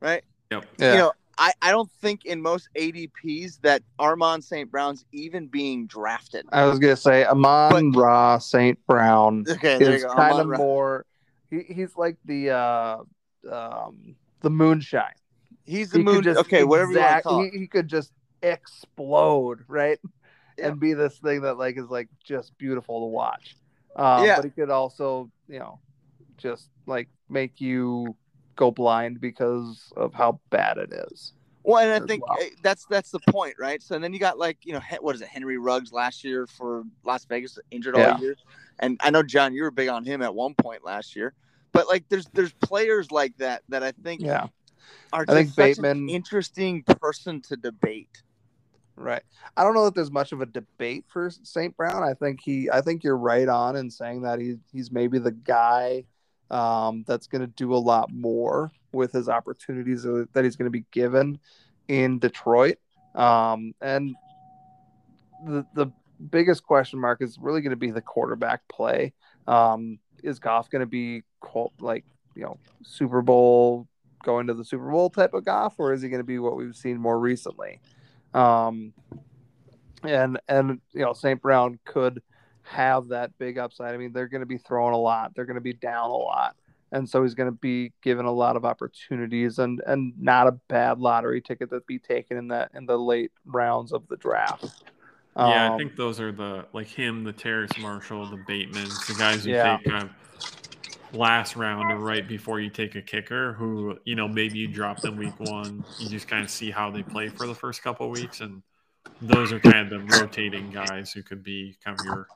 right? 0.00 0.22
Yep. 0.50 0.64
Yeah. 0.78 0.92
You 0.92 0.98
know, 0.98 1.12
I, 1.38 1.52
I 1.62 1.70
don't 1.70 1.90
think 2.02 2.24
in 2.24 2.42
most 2.42 2.68
ADPs 2.76 3.60
that 3.62 3.82
Armand 3.98 4.44
St. 4.44 4.70
Brown's 4.70 5.04
even 5.12 5.46
being 5.46 5.86
drafted. 5.86 6.46
I 6.52 6.64
was 6.66 6.78
gonna 6.78 6.96
say 6.96 7.24
Amon 7.24 7.92
Ra 7.92 8.38
St. 8.38 8.78
Brown 8.86 9.44
Okay, 9.48 9.76
is 9.78 10.04
kind 10.04 10.32
Amon 10.32 10.40
of 10.40 10.48
Ra- 10.48 10.58
more. 10.58 11.06
He, 11.50 11.60
he's 11.60 11.96
like 11.96 12.16
the 12.24 12.50
uh, 12.50 12.96
um, 13.50 14.16
the 14.40 14.50
moonshine. 14.50 15.14
He's 15.66 15.90
the 15.90 15.98
He 15.98 16.04
moon. 16.04 16.22
just 16.22 16.40
Okay, 16.40 16.64
whatever 16.64 16.92
you 16.92 16.98
want 17.00 17.16
to 17.18 17.22
call. 17.22 17.42
He, 17.42 17.58
he 17.58 17.66
could 17.66 17.88
just 17.88 18.12
explode, 18.42 19.64
right? 19.68 19.98
Yeah. 20.58 20.68
And 20.68 20.80
be 20.80 20.94
this 20.94 21.18
thing 21.18 21.42
that 21.42 21.58
like 21.58 21.76
is 21.76 21.88
like 21.88 22.08
just 22.24 22.56
beautiful 22.56 23.00
to 23.00 23.06
watch. 23.06 23.56
Um, 23.96 24.24
Yeah. 24.24 24.36
But 24.36 24.44
he 24.46 24.50
could 24.50 24.70
also, 24.70 25.30
you 25.48 25.58
know, 25.58 25.80
just 26.38 26.70
like 26.86 27.08
make 27.28 27.60
you 27.60 28.16
go 28.56 28.70
blind 28.70 29.20
because 29.20 29.92
of 29.96 30.14
how 30.14 30.40
bad 30.50 30.78
it 30.78 30.92
is. 30.92 31.34
Well, 31.62 31.78
and 31.82 32.02
I 32.02 32.06
think 32.06 32.26
well. 32.26 32.38
eh, 32.40 32.50
that's 32.62 32.86
that's 32.86 33.10
the 33.10 33.18
point, 33.18 33.56
right? 33.58 33.82
So 33.82 33.98
then 33.98 34.12
you 34.12 34.20
got 34.20 34.38
like 34.38 34.58
you 34.62 34.72
know 34.72 34.80
what 35.00 35.16
is 35.16 35.20
it, 35.20 35.28
Henry 35.28 35.58
Ruggs 35.58 35.92
last 35.92 36.22
year 36.22 36.46
for 36.46 36.84
Las 37.04 37.24
Vegas, 37.24 37.58
injured 37.72 37.96
Yeah. 37.96 38.12
all 38.12 38.20
year, 38.20 38.36
and 38.78 38.96
I 39.02 39.10
know 39.10 39.24
John, 39.24 39.52
you 39.52 39.64
were 39.64 39.72
big 39.72 39.88
on 39.88 40.04
him 40.04 40.22
at 40.22 40.32
one 40.32 40.54
point 40.54 40.84
last 40.84 41.16
year. 41.16 41.34
But 41.72 41.88
like, 41.88 42.04
there's 42.08 42.26
there's 42.32 42.52
players 42.52 43.10
like 43.10 43.36
that 43.38 43.62
that 43.68 43.82
I 43.82 43.90
think 43.90 44.22
Yeah. 44.22 44.46
Are 45.12 45.24
I 45.28 45.32
think 45.32 45.48
just 45.48 45.56
such 45.56 45.78
an 45.78 45.82
Bateman- 45.82 46.08
interesting 46.08 46.82
person 46.82 47.40
to 47.42 47.56
debate. 47.56 48.22
Right. 48.96 49.22
I 49.56 49.62
don't 49.62 49.74
know 49.74 49.84
that 49.84 49.94
there's 49.94 50.10
much 50.10 50.32
of 50.32 50.40
a 50.40 50.46
debate 50.46 51.04
for 51.06 51.30
St. 51.30 51.76
Brown. 51.76 52.02
I 52.02 52.14
think 52.14 52.40
he 52.42 52.70
I 52.70 52.80
think 52.80 53.04
you're 53.04 53.18
right 53.18 53.46
on 53.46 53.76
in 53.76 53.90
saying 53.90 54.22
that 54.22 54.40
he 54.40 54.56
he's 54.72 54.90
maybe 54.90 55.18
the 55.18 55.32
guy 55.32 56.04
um, 56.50 57.04
that's 57.06 57.26
going 57.26 57.42
to 57.42 57.46
do 57.46 57.74
a 57.74 57.76
lot 57.76 58.10
more 58.10 58.72
with 58.92 59.12
his 59.12 59.28
opportunities 59.28 60.04
that 60.04 60.44
he's 60.44 60.56
going 60.56 60.66
to 60.66 60.70
be 60.70 60.84
given 60.92 61.38
in 61.88 62.18
Detroit. 62.18 62.78
Um, 63.14 63.74
and 63.80 64.14
the 65.44 65.66
the 65.74 65.88
biggest 66.30 66.62
question 66.62 66.98
mark 66.98 67.20
is 67.20 67.38
really 67.38 67.60
going 67.60 67.70
to 67.70 67.76
be 67.76 67.90
the 67.90 68.00
quarterback 68.00 68.66
play. 68.68 69.12
Um, 69.46 69.98
is 70.22 70.38
Goff 70.38 70.70
going 70.70 70.80
to 70.80 70.86
be 70.86 71.22
like 71.80 72.04
you 72.34 72.42
know 72.42 72.58
Super 72.82 73.22
Bowl 73.22 73.86
going 74.26 74.48
to 74.48 74.54
the 74.54 74.64
Super 74.64 74.90
Bowl 74.90 75.08
type 75.08 75.32
of 75.32 75.44
Goff, 75.44 75.76
or 75.78 75.94
is 75.94 76.02
he 76.02 76.08
going 76.10 76.20
to 76.20 76.24
be 76.24 76.38
what 76.38 76.56
we've 76.56 76.76
seen 76.76 76.98
more 76.98 77.18
recently? 77.18 77.80
Um, 78.34 78.92
and 80.02 80.38
and 80.48 80.80
you 80.92 81.00
know 81.00 81.14
St. 81.14 81.40
Brown 81.40 81.78
could 81.86 82.20
have 82.64 83.08
that 83.08 83.30
big 83.38 83.56
upside. 83.56 83.94
I 83.94 83.96
mean, 83.96 84.12
they're 84.12 84.28
going 84.28 84.40
to 84.40 84.46
be 84.46 84.58
throwing 84.58 84.92
a 84.92 84.98
lot. 84.98 85.32
They're 85.34 85.46
going 85.46 85.54
to 85.54 85.60
be 85.62 85.72
down 85.72 86.10
a 86.10 86.16
lot, 86.16 86.56
and 86.92 87.08
so 87.08 87.22
he's 87.22 87.34
going 87.34 87.50
to 87.50 87.56
be 87.56 87.92
given 88.02 88.26
a 88.26 88.32
lot 88.32 88.56
of 88.56 88.64
opportunities 88.64 89.58
and 89.60 89.80
and 89.86 90.12
not 90.20 90.48
a 90.48 90.52
bad 90.68 90.98
lottery 90.98 91.40
ticket 91.40 91.70
to 91.70 91.80
be 91.86 91.98
taken 91.98 92.36
in 92.36 92.48
that 92.48 92.72
in 92.74 92.84
the 92.84 92.98
late 92.98 93.30
rounds 93.46 93.92
of 93.92 94.06
the 94.08 94.16
draft. 94.16 94.66
Yeah, 95.36 95.66
I 95.66 95.70
Um, 95.70 95.78
think 95.78 95.96
those 95.96 96.18
are 96.18 96.32
the 96.32 96.66
like 96.72 96.88
him, 96.88 97.22
the 97.22 97.32
Terrace 97.32 97.78
Marshall, 97.78 98.26
the 98.26 98.38
Batemans, 98.38 99.06
the 99.06 99.14
guys 99.14 99.44
who 99.44 99.52
Yeah. 99.52 99.76
take 99.76 99.88
kind 99.88 100.02
of 100.02 100.10
last 101.16 101.56
round 101.56 101.90
or 101.92 101.98
right 101.98 102.26
before 102.26 102.60
you 102.60 102.70
take 102.70 102.94
a 102.94 103.02
kicker. 103.02 103.54
Who 103.54 103.98
you 104.04 104.14
know 104.14 104.28
maybe 104.28 104.58
you 104.58 104.68
drop 104.68 105.00
them 105.00 105.16
week 105.16 105.38
one, 105.38 105.84
you 105.98 106.08
just 106.08 106.28
kind 106.28 106.44
of 106.44 106.50
see 106.50 106.70
how 106.70 106.90
they 106.90 107.02
play 107.02 107.28
for 107.28 107.46
the 107.46 107.54
first 107.54 107.82
couple 107.82 108.06
of 108.06 108.12
weeks, 108.12 108.40
and 108.40 108.62
those 109.22 109.52
are 109.52 109.60
kind 109.60 109.90
of 109.92 110.08
the 110.08 110.18
rotating 110.20 110.70
guys 110.70 111.12
who 111.12 111.22
could 111.22 111.42
be 111.42 111.76
kind 111.84 111.98
of 111.98 112.04
your 112.06 112.26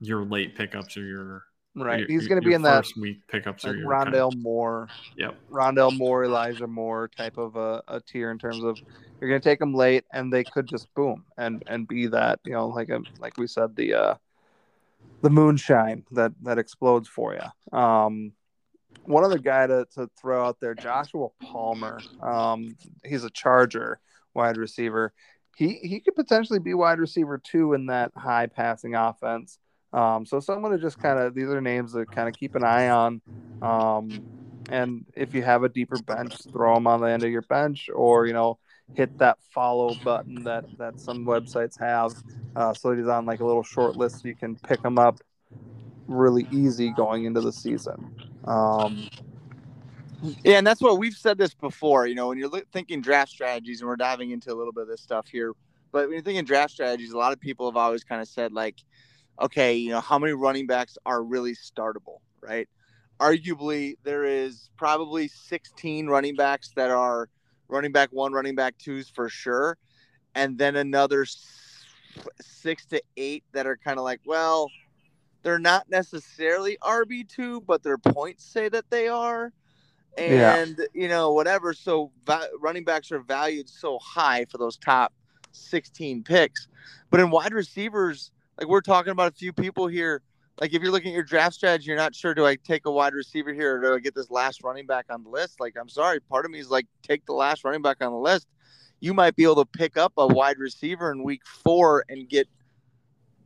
your 0.00 0.24
late 0.24 0.54
pickups 0.56 0.96
or 0.96 1.04
your 1.04 1.44
right. 1.76 2.00
your- 2.00 2.08
he's 2.08 2.26
going 2.28 2.40
to 2.40 2.46
be 2.46 2.54
in 2.54 2.62
that 2.62 2.84
first 2.84 2.96
week 2.96 3.26
pickups 3.28 3.64
like 3.64 3.74
or 3.74 3.76
your 3.76 3.90
kind 3.90 4.14
of- 4.14 4.32
Rondale 4.32 4.42
Moore, 4.42 4.88
Yep. 5.16 5.36
Rondale 5.50 5.96
Moore, 5.96 6.24
Elijah 6.24 6.66
Moore 6.66 7.08
type 7.16 7.38
of 7.38 7.56
a, 7.56 7.82
a 7.88 8.00
tier 8.00 8.30
in 8.30 8.38
terms 8.38 8.62
of 8.62 8.78
you're 9.20 9.30
going 9.30 9.40
to 9.40 9.48
take 9.48 9.58
them 9.60 9.74
late 9.74 10.04
and 10.12 10.32
they 10.32 10.44
could 10.44 10.66
just 10.66 10.92
boom 10.94 11.24
and 11.38 11.62
and 11.66 11.88
be 11.88 12.06
that 12.08 12.40
you 12.44 12.52
know 12.52 12.68
like 12.68 12.90
a 12.90 13.00
like 13.18 13.36
we 13.38 13.46
said 13.46 13.74
the 13.76 13.94
uh 13.94 14.14
the 15.24 15.30
moonshine 15.30 16.04
that 16.10 16.32
that 16.42 16.58
explodes 16.58 17.08
for 17.08 17.34
you. 17.34 17.78
Um, 17.78 18.32
one 19.04 19.24
other 19.24 19.38
guy 19.38 19.66
to, 19.66 19.86
to 19.94 20.08
throw 20.20 20.46
out 20.46 20.60
there, 20.60 20.74
Joshua 20.74 21.28
Palmer. 21.42 21.98
Um, 22.22 22.76
he's 23.04 23.24
a 23.24 23.30
Charger 23.30 24.00
wide 24.34 24.58
receiver. 24.58 25.14
He 25.56 25.78
he 25.82 26.00
could 26.00 26.14
potentially 26.14 26.58
be 26.58 26.74
wide 26.74 26.98
receiver 26.98 27.38
two 27.38 27.72
in 27.72 27.86
that 27.86 28.12
high 28.14 28.46
passing 28.46 28.94
offense. 28.94 29.58
Um, 29.94 30.26
so 30.26 30.40
someone 30.40 30.72
to 30.72 30.78
just 30.78 30.98
kind 30.98 31.18
of 31.18 31.34
these 31.34 31.48
are 31.48 31.60
names 31.62 31.94
to 31.94 32.04
kind 32.04 32.28
of 32.28 32.34
keep 32.34 32.54
an 32.54 32.64
eye 32.64 32.90
on. 32.90 33.22
Um, 33.62 34.26
and 34.68 35.06
if 35.16 35.34
you 35.34 35.42
have 35.42 35.62
a 35.62 35.70
deeper 35.70 35.96
bench, 36.02 36.36
throw 36.52 36.74
them 36.74 36.86
on 36.86 37.00
the 37.00 37.06
end 37.06 37.22
of 37.22 37.30
your 37.30 37.42
bench, 37.42 37.88
or 37.94 38.26
you 38.26 38.34
know, 38.34 38.58
hit 38.92 39.12
that 39.18 39.38
follow 39.40 39.94
button 39.94 40.44
that 40.44 40.66
that 40.78 41.00
some 41.00 41.24
websites 41.26 41.78
have, 41.78 42.12
uh, 42.56 42.74
so 42.74 42.94
he's 42.96 43.08
on 43.08 43.26
like 43.26 43.40
a 43.40 43.46
little 43.46 43.62
short 43.62 43.96
list, 43.96 44.22
so 44.22 44.28
you 44.28 44.36
can 44.36 44.56
pick 44.56 44.84
him 44.84 44.98
up 44.98 45.20
really 46.08 46.46
easy 46.50 46.90
going 46.90 47.24
into 47.24 47.40
the 47.40 47.52
season. 47.52 48.12
Um, 48.44 49.08
Yeah, 50.44 50.58
and 50.58 50.66
that's 50.66 50.80
what 50.80 50.98
we've 50.98 51.14
said 51.14 51.38
this 51.38 51.54
before. 51.54 52.06
You 52.06 52.14
know, 52.14 52.28
when 52.28 52.38
you're 52.38 52.50
thinking 52.72 53.02
draft 53.02 53.30
strategies, 53.30 53.80
and 53.80 53.88
we're 53.88 53.96
diving 53.96 54.30
into 54.30 54.52
a 54.52 54.56
little 54.56 54.72
bit 54.72 54.82
of 54.82 54.88
this 54.88 55.02
stuff 55.02 55.26
here, 55.28 55.52
but 55.92 56.04
when 56.04 56.12
you're 56.12 56.22
thinking 56.22 56.44
draft 56.44 56.72
strategies, 56.72 57.12
a 57.12 57.18
lot 57.18 57.32
of 57.32 57.40
people 57.40 57.66
have 57.66 57.76
always 57.76 58.04
kind 58.04 58.22
of 58.22 58.28
said 58.28 58.52
like, 58.52 58.76
okay, 59.40 59.74
you 59.74 59.90
know, 59.90 60.00
how 60.00 60.18
many 60.18 60.32
running 60.32 60.66
backs 60.66 60.96
are 61.06 61.22
really 61.22 61.54
startable, 61.54 62.20
right? 62.40 62.68
Arguably, 63.20 63.96
there 64.04 64.24
is 64.24 64.70
probably 64.76 65.28
16 65.28 66.06
running 66.06 66.36
backs 66.36 66.72
that 66.76 66.90
are 66.90 67.28
running 67.68 67.92
back 67.92 68.10
one, 68.12 68.32
running 68.32 68.54
back 68.54 68.76
twos 68.78 69.08
for 69.08 69.28
sure, 69.28 69.76
and 70.34 70.58
then 70.58 70.76
another 70.76 71.26
six 72.40 72.86
to 72.86 73.02
eight 73.16 73.44
that 73.52 73.66
are 73.66 73.76
kind 73.76 73.98
of 73.98 74.04
like, 74.04 74.20
well, 74.24 74.70
they're 75.42 75.58
not 75.58 75.88
necessarily 75.90 76.78
RB 76.82 77.28
two, 77.28 77.60
but 77.62 77.82
their 77.82 77.98
points 77.98 78.44
say 78.44 78.68
that 78.68 78.88
they 78.90 79.08
are. 79.08 79.52
Yeah. 80.16 80.54
and 80.54 80.80
you 80.92 81.08
know 81.08 81.32
whatever. 81.32 81.74
So 81.74 82.12
va- 82.24 82.48
running 82.60 82.84
backs 82.84 83.10
are 83.10 83.18
valued 83.18 83.68
so 83.68 83.98
high 83.98 84.44
for 84.44 84.58
those 84.58 84.76
top 84.76 85.12
16 85.50 86.22
picks. 86.22 86.68
But 87.10 87.18
in 87.18 87.30
wide 87.30 87.52
receivers 87.52 88.30
like 88.58 88.68
we're 88.68 88.80
talking 88.80 89.10
about 89.10 89.32
a 89.32 89.34
few 89.34 89.52
people 89.52 89.86
here 89.86 90.22
like 90.60 90.72
if 90.72 90.82
you're 90.82 90.92
looking 90.92 91.10
at 91.10 91.14
your 91.14 91.24
draft 91.24 91.54
strategy 91.54 91.86
you're 91.88 91.96
not 91.96 92.14
sure 92.14 92.34
do 92.34 92.46
i 92.46 92.56
take 92.56 92.86
a 92.86 92.90
wide 92.90 93.14
receiver 93.14 93.52
here 93.52 93.76
or 93.76 93.80
do 93.80 93.94
i 93.94 93.98
get 93.98 94.14
this 94.14 94.30
last 94.30 94.62
running 94.62 94.86
back 94.86 95.06
on 95.10 95.22
the 95.22 95.30
list 95.30 95.60
like 95.60 95.74
i'm 95.80 95.88
sorry 95.88 96.20
part 96.20 96.44
of 96.44 96.50
me 96.50 96.58
is 96.58 96.70
like 96.70 96.86
take 97.02 97.24
the 97.26 97.32
last 97.32 97.64
running 97.64 97.82
back 97.82 97.96
on 98.00 98.12
the 98.12 98.18
list 98.18 98.46
you 99.00 99.12
might 99.12 99.36
be 99.36 99.42
able 99.42 99.56
to 99.56 99.66
pick 99.66 99.96
up 99.96 100.12
a 100.16 100.26
wide 100.26 100.58
receiver 100.58 101.12
in 101.12 101.22
week 101.22 101.42
four 101.46 102.04
and 102.08 102.28
get 102.28 102.48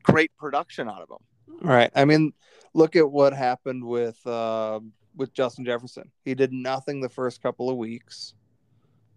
great 0.02 0.30
production 0.36 0.88
out 0.88 1.02
of 1.02 1.08
them 1.08 1.18
Right. 1.60 1.90
I 1.94 2.04
mean, 2.04 2.32
look 2.74 2.96
at 2.96 3.10
what 3.10 3.32
happened 3.32 3.84
with 3.84 4.24
uh, 4.26 4.80
with 5.16 5.32
Justin 5.32 5.64
Jefferson. 5.64 6.10
He 6.24 6.34
did 6.34 6.52
nothing 6.52 7.00
the 7.00 7.08
first 7.08 7.42
couple 7.42 7.70
of 7.70 7.76
weeks. 7.76 8.34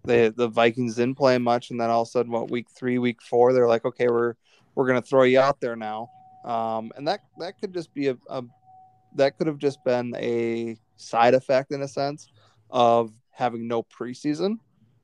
The 0.03 0.33
the 0.35 0.47
Vikings 0.47 0.95
didn't 0.95 1.17
play 1.17 1.37
much, 1.37 1.69
and 1.69 1.79
then 1.79 1.89
all 1.89 2.01
of 2.01 2.07
a 2.07 2.11
sudden, 2.11 2.31
what 2.31 2.49
week 2.49 2.67
three, 2.69 2.97
week 2.97 3.21
four, 3.21 3.53
they're 3.53 3.67
like, 3.67 3.85
okay, 3.85 4.07
we're 4.07 4.35
we're 4.73 4.87
gonna 4.87 5.01
throw 5.01 5.23
you 5.23 5.39
out 5.39 5.61
there 5.61 5.75
now. 5.75 6.09
Um, 6.43 6.91
and 6.95 7.07
that 7.07 7.21
that 7.39 7.59
could 7.59 7.73
just 7.73 7.93
be 7.93 8.07
a, 8.07 8.17
a 8.29 8.43
that 9.15 9.37
could 9.37 9.47
have 9.47 9.57
just 9.57 9.83
been 9.83 10.15
a 10.17 10.77
side 10.95 11.33
effect 11.33 11.71
in 11.71 11.81
a 11.81 11.87
sense 11.87 12.29
of 12.69 13.11
having 13.31 13.67
no 13.67 13.83
preseason. 13.83 14.57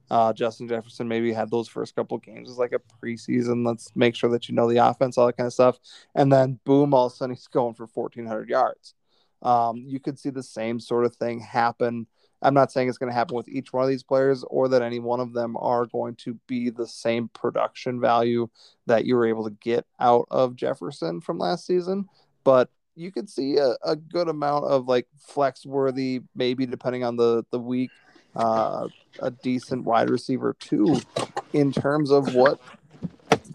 Uh, 0.10 0.32
Justin 0.32 0.70
Jefferson 0.70 1.08
maybe 1.08 1.34
had 1.34 1.52
those 1.52 1.68
first 1.68 1.96
couple 1.96 2.18
games 2.18 2.50
as 2.50 2.58
like 2.58 2.72
a 2.72 2.80
preseason. 3.06 3.66
Let's 3.66 3.92
make 3.96 4.16
sure 4.16 4.30
that 4.30 4.48
you 4.48 4.56
know 4.56 4.70
the 4.70 4.78
offense, 4.78 5.18
all 5.18 5.26
that 5.28 5.36
kind 5.38 5.48
of 5.48 5.54
stuff 5.54 5.80
and 6.16 6.32
then 6.32 6.60
boom, 6.64 6.94
all 6.94 7.08
of 7.08 7.14
a 7.14 7.16
sudden 7.16 7.36
he's 7.36 7.48
going 7.48 7.74
for 7.74 7.88
1,400 7.88 8.50
yards. 8.50 8.94
Um, 9.42 9.84
you 9.86 10.00
could 10.00 10.18
see 10.18 10.30
the 10.30 10.44
same 10.44 10.80
sort 10.80 11.06
of 11.06 11.16
thing 11.16 11.40
happen. 11.40 12.08
I'm 12.42 12.54
not 12.54 12.72
saying 12.72 12.90
it's 12.90 12.98
going 12.98 13.12
to 13.12 13.18
happen 13.18 13.36
with 13.36 13.50
each 13.50 13.74
one 13.74 13.84
of 13.84 13.90
these 13.90 14.04
players 14.04 14.44
or 14.50 14.68
that 14.70 14.82
any 14.82 15.00
one 15.00 15.20
of 15.20 15.34
them 15.34 15.58
are 15.58 15.86
going 15.88 16.16
to 16.16 16.36
be 16.48 16.70
the 16.70 16.88
same 16.88 17.30
production 17.30 18.00
value 18.00 18.48
that 18.86 19.06
you 19.06 19.16
were 19.16 19.26
able 19.26 19.44
to 19.46 19.56
get 19.62 19.86
out 20.00 20.28
of 20.30 20.56
Jefferson 20.56 21.20
from 21.20 21.40
last 21.40 21.66
season. 21.66 22.08
But 22.44 22.70
you 22.96 23.12
could 23.12 23.30
see 23.30 23.58
a, 23.58 23.76
a 23.84 23.96
good 23.96 24.28
amount 24.28 24.66
of 24.66 24.88
like 24.88 25.08
flex 25.18 25.66
worthy, 25.66 26.22
maybe 26.36 26.66
depending 26.66 27.04
on 27.04 27.16
the 27.16 27.44
the 27.52 27.60
week, 27.60 27.92
uh, 28.36 28.88
a 29.20 29.32
decent 29.32 29.84
wide 29.84 30.10
receiver 30.10 30.56
too, 30.60 31.00
in 31.54 31.72
terms 31.72 32.12
of 32.12 32.36
what 32.36 32.60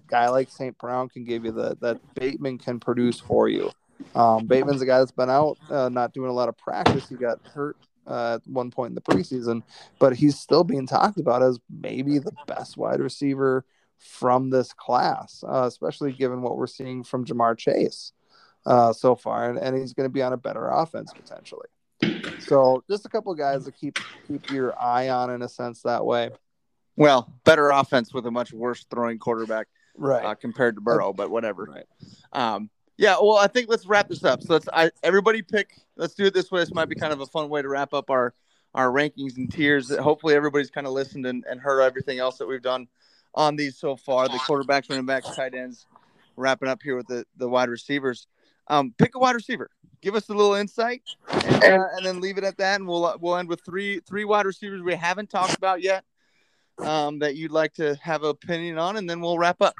guy 0.09 0.29
like 0.29 0.51
St. 0.51 0.77
Brown 0.79 1.09
can 1.09 1.25
give 1.25 1.45
you 1.45 1.53
that 1.53 1.81
that 1.81 2.15
Bateman 2.15 2.59
can 2.59 2.81
produce 2.81 3.21
for 3.21 3.49
you. 3.49 3.71
Um, 4.15 4.47
Bateman's 4.47 4.83
a 4.83 4.87
guy 4.87 4.99
that's 4.99 5.13
been 5.13 5.31
out, 5.31 5.59
uh, 5.71 5.89
not 5.89 6.13
doing 6.13 6.31
a 6.31 6.35
lot 6.35 6.49
of 6.49 6.59
practice. 6.59 7.09
He 7.09 7.15
got 7.15 7.39
hurt 7.47 7.77
uh, 8.07 8.39
at 8.43 8.51
one 8.51 8.71
point 8.71 8.91
in 8.91 8.95
the 8.95 9.01
preseason, 9.01 9.63
but 9.99 10.15
he's 10.15 10.39
still 10.39 10.65
being 10.65 10.87
talked 10.87 11.19
about 11.19 11.43
as 11.43 11.59
maybe 11.71 12.19
the 12.19 12.35
best 12.47 12.77
wide 12.77 13.01
receiver 13.01 13.65
from 13.99 14.51
this 14.51 14.73
class, 14.73 15.45
uh, 15.47 15.65
especially 15.67 16.13
given 16.13 16.43
what 16.43 16.57
we're 16.57 16.67
seeing 16.67 17.05
from 17.05 17.25
Ja'Marr 17.25 17.57
Chase 17.57 18.13
uh, 18.67 18.93
so 18.93 19.15
far, 19.15 19.49
and, 19.49 19.59
and 19.59 19.77
he's 19.77 19.93
going 19.93 20.09
to 20.09 20.13
be 20.13 20.23
on 20.23 20.33
a 20.33 20.37
better 20.37 20.69
offense 20.69 21.13
potentially. 21.13 21.69
So 22.39 22.83
just 22.91 23.07
a 23.07 23.09
couple 23.09 23.35
guys 23.35 23.65
to 23.65 23.73
keep 23.73 23.97
keep 24.27 24.51
your 24.51 24.79
eye 24.81 25.09
on 25.09 25.31
in 25.31 25.43
a 25.43 25.49
sense 25.49 25.83
that 25.83 26.05
way. 26.05 26.31
Well, 26.97 27.33
better 27.45 27.71
offense 27.71 28.13
with 28.13 28.27
a 28.27 28.31
much 28.31 28.53
worse 28.53 28.85
throwing 28.91 29.19
quarterback, 29.19 29.69
right? 29.97 30.25
Uh, 30.25 30.35
compared 30.35 30.75
to 30.75 30.81
Burrow, 30.81 31.13
but 31.13 31.31
whatever. 31.31 31.65
Right. 31.65 31.87
Um, 32.33 32.71
yeah. 32.97 33.17
Well, 33.21 33.37
I 33.37 33.47
think 33.47 33.69
let's 33.69 33.87
wrap 33.87 34.09
this 34.09 34.25
up. 34.25 34.43
So 34.43 34.55
let's 34.55 34.69
I, 34.73 34.91
everybody 35.03 35.43
pick. 35.43 35.79
Let's 35.97 36.15
do 36.15 36.25
it 36.25 36.35
this 36.35 36.51
way. 36.51 36.61
This 36.61 36.75
might 36.75 36.89
be 36.89 36.95
kind 36.95 37.13
of 37.13 37.21
a 37.21 37.27
fun 37.27 37.49
way 37.49 37.63
to 37.63 37.69
wrap 37.69 37.95
up 37.95 38.11
our 38.11 38.35
our 38.75 38.91
rankings 38.91 39.37
and 39.37 39.53
tiers. 39.53 39.95
Hopefully, 39.97 40.35
everybody's 40.35 40.71
kind 40.71 40.87
of 40.87 40.93
listened 40.93 41.27
and, 41.27 41.45
and 41.49 41.61
heard 41.61 41.83
everything 41.83 42.19
else 42.19 42.39
that 42.39 42.47
we've 42.47 42.63
done 42.63 42.89
on 43.35 43.57
these 43.57 43.77
so 43.77 43.97
far. 43.97 44.29
The 44.29 44.39
quarterbacks, 44.39 44.89
running 44.91 45.07
backs, 45.07 45.35
tight 45.35 45.55
ends. 45.55 45.87
Wrapping 46.37 46.69
up 46.69 46.83
here 46.83 46.97
with 46.97 47.07
the 47.07 47.27
the 47.37 47.49
wide 47.49 47.69
receivers. 47.69 48.27
Um, 48.69 48.95
pick 48.97 49.15
a 49.15 49.19
wide 49.19 49.35
receiver. 49.35 49.69
Give 50.01 50.15
us 50.15 50.29
a 50.31 50.35
little 50.35 50.55
insight, 50.55 51.03
and, 51.31 51.63
uh, 51.63 51.87
and 51.97 52.07
then 52.07 52.21
leave 52.21 52.39
it 52.39 52.45
at 52.45 52.57
that. 52.57 52.81
And 52.81 52.89
we'll 52.89 53.15
we'll 53.21 53.37
end 53.37 53.49
with 53.49 53.61
three 53.65 54.01
three 54.01 54.25
wide 54.25 54.47
receivers 54.47 54.83
we 54.83 54.95
haven't 54.95 55.29
talked 55.29 55.55
about 55.55 55.83
yet 55.83 56.05
um, 56.79 57.19
that 57.19 57.37
you'd 57.37 57.53
like 57.53 57.75
to 57.75 57.97
have 57.97 58.23
an 58.23 58.31
opinion 58.31 58.79
on, 58.79 58.97
and 58.97 59.09
then 59.09 59.21
we'll 59.21 59.39
wrap 59.39 59.61
up. 59.61 59.75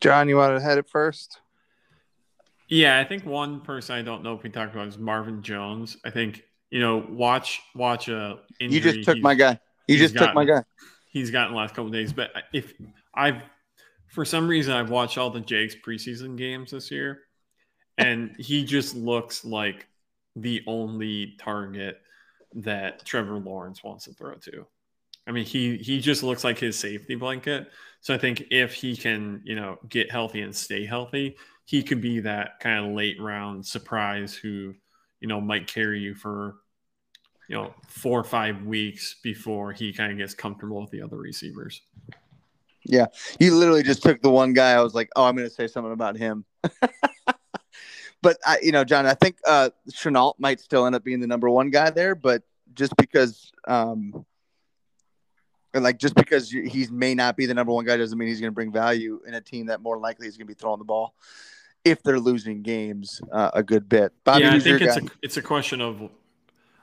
John, 0.00 0.28
you 0.28 0.36
want 0.36 0.56
to 0.56 0.62
head 0.62 0.78
it 0.78 0.88
first? 0.88 1.40
Yeah, 2.68 2.98
I 2.98 3.04
think 3.04 3.24
one 3.24 3.60
person 3.60 3.96
I 3.96 4.02
don't 4.02 4.22
know 4.22 4.34
if 4.34 4.42
we 4.42 4.50
talked 4.50 4.74
about 4.74 4.88
is 4.88 4.98
Marvin 4.98 5.42
Jones. 5.42 5.96
I 6.04 6.10
think 6.10 6.42
you 6.70 6.80
know 6.80 7.04
watch 7.08 7.62
watch 7.74 8.08
a. 8.08 8.40
Injury. 8.60 8.76
You 8.76 8.80
just 8.80 9.04
took 9.04 9.18
my 9.22 9.34
guy. 9.34 9.58
You 9.86 9.96
just 9.96 10.14
gotten, 10.14 10.28
took 10.28 10.34
my 10.34 10.44
guy. 10.44 10.62
He's 11.10 11.30
gotten 11.30 11.54
the 11.54 11.58
last 11.58 11.74
couple 11.74 11.90
days, 11.90 12.12
but 12.12 12.30
if 12.52 12.74
I've 13.14 13.42
for 14.08 14.24
some 14.24 14.48
reason 14.48 14.74
I've 14.74 14.90
watched 14.90 15.16
all 15.16 15.30
the 15.30 15.40
Jags 15.40 15.74
preseason 15.76 16.36
games 16.36 16.70
this 16.70 16.90
year, 16.90 17.20
and 17.96 18.36
he 18.38 18.64
just 18.64 18.94
looks 18.94 19.44
like 19.44 19.86
the 20.36 20.62
only 20.66 21.36
target 21.38 22.00
that 22.54 23.04
Trevor 23.04 23.38
Lawrence 23.38 23.82
wants 23.82 24.04
to 24.04 24.12
throw 24.12 24.34
to. 24.34 24.66
I 25.26 25.30
mean, 25.30 25.44
he 25.44 25.76
he 25.76 26.00
just 26.00 26.22
looks 26.22 26.44
like 26.44 26.58
his 26.58 26.78
safety 26.78 27.14
blanket. 27.14 27.70
So 28.00 28.14
I 28.14 28.18
think 28.18 28.44
if 28.50 28.72
he 28.72 28.96
can, 28.96 29.42
you 29.44 29.56
know, 29.56 29.78
get 29.88 30.10
healthy 30.10 30.40
and 30.40 30.54
stay 30.54 30.86
healthy, 30.86 31.36
he 31.68 31.82
could 31.82 32.00
be 32.00 32.20
that 32.20 32.58
kind 32.60 32.82
of 32.82 32.96
late 32.96 33.20
round 33.20 33.64
surprise 33.66 34.34
who, 34.34 34.74
you 35.20 35.28
know, 35.28 35.38
might 35.38 35.66
carry 35.66 36.00
you 36.00 36.14
for, 36.14 36.56
you 37.46 37.56
know, 37.56 37.74
four 37.88 38.18
or 38.18 38.24
five 38.24 38.62
weeks 38.62 39.16
before 39.22 39.74
he 39.74 39.92
kind 39.92 40.10
of 40.10 40.16
gets 40.16 40.32
comfortable 40.32 40.80
with 40.80 40.90
the 40.90 41.02
other 41.02 41.18
receivers. 41.18 41.82
Yeah, 42.86 43.04
you 43.38 43.54
literally 43.54 43.82
just 43.82 44.02
took 44.02 44.22
the 44.22 44.30
one 44.30 44.54
guy. 44.54 44.72
I 44.72 44.80
was 44.80 44.94
like, 44.94 45.10
oh, 45.14 45.26
I'm 45.26 45.36
going 45.36 45.46
to 45.46 45.54
say 45.54 45.66
something 45.66 45.92
about 45.92 46.16
him. 46.16 46.46
but 48.22 48.38
I, 48.46 48.60
you 48.62 48.72
know, 48.72 48.82
John, 48.82 49.04
I 49.04 49.12
think 49.12 49.36
uh, 49.46 49.68
Shenault 49.90 50.36
might 50.38 50.60
still 50.60 50.86
end 50.86 50.94
up 50.94 51.04
being 51.04 51.20
the 51.20 51.26
number 51.26 51.50
one 51.50 51.68
guy 51.68 51.90
there, 51.90 52.14
but 52.14 52.44
just 52.72 52.96
because, 52.96 53.52
um, 53.66 54.24
like, 55.74 55.98
just 55.98 56.14
because 56.14 56.50
he 56.50 56.86
may 56.90 57.14
not 57.14 57.36
be 57.36 57.44
the 57.44 57.52
number 57.52 57.74
one 57.74 57.84
guy 57.84 57.98
doesn't 57.98 58.16
mean 58.16 58.28
he's 58.28 58.40
going 58.40 58.52
to 58.52 58.54
bring 58.54 58.72
value 58.72 59.20
in 59.26 59.34
a 59.34 59.40
team 59.42 59.66
that 59.66 59.82
more 59.82 59.98
likely 59.98 60.26
is 60.26 60.38
going 60.38 60.46
to 60.46 60.54
be 60.54 60.58
throwing 60.58 60.78
the 60.78 60.84
ball 60.86 61.14
if 61.90 62.02
they're 62.02 62.20
losing 62.20 62.62
games 62.62 63.20
uh, 63.32 63.50
a 63.54 63.62
good 63.62 63.88
bit. 63.88 64.12
Bobby, 64.24 64.44
yeah, 64.44 64.54
I 64.54 64.60
think 64.60 64.80
it's 64.80 64.98
guy? 64.98 65.06
a 65.06 65.10
it's 65.22 65.36
a 65.36 65.42
question 65.42 65.80
of. 65.80 66.10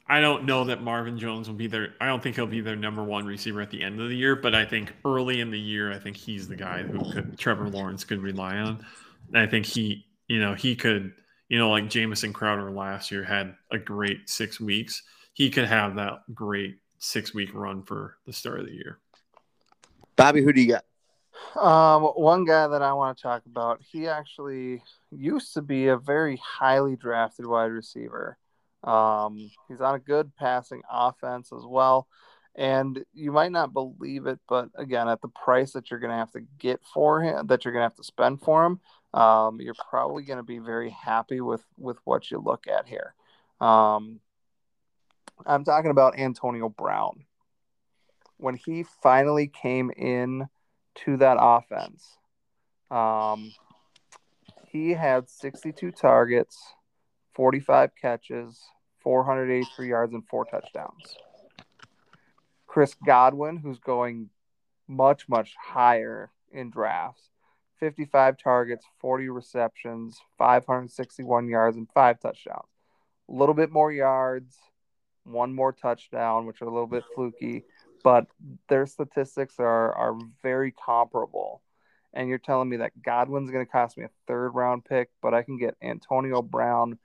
I 0.07 0.21
don't 0.21 0.45
know 0.45 0.65
that 0.65 0.83
Marvin 0.83 1.17
Jones 1.17 1.47
will 1.47 1.55
be 1.55 1.65
there. 1.65 1.95
I 1.99 2.05
don't 2.05 2.21
think 2.21 2.35
he'll 2.35 2.45
be 2.45 2.61
their 2.61 2.75
number 2.75 3.03
one 3.03 3.25
receiver 3.25 3.59
at 3.59 3.71
the 3.71 3.81
end 3.81 3.99
of 3.99 4.07
the 4.09 4.15
year, 4.15 4.35
but 4.35 4.53
I 4.53 4.63
think 4.63 4.93
early 5.03 5.41
in 5.41 5.49
the 5.49 5.59
year, 5.59 5.91
I 5.91 5.97
think 5.97 6.15
he's 6.15 6.47
the 6.47 6.55
guy 6.55 6.83
who 6.83 7.11
could 7.11 7.39
Trevor 7.39 7.69
Lawrence 7.69 8.03
could 8.03 8.21
rely 8.21 8.57
on. 8.57 8.85
And 9.29 9.37
I 9.39 9.47
think 9.47 9.65
he, 9.65 10.05
you 10.27 10.39
know, 10.39 10.53
he 10.53 10.75
could 10.75 11.11
you 11.49 11.57
know, 11.59 11.69
like 11.69 11.89
Jamison 11.89 12.33
Crowder 12.33 12.71
last 12.71 13.11
year 13.11 13.23
had 13.23 13.55
a 13.71 13.77
great 13.77 14.29
six 14.29 14.59
weeks. 14.59 15.03
He 15.33 15.49
could 15.49 15.65
have 15.65 15.95
that 15.95 16.21
great 16.33 16.77
six 16.99 17.33
week 17.33 17.53
run 17.53 17.83
for 17.83 18.17
the 18.25 18.33
start 18.33 18.59
of 18.59 18.65
the 18.65 18.73
year. 18.73 18.99
Bobby, 20.15 20.41
who 20.41 20.53
do 20.53 20.61
you 20.61 20.69
got? 20.69 20.85
Um, 21.55 22.03
one 22.03 22.45
guy 22.45 22.67
that 22.67 22.81
I 22.81 22.93
want 22.93 23.17
to 23.17 23.23
talk 23.23 23.43
about, 23.45 23.81
he 23.81 24.07
actually 24.07 24.81
used 25.11 25.53
to 25.53 25.61
be 25.61 25.87
a 25.87 25.97
very 25.97 26.37
highly 26.37 26.95
drafted 26.95 27.45
wide 27.45 27.71
receiver. 27.71 28.37
Um, 28.83 29.51
he's 29.67 29.81
on 29.81 29.95
a 29.95 29.99
good 29.99 30.35
passing 30.35 30.81
offense 30.89 31.51
as 31.51 31.63
well. 31.65 32.07
And 32.55 33.03
you 33.13 33.31
might 33.33 33.51
not 33.51 33.73
believe 33.73 34.27
it, 34.27 34.39
but 34.47 34.69
again, 34.75 35.09
at 35.09 35.21
the 35.21 35.27
price 35.27 35.73
that 35.73 35.91
you're 35.91 35.99
going 35.99 36.11
to 36.11 36.17
have 36.17 36.31
to 36.31 36.41
get 36.57 36.79
for 36.93 37.21
him, 37.21 37.47
that 37.47 37.65
you're 37.65 37.73
going 37.73 37.81
to 37.81 37.89
have 37.89 37.95
to 37.95 38.03
spend 38.03 38.41
for 38.41 38.63
him, 38.65 38.79
um, 39.13 39.59
you're 39.59 39.75
probably 39.89 40.23
going 40.23 40.37
to 40.37 40.43
be 40.43 40.59
very 40.59 40.89
happy 40.89 41.41
with 41.41 41.63
with 41.77 41.97
what 42.05 42.31
you 42.31 42.39
look 42.39 42.67
at 42.67 42.87
here. 42.87 43.13
Um, 43.59 44.19
I'm 45.45 45.63
talking 45.65 45.91
about 45.91 46.17
Antonio 46.17 46.69
Brown. 46.69 47.25
When 48.37 48.55
he 48.55 48.83
finally 49.01 49.47
came 49.47 49.91
in 49.91 50.47
to 51.03 51.17
that 51.17 51.37
offense, 51.39 52.17
um, 52.91 53.51
he 54.67 54.91
had 54.91 55.29
62 55.29 55.91
targets, 55.91 56.57
45 57.33 57.91
catches, 57.99 58.61
483 59.01 59.89
yards, 59.89 60.13
and 60.13 60.27
four 60.27 60.45
touchdowns. 60.45 61.17
Chris 62.67 62.95
Godwin, 63.05 63.57
who's 63.57 63.79
going 63.79 64.29
much, 64.87 65.29
much 65.29 65.53
higher 65.57 66.31
in 66.51 66.69
drafts, 66.69 67.29
55 67.79 68.37
targets, 68.37 68.85
40 68.99 69.29
receptions, 69.29 70.19
561 70.37 71.47
yards, 71.47 71.77
and 71.77 71.87
five 71.93 72.19
touchdowns. 72.19 72.67
A 73.29 73.33
little 73.33 73.55
bit 73.55 73.71
more 73.71 73.91
yards, 73.91 74.57
one 75.23 75.53
more 75.53 75.71
touchdown, 75.71 76.45
which 76.45 76.61
are 76.61 76.65
a 76.65 76.71
little 76.71 76.87
bit 76.87 77.03
fluky, 77.15 77.63
but 78.05 78.27
their 78.69 78.85
statistics 78.85 79.55
are 79.57 79.91
are 79.93 80.15
very 80.43 80.71
comparable. 80.71 81.63
And 82.13 82.29
you're 82.29 82.37
telling 82.37 82.69
me 82.69 82.77
that 82.77 83.01
Godwin's 83.01 83.49
going 83.49 83.65
to 83.65 83.71
cost 83.71 83.97
me 83.97 84.03
a 84.05 84.09
third 84.27 84.51
round 84.51 84.85
pick, 84.85 85.09
but 85.23 85.33
I 85.33 85.41
can 85.41 85.57
get 85.57 85.75
Antonio 85.81 86.43
Brown, 86.43 86.99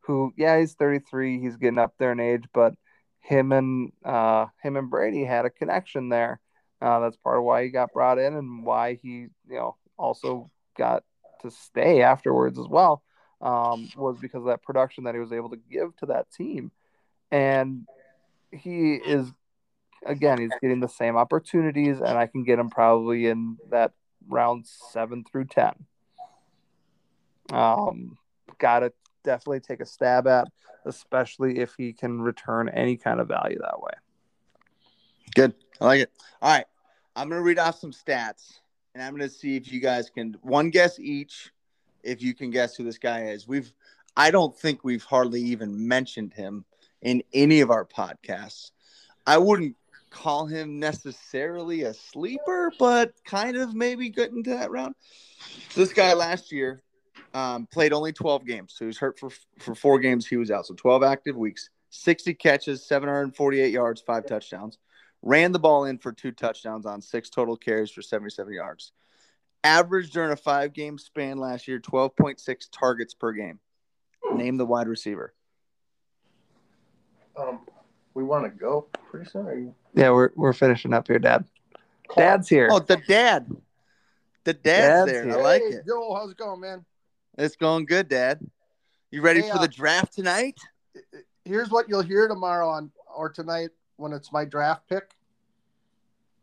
who, 0.00 0.34
yeah, 0.36 0.58
he's 0.58 0.74
33, 0.74 1.40
he's 1.40 1.56
getting 1.56 1.78
up 1.78 1.94
there 1.98 2.12
in 2.12 2.20
age, 2.20 2.44
but 2.52 2.74
him 3.20 3.52
and 3.52 3.92
uh, 4.04 4.46
him 4.60 4.76
and 4.76 4.90
Brady 4.90 5.24
had 5.24 5.46
a 5.46 5.50
connection 5.50 6.08
there. 6.08 6.40
Uh, 6.82 6.98
that's 6.98 7.16
part 7.16 7.38
of 7.38 7.44
why 7.44 7.62
he 7.62 7.70
got 7.70 7.92
brought 7.92 8.18
in 8.18 8.34
and 8.34 8.64
why 8.66 8.98
he, 9.00 9.08
you 9.08 9.30
know, 9.48 9.76
also 9.96 10.50
got 10.76 11.04
to 11.42 11.50
stay 11.50 12.02
afterwards 12.02 12.58
as 12.58 12.66
well 12.66 13.02
um, 13.40 13.88
was 13.96 14.18
because 14.18 14.40
of 14.40 14.46
that 14.46 14.62
production 14.62 15.04
that 15.04 15.14
he 15.14 15.20
was 15.20 15.32
able 15.32 15.50
to 15.50 15.60
give 15.70 15.96
to 15.98 16.06
that 16.06 16.30
team. 16.32 16.72
And 17.30 17.86
he 18.52 18.94
is, 18.94 19.30
again, 20.04 20.38
he's 20.38 20.50
getting 20.60 20.80
the 20.80 20.88
same 20.88 21.16
opportunities, 21.16 21.98
and 21.98 22.18
I 22.18 22.26
can 22.26 22.44
get 22.44 22.58
him 22.58 22.70
probably 22.70 23.26
in 23.26 23.56
that 23.70 23.92
round 24.28 24.66
seven 24.66 25.24
through 25.24 25.46
10. 25.46 25.72
Um, 27.52 28.16
got 28.58 28.80
to 28.80 28.92
definitely 29.24 29.60
take 29.60 29.80
a 29.80 29.86
stab 29.86 30.26
at, 30.26 30.48
especially 30.84 31.58
if 31.58 31.74
he 31.76 31.92
can 31.92 32.20
return 32.20 32.68
any 32.68 32.96
kind 32.96 33.20
of 33.20 33.28
value 33.28 33.58
that 33.60 33.80
way. 33.80 33.92
Good. 35.34 35.54
I 35.80 35.84
like 35.84 36.00
it. 36.02 36.12
All 36.40 36.52
right. 36.52 36.66
I'm 37.16 37.30
to 37.30 37.40
read 37.40 37.58
off 37.58 37.78
some 37.78 37.92
stats 37.92 38.60
and 38.94 39.02
I'm 39.02 39.18
to 39.18 39.28
see 39.28 39.56
if 39.56 39.72
you 39.72 39.80
guys 39.80 40.10
can 40.10 40.36
one 40.42 40.70
guess 40.70 40.98
each. 40.98 41.52
If 42.02 42.22
you 42.22 42.34
can 42.34 42.50
guess 42.50 42.76
who 42.76 42.84
this 42.84 42.98
guy 42.98 43.24
is, 43.24 43.46
we've 43.46 43.72
I 44.16 44.30
don't 44.30 44.56
think 44.56 44.84
we've 44.84 45.04
hardly 45.04 45.42
even 45.42 45.86
mentioned 45.86 46.32
him 46.32 46.64
in 47.02 47.22
any 47.32 47.60
of 47.60 47.70
our 47.70 47.84
podcasts. 47.84 48.70
I 49.26 49.38
wouldn't 49.38 49.76
call 50.10 50.46
him 50.46 50.78
necessarily 50.78 51.82
a 51.82 51.94
sleeper, 51.94 52.72
but 52.78 53.12
kind 53.24 53.56
of 53.56 53.74
maybe 53.74 54.10
get 54.10 54.32
into 54.32 54.50
that 54.50 54.70
round. 54.70 54.94
So 55.70 55.80
this 55.80 55.92
guy 55.92 56.12
last 56.14 56.52
year 56.52 56.82
um, 57.34 57.66
played 57.66 57.92
only 57.92 58.12
12 58.12 58.44
games, 58.44 58.74
so 58.76 58.84
he 58.84 58.86
was 58.86 58.98
hurt 58.98 59.18
for 59.18 59.30
for 59.58 59.74
four 59.74 59.98
games. 59.98 60.26
He 60.26 60.36
was 60.36 60.50
out, 60.50 60.66
so 60.66 60.74
12 60.74 61.02
active 61.02 61.36
weeks, 61.36 61.70
60 61.90 62.34
catches, 62.34 62.86
748 62.86 63.72
yards, 63.72 64.00
five 64.00 64.26
touchdowns 64.26 64.78
ran 65.22 65.52
the 65.52 65.58
ball 65.58 65.84
in 65.84 65.98
for 65.98 66.12
two 66.12 66.32
touchdowns 66.32 66.86
on 66.86 67.00
six 67.00 67.30
total 67.30 67.56
carries 67.56 67.90
for 67.90 68.02
77 68.02 68.52
yards. 68.52 68.92
Average 69.62 70.10
during 70.10 70.32
a 70.32 70.36
five 70.36 70.72
game 70.72 70.98
span 70.98 71.38
last 71.38 71.68
year, 71.68 71.78
12.6 71.78 72.68
targets 72.72 73.14
per 73.14 73.32
game. 73.32 73.58
Name 74.32 74.56
the 74.56 74.66
wide 74.66 74.88
receiver. 74.88 75.34
Um, 77.36 77.60
we 78.20 78.26
want 78.26 78.44
to 78.44 78.50
go 78.50 78.82
pretty 79.10 79.30
soon. 79.30 79.46
Are 79.46 79.54
you? 79.58 79.74
Yeah, 79.94 80.10
we're 80.10 80.30
we're 80.36 80.52
finishing 80.52 80.92
up 80.92 81.06
here, 81.06 81.18
Dad. 81.18 81.44
Dad's 82.14 82.48
here. 82.48 82.68
Oh, 82.70 82.78
the 82.78 82.98
dad. 83.08 83.48
The 84.44 84.52
dad's, 84.52 85.10
Dad's 85.10 85.12
there. 85.12 85.24
here. 85.24 85.32
I 85.38 85.42
like 85.42 85.62
Hey, 85.62 85.68
it. 85.68 85.86
Joel, 85.86 86.14
how's 86.16 86.30
it 86.30 86.36
going, 86.36 86.60
man? 86.60 86.84
It's 87.38 87.56
going 87.56 87.86
good, 87.86 88.08
Dad. 88.08 88.40
You 89.10 89.22
ready 89.22 89.40
Hey, 89.42 89.48
for 89.50 89.56
uh, 89.56 89.60
the 89.62 89.68
draft 89.68 90.12
tonight? 90.14 90.58
Here's 91.44 91.70
what 91.70 91.88
you'll 91.88 92.02
hear 92.02 92.28
tomorrow 92.28 92.68
on 92.68 92.90
or 93.14 93.30
tonight 93.30 93.70
when 93.96 94.12
it's 94.12 94.32
my 94.32 94.44
draft 94.44 94.86
pick. 94.88 95.10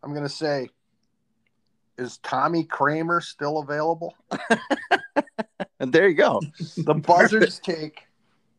I'm 0.03 0.13
gonna 0.13 0.29
say, 0.29 0.69
is 1.97 2.17
Tommy 2.19 2.63
Kramer 2.63 3.21
still 3.21 3.59
available? 3.59 4.15
And 5.79 5.93
there 5.93 6.07
you 6.07 6.15
go. 6.15 6.41
The 6.77 6.95
Buzzards 6.95 7.59
take 7.59 8.07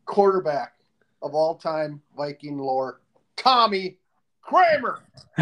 quarterback 0.05 0.75
of 1.21 1.33
all 1.35 1.55
time 1.55 2.01
Viking 2.15 2.57
lore, 2.57 3.01
Tommy 3.39 3.97
Kramer. 4.41 4.99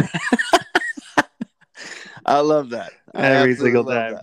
I 2.26 2.40
love 2.40 2.70
that. 2.72 2.92
I 3.14 3.26
Every 3.26 3.52
absolutely 3.52 3.78
single 3.78 3.84
love 3.84 4.12
time. 4.12 4.22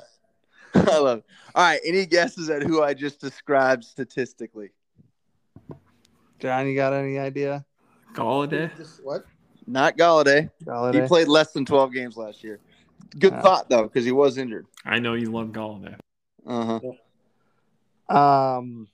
that. 0.73 0.93
I 0.93 0.99
love 0.99 1.19
it. 1.19 1.25
All 1.55 1.65
right. 1.65 1.81
Any 1.85 2.07
guesses 2.07 2.51
at 2.51 2.63
who 2.63 2.83
I 2.83 2.95
just 2.95 3.21
described 3.21 3.85
statistically? 3.85 4.71
John, 6.39 6.67
you 6.67 6.75
got 6.75 6.93
any 6.93 7.19
idea? 7.19 7.65
Golladay. 8.15 8.71
What? 9.03 9.25
Not 9.67 9.97
Golladay. 9.97 10.51
He 10.93 11.01
played 11.07 11.29
less 11.29 11.53
than 11.53 11.65
12 11.65 11.93
games 11.93 12.17
last 12.17 12.45
year. 12.45 12.61
Good 13.19 13.33
Yeah. 13.33 13.41
thought, 13.43 13.69
though, 13.69 13.85
because 13.85 14.05
he 14.05 14.13
was 14.13 14.39
injured. 14.39 14.67
I 14.85 14.99
know 14.99 15.15
you 15.15 15.31
love 15.33 15.49
Golladay. 15.49 15.97
Uh 16.47 16.81
huh. 18.11 18.17
Um, 18.17 18.89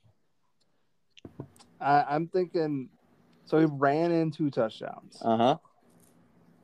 I, 1.79 2.05
I'm 2.09 2.27
thinking. 2.27 2.89
So 3.51 3.59
he 3.59 3.65
ran 3.65 4.13
in 4.13 4.31
two 4.31 4.49
touchdowns. 4.49 5.21
Uh 5.21 5.35
huh. 5.35 5.57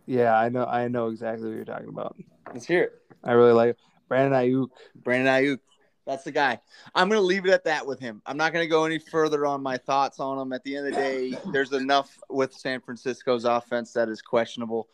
Yeah, 0.06 0.40
I 0.40 0.48
know. 0.48 0.64
I 0.64 0.88
know 0.88 1.10
exactly 1.10 1.50
what 1.50 1.56
you're 1.58 1.66
talking 1.66 1.90
about. 1.90 2.16
Let's 2.54 2.66
hear 2.66 2.84
it. 2.84 2.94
I 3.26 3.34
really 3.34 3.52
like 3.52 3.72
it. 3.72 3.78
Brandon 4.08 4.32
Aiyuk. 4.40 4.70
Brandon 4.96 5.28
Aiyuk. 5.28 5.60
That's 6.06 6.24
the 6.24 6.32
guy. 6.32 6.62
I'm 6.96 7.10
going 7.10 7.20
to 7.20 7.26
leave 7.26 7.46
it 7.46 7.52
at 7.52 7.66
that 7.66 7.86
with 7.86 8.00
him. 8.00 8.22
I'm 8.26 8.38
not 8.38 8.54
going 8.54 8.64
to 8.64 8.70
go 8.70 8.86
any 8.86 9.00
further 9.00 9.46
on 9.46 9.62
my 9.62 9.76
thoughts 9.76 10.22
on 10.22 10.40
him. 10.40 10.54
At 10.54 10.64
the 10.64 10.78
end 10.78 10.88
of 10.88 10.94
the 10.94 10.98
day, 11.02 11.38
there's 11.52 11.74
enough 11.74 12.18
with 12.30 12.54
San 12.54 12.80
Francisco's 12.80 13.44
offense 13.44 13.92
that 13.92 14.08
is 14.08 14.22
questionable. 14.22 14.88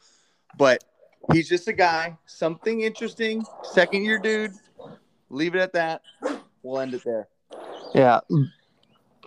But 0.57 0.83
he's 1.31 1.47
just 1.47 1.67
a 1.67 1.73
guy. 1.73 2.17
Something 2.25 2.81
interesting. 2.81 3.45
Second 3.61 4.03
year 4.03 4.17
dude. 4.17 4.53
Leave 5.29 5.53
it 5.53 5.59
at 5.59 5.73
that. 5.73 6.01
We'll 6.63 6.79
end 6.79 6.95
it 6.95 7.03
there. 7.03 7.27
Yeah, 7.93 8.21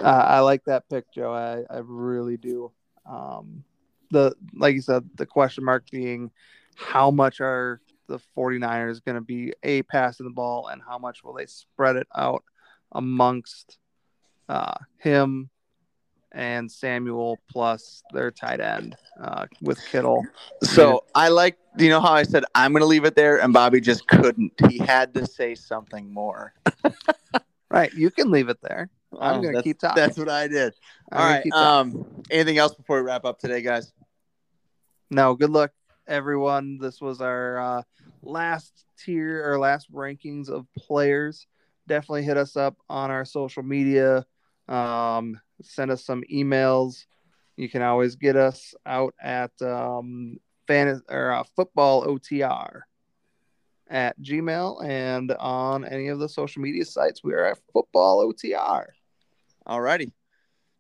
uh, 0.00 0.24
I 0.28 0.40
like 0.40 0.64
that 0.64 0.88
pick, 0.88 1.10
Joe. 1.12 1.32
I, 1.32 1.62
I 1.72 1.80
really 1.84 2.36
do. 2.36 2.72
Um, 3.08 3.64
the 4.10 4.34
like 4.54 4.74
you 4.74 4.82
said, 4.82 5.08
the 5.16 5.26
question 5.26 5.64
mark 5.64 5.90
being 5.90 6.30
how 6.76 7.10
much 7.10 7.40
are 7.40 7.80
the 8.08 8.20
49ers 8.36 9.04
going 9.04 9.16
to 9.16 9.20
be 9.20 9.52
a 9.62 9.82
passing 9.82 10.26
the 10.26 10.32
ball 10.32 10.68
and 10.68 10.80
how 10.86 10.98
much 10.98 11.24
will 11.24 11.32
they 11.32 11.46
spread 11.46 11.96
it 11.96 12.06
out 12.14 12.44
amongst 12.92 13.78
uh, 14.48 14.74
him 14.98 15.50
and 16.32 16.70
Samuel 16.70 17.38
plus 17.50 18.02
their 18.12 18.30
tight 18.30 18.60
end 18.60 18.96
uh, 19.20 19.46
with 19.62 19.80
Kittle. 19.90 20.24
So 20.62 21.04
I 21.14 21.28
like, 21.28 21.56
you 21.78 21.88
know 21.88 22.00
how 22.00 22.12
I 22.12 22.22
said 22.22 22.44
I'm 22.54 22.72
going 22.72 22.82
to 22.82 22.86
leave 22.86 23.04
it 23.04 23.16
there, 23.16 23.40
and 23.40 23.52
Bobby 23.52 23.80
just 23.80 24.06
couldn't. 24.06 24.52
He 24.68 24.78
had 24.78 25.14
to 25.14 25.26
say 25.26 25.54
something 25.54 26.12
more. 26.12 26.54
Right, 27.68 27.92
you 27.94 28.12
can 28.12 28.30
leave 28.30 28.48
it 28.48 28.58
there. 28.62 28.88
I'm 29.18 29.38
Oh, 29.38 29.42
gonna 29.42 29.62
keep 29.62 29.78
talking. 29.78 30.02
That's 30.02 30.18
what 30.18 30.28
I 30.28 30.48
did. 30.48 30.74
All 31.12 31.18
right. 31.20 31.52
Um, 31.52 32.22
anything 32.30 32.58
else 32.58 32.74
before 32.74 32.96
we 33.00 33.06
wrap 33.06 33.24
up 33.24 33.38
today, 33.38 33.62
guys? 33.62 33.92
No, 35.10 35.34
good 35.34 35.50
luck, 35.50 35.72
everyone. 36.06 36.78
This 36.78 37.00
was 37.00 37.20
our 37.20 37.58
uh, 37.58 37.82
last 38.22 38.84
tier 38.98 39.48
or 39.50 39.58
last 39.58 39.90
rankings 39.92 40.48
of 40.48 40.66
players. 40.76 41.46
Definitely 41.86 42.24
hit 42.24 42.36
us 42.36 42.56
up 42.56 42.76
on 42.88 43.10
our 43.10 43.24
social 43.24 43.62
media. 43.62 44.26
Um, 44.68 45.40
send 45.62 45.90
us 45.90 46.04
some 46.04 46.24
emails. 46.32 47.06
You 47.56 47.68
can 47.68 47.82
always 47.82 48.16
get 48.16 48.36
us 48.36 48.74
out 48.84 49.14
at 49.22 49.52
um, 49.62 50.38
fan 50.66 51.00
or 51.08 51.30
uh, 51.32 51.44
football 51.54 52.04
OTR 52.06 52.80
at 53.88 54.20
Gmail 54.20 54.84
and 54.84 55.32
on 55.32 55.84
any 55.84 56.08
of 56.08 56.18
the 56.18 56.28
social 56.28 56.62
media 56.62 56.84
sites. 56.84 57.22
We 57.22 57.34
are 57.34 57.44
at 57.44 57.58
football 57.72 58.32
OTR. 58.32 58.86
All 59.66 59.80
righty. 59.80 60.12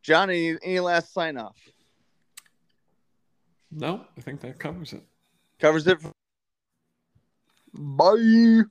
John, 0.02 0.30
any, 0.30 0.56
any 0.62 0.80
last 0.80 1.12
sign 1.12 1.36
off? 1.36 1.56
No, 3.70 4.02
I 4.16 4.20
think 4.20 4.40
that 4.40 4.58
covers 4.58 4.92
it. 4.92 5.02
Covers 5.58 5.86
it. 5.86 5.98
Bye. 7.74 8.62